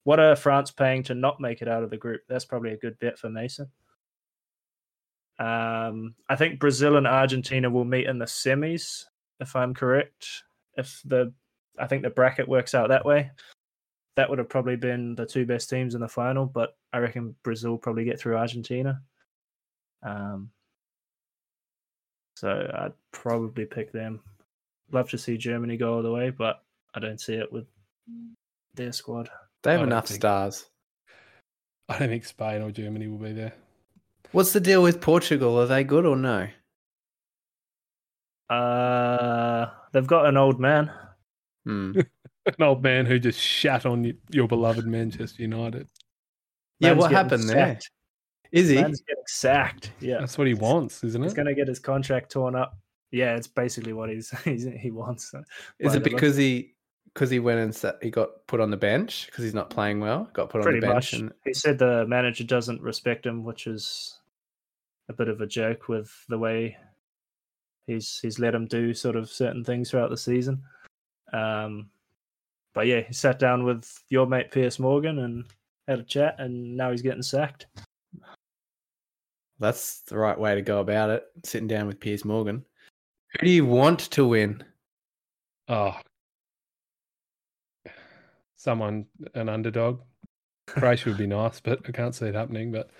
what 0.04 0.20
are 0.20 0.36
France 0.36 0.70
paying 0.70 1.02
to 1.04 1.14
not 1.14 1.40
make 1.40 1.60
it 1.60 1.68
out 1.68 1.82
of 1.82 1.90
the 1.90 1.96
group? 1.98 2.22
That's 2.28 2.44
probably 2.44 2.72
a 2.72 2.78
good 2.78 2.98
bet 2.98 3.18
for 3.18 3.28
Mason. 3.28 3.66
Um, 5.38 6.14
I 6.28 6.36
think 6.36 6.60
Brazil 6.60 6.96
and 6.96 7.06
Argentina 7.06 7.68
will 7.68 7.84
meet 7.84 8.06
in 8.06 8.18
the 8.18 8.24
semis, 8.26 9.04
if 9.40 9.56
I'm 9.56 9.74
correct. 9.74 10.44
If 10.76 11.00
the, 11.04 11.32
I 11.78 11.86
think 11.86 12.02
the 12.02 12.10
bracket 12.10 12.48
works 12.48 12.74
out 12.74 12.88
that 12.88 13.04
way. 13.04 13.30
that 14.16 14.28
would 14.30 14.38
have 14.38 14.48
probably 14.48 14.76
been 14.76 15.14
the 15.16 15.26
two 15.26 15.44
best 15.44 15.68
teams 15.68 15.94
in 15.94 16.00
the 16.00 16.08
final. 16.08 16.46
But 16.46 16.76
I 16.92 16.98
reckon 16.98 17.34
Brazil 17.42 17.76
probably 17.76 18.04
get 18.04 18.18
through 18.20 18.36
Argentina. 18.36 19.00
Um, 20.02 20.50
so 22.36 22.70
I'd 22.74 22.92
probably 23.12 23.64
pick 23.64 23.90
them. 23.92 24.20
Love 24.92 25.10
to 25.10 25.18
see 25.18 25.36
Germany 25.36 25.76
go 25.76 25.94
all 25.94 26.02
the 26.02 26.12
way, 26.12 26.30
but 26.30 26.62
I 26.94 27.00
don't 27.00 27.20
see 27.20 27.34
it 27.34 27.52
with 27.52 27.66
their 28.74 28.92
squad. 28.92 29.28
They 29.62 29.72
have 29.72 29.82
enough 29.82 30.08
think- 30.08 30.20
stars. 30.20 30.66
I 31.88 31.98
don't 31.98 32.08
think 32.08 32.24
Spain 32.24 32.62
or 32.62 32.70
Germany 32.70 33.08
will 33.08 33.18
be 33.18 33.32
there. 33.32 33.52
What's 34.32 34.52
the 34.52 34.60
deal 34.60 34.82
with 34.82 35.00
Portugal? 35.00 35.60
Are 35.60 35.66
they 35.66 35.84
good 35.84 36.06
or 36.06 36.16
no? 36.16 36.48
Uh, 38.48 39.66
they've 39.94 40.06
got 40.06 40.26
an 40.26 40.36
old 40.36 40.60
man. 40.60 40.90
Hmm. 41.64 42.00
An 42.46 42.62
old 42.62 42.82
man 42.82 43.06
who 43.06 43.18
just 43.18 43.40
shat 43.40 43.86
on 43.86 44.02
y- 44.02 44.12
your 44.30 44.46
beloved 44.46 44.86
Manchester 44.86 45.40
United. 45.40 45.88
Yeah, 46.78 46.90
Man's 46.90 47.00
what 47.00 47.10
happened 47.12 47.48
there? 47.48 47.56
sacked. 47.56 47.90
Is 48.52 48.68
he? 48.68 48.74
Man's 48.74 49.00
getting 49.00 49.24
sacked. 49.26 49.92
Yeah, 49.98 50.18
That's 50.20 50.36
what 50.36 50.46
he 50.46 50.52
wants, 50.52 51.02
isn't 51.04 51.22
it? 51.22 51.24
he's 51.24 51.32
going 51.32 51.46
to 51.46 51.54
get 51.54 51.68
his 51.68 51.78
contract 51.78 52.32
torn 52.32 52.54
up. 52.54 52.76
Yeah, 53.12 53.34
it's 53.36 53.46
basically 53.46 53.94
what 53.94 54.10
he's, 54.10 54.28
he's 54.44 54.64
he 54.78 54.90
wants. 54.90 55.32
Is 55.78 55.94
it 55.94 56.04
because 56.04 56.36
he 56.36 56.74
because 57.14 57.30
he 57.30 57.38
went 57.38 57.60
and 57.60 57.74
sat, 57.74 57.96
he 58.02 58.10
got 58.10 58.46
put 58.46 58.60
on 58.60 58.70
the 58.70 58.76
bench 58.76 59.24
because 59.26 59.42
he's 59.42 59.54
not 59.54 59.70
playing 59.70 60.00
well? 60.00 60.28
Got 60.34 60.50
put 60.50 60.58
on 60.58 60.64
Pretty 60.64 60.80
the 60.80 60.86
bench 60.88 61.14
much. 61.14 61.20
and 61.20 61.32
He 61.46 61.54
said 61.54 61.78
the 61.78 62.04
manager 62.06 62.44
doesn't 62.44 62.82
respect 62.82 63.24
him, 63.24 63.42
which 63.42 63.66
is 63.66 64.18
a 65.08 65.14
bit 65.14 65.28
of 65.28 65.40
a 65.40 65.46
joke 65.46 65.88
with 65.88 66.12
the 66.28 66.36
way 66.38 66.76
he's 67.86 68.18
he's 68.20 68.38
let 68.38 68.54
him 68.54 68.66
do 68.66 68.94
sort 68.94 69.16
of 69.16 69.30
certain 69.30 69.64
things 69.64 69.90
throughout 69.90 70.10
the 70.10 70.16
season. 70.16 70.62
Um, 71.32 71.90
but 72.74 72.86
yeah, 72.86 73.00
he 73.00 73.12
sat 73.12 73.38
down 73.38 73.64
with 73.64 74.02
your 74.08 74.26
mate 74.26 74.50
Piers 74.50 74.78
Morgan 74.78 75.20
and 75.20 75.44
had 75.88 76.00
a 76.00 76.04
chat, 76.04 76.36
and 76.38 76.76
now 76.76 76.90
he's 76.90 77.02
getting 77.02 77.22
sacked. 77.22 77.66
that's 79.58 80.00
the 80.02 80.18
right 80.18 80.38
way 80.38 80.54
to 80.54 80.62
go 80.62 80.80
about 80.80 81.10
it. 81.10 81.24
Sitting 81.44 81.68
down 81.68 81.86
with 81.86 82.00
Piers 82.00 82.24
Morgan. 82.24 82.64
Who 83.32 83.46
do 83.46 83.50
you 83.50 83.66
want 83.66 84.00
to 84.00 84.26
win? 84.26 84.62
Oh, 85.68 85.96
someone 88.56 89.06
an 89.34 89.48
underdog. 89.48 90.00
Croatia 90.66 91.10
would 91.10 91.18
be 91.18 91.26
nice, 91.28 91.60
but 91.60 91.80
I 91.86 91.92
can't 91.92 92.14
see 92.14 92.26
it 92.26 92.34
happening. 92.34 92.72
But 92.72 92.90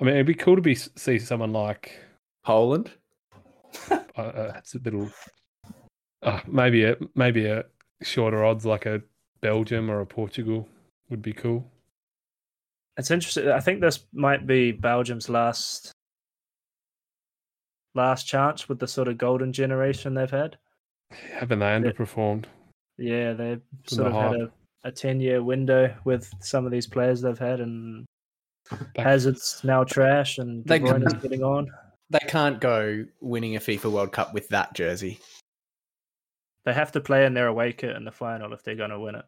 I 0.00 0.04
mean, 0.04 0.14
it'd 0.14 0.26
be 0.26 0.34
cool 0.34 0.56
to 0.56 0.62
be 0.62 0.74
see 0.74 1.18
someone 1.18 1.52
like 1.52 1.98
Poland. 2.44 2.90
uh, 3.90 4.20
uh, 4.20 4.52
it's 4.56 4.74
a 4.74 4.78
little 4.78 5.10
uh, 6.22 6.40
maybe 6.46 6.84
a 6.84 6.96
maybe 7.14 7.46
a 7.46 7.64
shorter 8.02 8.44
odds 8.44 8.66
like 8.66 8.86
a 8.86 9.02
Belgium 9.40 9.90
or 9.90 10.00
a 10.00 10.06
Portugal 10.06 10.68
would 11.10 11.22
be 11.22 11.32
cool. 11.32 11.64
It's 12.96 13.10
interesting. 13.10 13.48
I 13.48 13.60
think 13.60 13.80
this 13.80 14.06
might 14.12 14.46
be 14.46 14.72
Belgium's 14.72 15.28
last 15.28 15.92
last 17.94 18.24
chance 18.24 18.68
with 18.68 18.78
the 18.78 18.88
sort 18.88 19.08
of 19.08 19.18
golden 19.18 19.52
generation 19.52 20.14
they've 20.14 20.30
had. 20.30 20.56
Haven't 21.10 21.60
they 21.60 21.66
underperformed? 21.66 22.44
Yeah, 22.98 23.32
they've 23.32 23.60
From 23.86 23.96
sort 23.96 24.06
of 24.08 24.12
the 24.12 24.20
had 24.20 24.40
a, 24.40 24.50
a 24.84 24.92
ten 24.92 25.20
year 25.20 25.42
window 25.42 25.94
with 26.04 26.30
some 26.40 26.66
of 26.66 26.72
these 26.72 26.86
players 26.86 27.20
they've 27.20 27.38
had, 27.38 27.60
and 27.60 28.04
Back- 28.94 29.06
Hazard's 29.06 29.60
now 29.62 29.84
trash, 29.84 30.38
and 30.38 30.64
De 30.64 30.78
They 30.78 30.80
Bruyne 30.80 31.06
is 31.06 31.12
getting 31.22 31.42
on. 31.42 31.68
They 32.10 32.18
can't 32.26 32.60
go 32.60 33.04
winning 33.20 33.56
a 33.56 33.60
FIFA 33.60 33.92
World 33.92 34.12
Cup 34.12 34.32
with 34.32 34.48
that 34.48 34.74
jersey. 34.74 35.18
They 36.64 36.72
have 36.72 36.92
to 36.92 37.00
play 37.00 37.26
in 37.26 37.34
their 37.34 37.46
away 37.48 37.72
kit 37.72 37.96
in 37.96 38.04
the 38.04 38.12
final 38.12 38.52
if 38.52 38.62
they're 38.62 38.74
going 38.74 38.90
to 38.90 39.00
win 39.00 39.14
it. 39.14 39.24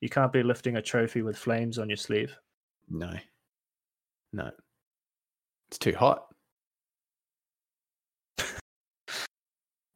You 0.00 0.08
can't 0.08 0.32
be 0.32 0.42
lifting 0.42 0.76
a 0.76 0.82
trophy 0.82 1.22
with 1.22 1.36
flames 1.38 1.78
on 1.78 1.88
your 1.88 1.96
sleeve. 1.96 2.36
No. 2.88 3.12
No. 4.32 4.50
It's 5.70 5.78
too 5.78 5.94
hot. 5.94 6.26
I'll 8.38 8.46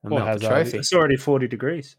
Poor 0.08 0.10
melt 0.10 0.20
the 0.20 0.26
Hazard. 0.26 0.48
trophy. 0.48 0.78
It's 0.78 0.92
already 0.92 1.16
forty 1.16 1.48
degrees. 1.48 1.96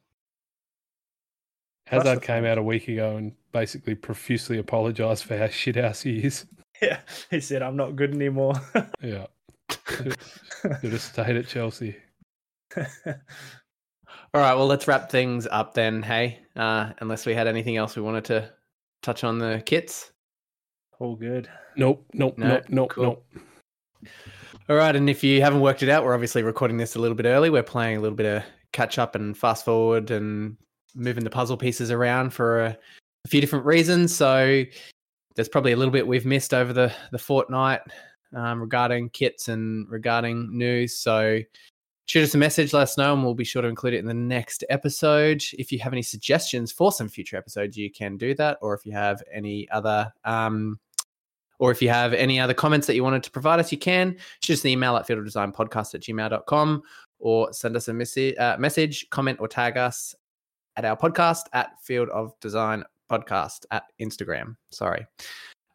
Hazard 1.88 2.18
the- 2.18 2.22
came 2.26 2.46
out 2.46 2.58
a 2.58 2.64
week 2.64 2.88
ago 2.88 3.18
and 3.18 3.34
basically 3.52 3.96
profusely 3.96 4.58
apologised 4.58 5.24
for 5.26 5.38
how 5.38 5.48
shit 5.48 5.76
house 5.76 6.02
he 6.02 6.24
is. 6.24 6.46
Yeah, 6.80 7.00
he 7.32 7.40
said, 7.40 7.64
"I'm 7.64 7.76
not 7.76 7.96
good 7.96 8.14
anymore." 8.14 8.54
Yeah, 9.02 9.26
should 9.90 10.92
have 10.92 11.02
stayed 11.02 11.36
at 11.36 11.48
Chelsea. 11.48 11.96
All 12.78 14.42
right, 14.42 14.54
well, 14.56 14.68
let's 14.68 14.88
wrap 14.88 15.10
things 15.10 15.48
up 15.50 15.74
then. 15.74 16.04
Hey, 16.04 16.40
uh, 16.56 16.92
unless 17.00 17.26
we 17.26 17.34
had 17.34 17.48
anything 17.48 17.78
else 17.78 17.96
we 17.96 18.02
wanted 18.02 18.26
to 18.26 18.52
touch 19.02 19.24
on 19.24 19.40
the 19.40 19.64
kits. 19.66 20.12
All 21.00 21.16
good. 21.16 21.50
Nope, 21.76 22.06
nope, 22.14 22.38
No, 22.38 22.48
nope, 22.48 22.64
nope, 22.70 22.90
cool. 22.90 23.04
nope. 23.04 23.26
All 24.70 24.76
right, 24.76 24.96
and 24.96 25.10
if 25.10 25.24
you 25.24 25.42
haven't 25.42 25.62
worked 25.62 25.82
it 25.84 25.90
out, 25.90 26.04
we're 26.04 26.14
obviously 26.14 26.44
recording 26.44 26.78
this 26.78 26.96
a 26.96 27.00
little 27.00 27.16
bit 27.16 27.26
early. 27.26 27.50
We're 27.50 27.64
playing 27.64 27.98
a 27.98 28.02
little 28.02 28.18
bit 28.18 28.26
of 28.26 28.44
catch 28.74 29.00
up 29.00 29.16
and 29.16 29.38
fast 29.38 29.64
forward 29.64 30.12
and 30.12 30.58
moving 30.96 31.24
the 31.24 31.30
puzzle 31.30 31.56
pieces 31.58 31.90
around 31.90 32.32
for 32.32 32.62
a, 32.66 32.78
a 33.26 33.28
few 33.28 33.40
different 33.40 33.66
reasons. 33.66 34.14
So 34.14 34.64
there's 35.36 35.48
probably 35.50 35.72
a 35.72 35.78
little 35.78 35.92
bit 35.92 36.06
we've 36.06 36.26
missed 36.26 36.54
over 36.54 36.74
the 36.74 36.92
the 37.12 37.20
fortnight 37.20 37.82
um, 38.36 38.62
regarding 38.62 39.10
kits 39.10 39.48
and 39.48 39.90
regarding 39.90 40.56
news. 40.58 40.96
So 40.96 41.40
shoot 42.06 42.24
us 42.24 42.36
a 42.36 42.38
message, 42.38 42.74
let 42.74 42.84
us 42.84 42.98
know, 42.98 43.14
and 43.14 43.24
we'll 43.24 43.34
be 43.34 43.44
sure 43.44 43.62
to 43.62 43.68
include 43.68 43.94
it 43.94 44.00
in 44.00 44.06
the 44.06 44.14
next 44.14 44.64
episode. 44.70 45.44
If 45.54 45.72
you 45.72 45.80
have 45.80 45.94
any 45.94 46.02
suggestions 46.02 46.72
for 46.72 46.92
some 46.92 47.10
future 47.10 47.38
episodes, 47.38 47.78
you 47.78 47.92
can 47.92 48.18
do 48.18 48.34
that. 48.36 48.58
Or 48.62 48.74
if 48.74 48.86
you 48.86 48.94
have 48.94 49.22
any 49.32 49.70
other 49.70 50.12
um, 50.24 50.80
or 51.60 51.72
if 51.72 51.82
you 51.82 51.90
have 51.90 52.14
any 52.14 52.40
other 52.40 52.54
comments 52.54 52.88
that 52.88 52.96
you 52.96 53.04
wanted 53.04 53.24
to 53.24 53.32
provide 53.32 53.60
us, 53.60 53.72
you 53.72 53.78
can 53.78 54.16
shoot 54.42 54.54
us 54.54 54.64
an 54.64 54.70
email 54.70 54.96
at 54.96 55.08
fieldofdesignpodcast 55.08 55.96
at 55.96 56.02
gmail.com 56.02 56.84
or 57.20 57.52
send 57.52 57.76
us 57.76 57.88
a 57.88 57.94
message, 57.94 58.38
uh, 58.38 58.56
message, 58.60 59.10
comment, 59.10 59.40
or 59.40 59.48
tag 59.48 59.76
us 59.78 60.14
at 60.76 60.86
our 60.86 60.96
podcast 60.96 61.44
at 61.54 61.72
Field 61.82 62.10
of 62.10 62.40
Design 62.40 62.84
Podcast 63.10 63.66
at 63.72 63.84
Instagram. 64.00 64.56
Sorry. 64.70 65.06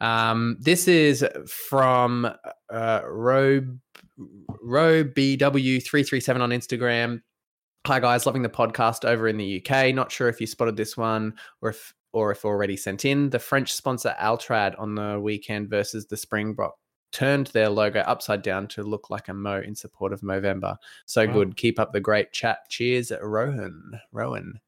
Um, 0.02 0.56
this 0.58 0.88
is 0.88 1.24
from 1.46 2.24
uh, 2.70 3.00
Ro, 3.06 3.64
Ro 4.60 5.04
BW337 5.04 6.40
on 6.40 6.50
Instagram. 6.50 7.22
Hi 7.86 8.00
guys, 8.00 8.26
loving 8.26 8.42
the 8.42 8.48
podcast 8.48 9.04
over 9.04 9.28
in 9.28 9.36
the 9.36 9.64
UK. 9.64 9.94
Not 9.94 10.10
sure 10.10 10.28
if 10.28 10.40
you 10.40 10.46
spotted 10.46 10.76
this 10.76 10.96
one 10.96 11.34
or 11.60 11.70
if 11.70 11.94
or 12.12 12.32
if 12.32 12.44
already 12.44 12.76
sent 12.76 13.04
in. 13.04 13.30
The 13.30 13.38
French 13.38 13.72
sponsor 13.72 14.14
Altrad 14.20 14.78
on 14.78 14.96
the 14.96 15.20
weekend 15.20 15.70
versus 15.70 16.06
the 16.06 16.16
Springbok 16.16 16.76
turned 17.12 17.46
their 17.48 17.68
logo 17.68 18.00
upside 18.00 18.42
down 18.42 18.66
to 18.68 18.82
look 18.82 19.08
like 19.08 19.28
a 19.28 19.34
Mo 19.34 19.60
in 19.60 19.74
support 19.74 20.12
of 20.12 20.20
Movember. 20.22 20.76
So 21.06 21.26
Wow. 21.26 21.32
good. 21.32 21.56
Keep 21.56 21.78
up 21.78 21.92
the 21.92 22.00
great 22.00 22.32
chat. 22.32 22.68
Cheers, 22.68 23.12
Rowan. 23.22 24.00
Rowan. 24.10 24.60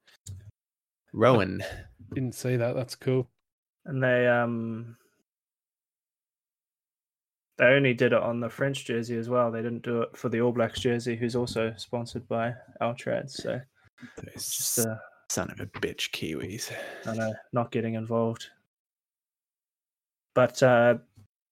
Rowan. 1.13 1.65
Didn't 2.13 2.35
see 2.35 2.57
that. 2.57 2.77
That's 2.77 2.95
cool. 2.95 3.29
And 3.85 4.03
they 4.03 4.29
um 4.29 4.97
they 7.59 7.67
only 7.67 7.95
did 7.95 8.13
it 8.13 8.23
on 8.23 8.41
the 8.41 8.51
French 8.51 8.85
jersey 8.85 9.17
as 9.17 9.29
well. 9.29 9.51
They 9.51 9.63
didn't 9.63 9.83
do 9.83 10.03
it 10.03 10.17
for 10.17 10.29
the 10.29 10.41
All 10.41 10.53
Blacks 10.53 10.81
jersey, 10.81 11.17
who's 11.17 11.37
also 11.37 11.73
sponsored 11.77 12.27
by 12.29 12.55
Altrad. 12.81 13.31
So 13.31 13.61
it's 14.35 14.57
just 14.57 14.79
uh, 14.81 14.97
Son 15.29 15.51
of 15.51 15.61
a 15.61 15.67
bitch, 15.67 16.11
Kiwis. 16.11 16.73
I 17.07 17.15
know 17.15 17.33
not 17.53 17.71
getting 17.71 17.95
involved. 17.95 18.47
But 20.35 20.61
uh, 20.63 20.97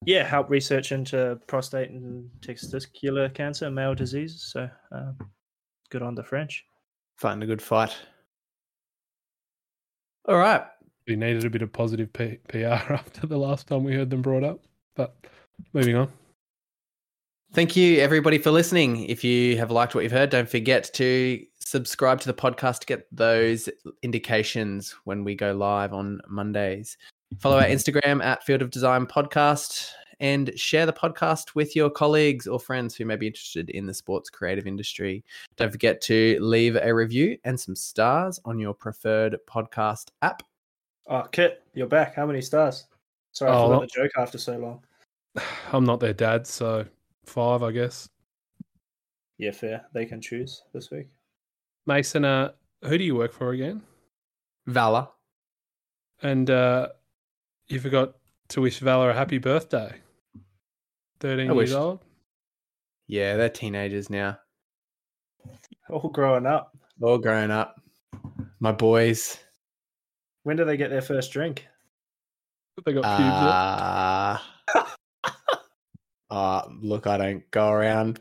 yeah, 0.04 0.24
help 0.24 0.50
research 0.50 0.90
into 0.92 1.38
prostate 1.46 1.90
and 1.90 2.28
testicular 2.40 3.32
cancer, 3.32 3.70
male 3.70 3.94
diseases. 3.94 4.42
So 4.42 4.68
uh, 4.90 5.12
good 5.90 6.02
on 6.02 6.14
the 6.14 6.24
French. 6.24 6.64
Fighting 7.16 7.42
a 7.42 7.46
good 7.46 7.62
fight. 7.62 7.96
All 10.26 10.36
right. 10.36 10.64
We 11.06 11.16
needed 11.16 11.44
a 11.44 11.50
bit 11.50 11.62
of 11.62 11.72
positive 11.72 12.12
P- 12.12 12.38
PR 12.48 12.66
after 12.66 13.26
the 13.26 13.38
last 13.38 13.68
time 13.68 13.84
we 13.84 13.94
heard 13.94 14.10
them 14.10 14.22
brought 14.22 14.44
up. 14.44 14.60
But 14.96 15.16
moving 15.72 15.96
on. 15.96 16.10
Thank 17.54 17.76
you, 17.76 17.98
everybody, 18.00 18.38
for 18.38 18.50
listening. 18.50 19.04
If 19.06 19.22
you 19.22 19.58
have 19.58 19.70
liked 19.70 19.94
what 19.94 20.04
you've 20.04 20.12
heard, 20.12 20.30
don't 20.30 20.48
forget 20.48 20.90
to 20.94 21.44
subscribe 21.58 22.20
to 22.20 22.26
the 22.26 22.34
podcast 22.34 22.80
to 22.80 22.86
get 22.86 23.06
those 23.12 23.68
indications 24.02 24.94
when 25.04 25.22
we 25.22 25.34
go 25.34 25.52
live 25.52 25.92
on 25.92 26.20
Mondays. 26.28 26.96
Follow 27.40 27.58
our 27.58 27.64
Instagram 27.64 28.22
at 28.24 28.42
Field 28.42 28.62
of 28.62 28.70
Design 28.70 29.06
Podcast 29.06 29.90
and 30.20 30.52
share 30.58 30.86
the 30.86 30.92
podcast 30.92 31.54
with 31.54 31.74
your 31.74 31.90
colleagues 31.90 32.46
or 32.46 32.60
friends 32.60 32.94
who 32.94 33.04
may 33.04 33.16
be 33.16 33.26
interested 33.26 33.68
in 33.70 33.86
the 33.86 33.94
sports 33.94 34.30
creative 34.30 34.66
industry. 34.66 35.24
Don't 35.56 35.72
forget 35.72 36.00
to 36.02 36.38
leave 36.40 36.76
a 36.76 36.94
review 36.94 37.36
and 37.44 37.58
some 37.58 37.74
stars 37.74 38.38
on 38.44 38.58
your 38.58 38.72
preferred 38.72 39.36
podcast 39.48 40.10
app. 40.22 40.42
Oh, 41.08 41.22
Kit, 41.32 41.64
you're 41.74 41.86
back. 41.86 42.14
How 42.14 42.24
many 42.24 42.40
stars? 42.40 42.86
Sorry, 43.32 43.50
I 43.50 43.54
Oh, 43.56 43.68
forgot 43.68 43.80
the 43.80 44.02
joke 44.02 44.12
after 44.16 44.38
so 44.38 44.56
long. 44.58 44.84
I'm 45.72 45.84
not 45.84 46.00
their 46.00 46.12
dad, 46.12 46.46
so 46.46 46.86
five, 47.24 47.62
I 47.62 47.72
guess. 47.72 48.08
Yeah, 49.38 49.50
fair. 49.52 49.86
They 49.94 50.04
can 50.06 50.20
choose 50.20 50.62
this 50.72 50.90
week. 50.90 51.08
Mason, 51.86 52.24
uh, 52.24 52.52
who 52.84 52.96
do 52.98 53.04
you 53.04 53.14
work 53.16 53.32
for 53.32 53.50
again? 53.52 53.82
Vala. 54.66 55.10
and 56.22 56.48
uh, 56.48 56.88
you 57.66 57.80
forgot 57.80 58.14
to 58.50 58.60
wish 58.60 58.78
Valor 58.78 59.10
a 59.10 59.14
happy 59.14 59.38
birthday. 59.38 59.92
Thirteen 61.18 61.50
I 61.50 61.54
years 61.54 61.70
wish- 61.70 61.72
old. 61.72 62.04
Yeah, 63.08 63.36
they're 63.36 63.48
teenagers 63.48 64.08
now. 64.10 64.38
All 65.90 66.08
growing 66.08 66.46
up. 66.46 66.72
All 67.02 67.18
growing 67.18 67.50
up. 67.50 67.80
My 68.60 68.72
boys. 68.72 69.38
When 70.44 70.56
do 70.56 70.64
they 70.64 70.76
get 70.76 70.90
their 70.90 71.02
first 71.02 71.32
drink? 71.32 71.66
They 72.84 72.92
got 72.94 73.02
pubes. 73.18 73.32
up. 73.34 74.40
Uh, 76.32 76.62
look, 76.80 77.06
I 77.06 77.18
don't 77.18 77.50
go 77.50 77.68
around 77.70 78.18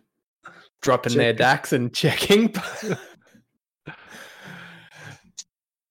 dropping 0.82 1.14
their 1.16 1.32
Checking. 1.32 1.38
DAX 1.38 1.72
and 1.74 1.94
checking. 1.94 2.54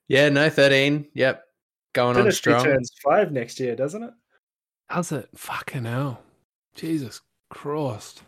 yeah, 0.09 0.29
no, 0.29 0.51
13. 0.51 1.07
Yep. 1.15 1.45
Going 1.95 2.17
on 2.17 2.23
Dynasty 2.25 2.37
strong. 2.39 2.65
turns 2.65 2.93
five 3.03 3.33
next 3.33 3.59
year, 3.59 3.75
doesn't 3.75 4.03
it? 4.03 4.11
How's 4.89 5.13
it? 5.13 5.29
Fucking 5.35 5.85
hell. 5.87 6.21
Jesus 6.75 7.23
Christ. 7.49 8.23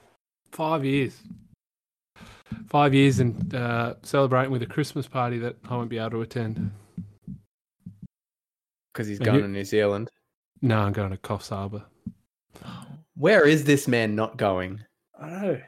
Five 0.53 0.84
years. 0.86 1.20
Five 2.68 2.95
years 2.95 3.20
and 3.20 3.55
uh, 3.55 3.95
celebrating 4.03 4.53
with 4.53 4.62
a 4.62 4.66
Christmas 4.66 5.07
party 5.07 5.38
that 5.40 5.57
I 5.68 5.76
won't 5.76 5.90
be 5.90 5.99
able 5.99 6.11
to 6.12 6.20
attend. 6.22 6.70
Because 8.93 9.07
he's 9.07 9.18
And 9.18 9.26
going 9.26 9.36
you- 9.38 9.43
to 9.43 9.49
New 9.49 9.64
Zealand. 9.64 10.09
No, 10.62 10.78
I'm 10.78 10.93
going 10.93 11.11
to 11.11 11.16
Coffs 11.18 11.51
Harbour. 11.51 11.84
Where 13.22 13.46
is 13.46 13.62
this 13.62 13.86
man 13.86 14.16
not 14.16 14.36
going? 14.36 14.80
I 15.16 15.28
don't 15.30 15.42
know. 15.42 15.60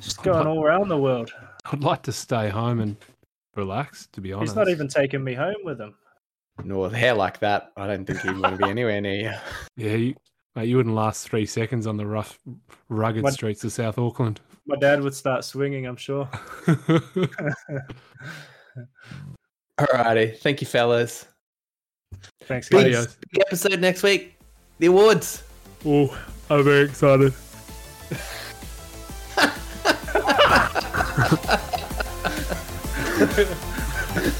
Just 0.00 0.22
going 0.22 0.46
all 0.46 0.64
around 0.64 0.88
the 0.88 0.96
world. 0.96 1.30
I'd 1.70 1.82
like 1.84 2.00
to 2.04 2.12
stay 2.12 2.48
home 2.48 2.80
and 2.80 2.96
relax, 3.56 4.08
to 4.12 4.22
be 4.22 4.32
honest. 4.32 4.52
He's 4.52 4.56
not 4.56 4.70
even 4.70 4.88
taking 4.88 5.22
me 5.22 5.34
home 5.34 5.56
with 5.62 5.78
him. 5.78 5.94
No, 6.64 6.78
with 6.78 6.94
hair 6.94 7.12
like 7.12 7.40
that, 7.40 7.72
I 7.76 7.86
don't 7.86 8.06
think 8.06 8.20
he'd 8.20 8.38
want 8.38 8.58
to 8.58 8.64
be 8.64 8.70
anywhere 8.70 9.02
near 9.02 9.14
you. 9.14 9.32
Yeah, 9.76 9.96
you, 9.96 10.14
mate, 10.56 10.66
you 10.66 10.78
wouldn't 10.78 10.94
last 10.94 11.28
three 11.28 11.44
seconds 11.44 11.86
on 11.86 11.98
the 11.98 12.06
rough, 12.06 12.38
rugged 12.88 13.22
What- 13.22 13.34
streets 13.34 13.62
of 13.62 13.70
South 13.70 13.98
Auckland. 13.98 14.40
My 14.66 14.76
dad 14.76 15.02
would 15.02 15.14
start 15.14 15.44
swinging, 15.44 15.84
I'm 15.86 15.96
sure. 15.96 16.26
Alrighty. 19.78 20.38
Thank 20.38 20.62
you, 20.62 20.66
fellas. 20.66 21.26
Thanks, 22.44 22.70
Big, 22.70 22.84
guys. 22.86 22.96
Adios. 22.96 23.16
big 23.30 23.42
episode 23.46 23.80
next 23.80 24.02
week. 24.02 24.38
The 24.78 24.86
awards. 24.86 25.42
Oh, 25.86 26.16
I'm 26.48 26.64
very 26.64 26.84
excited. 26.84 27.32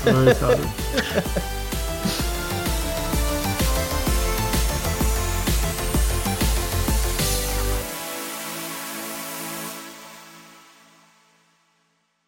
very 0.02 0.30
excited. 0.30 1.56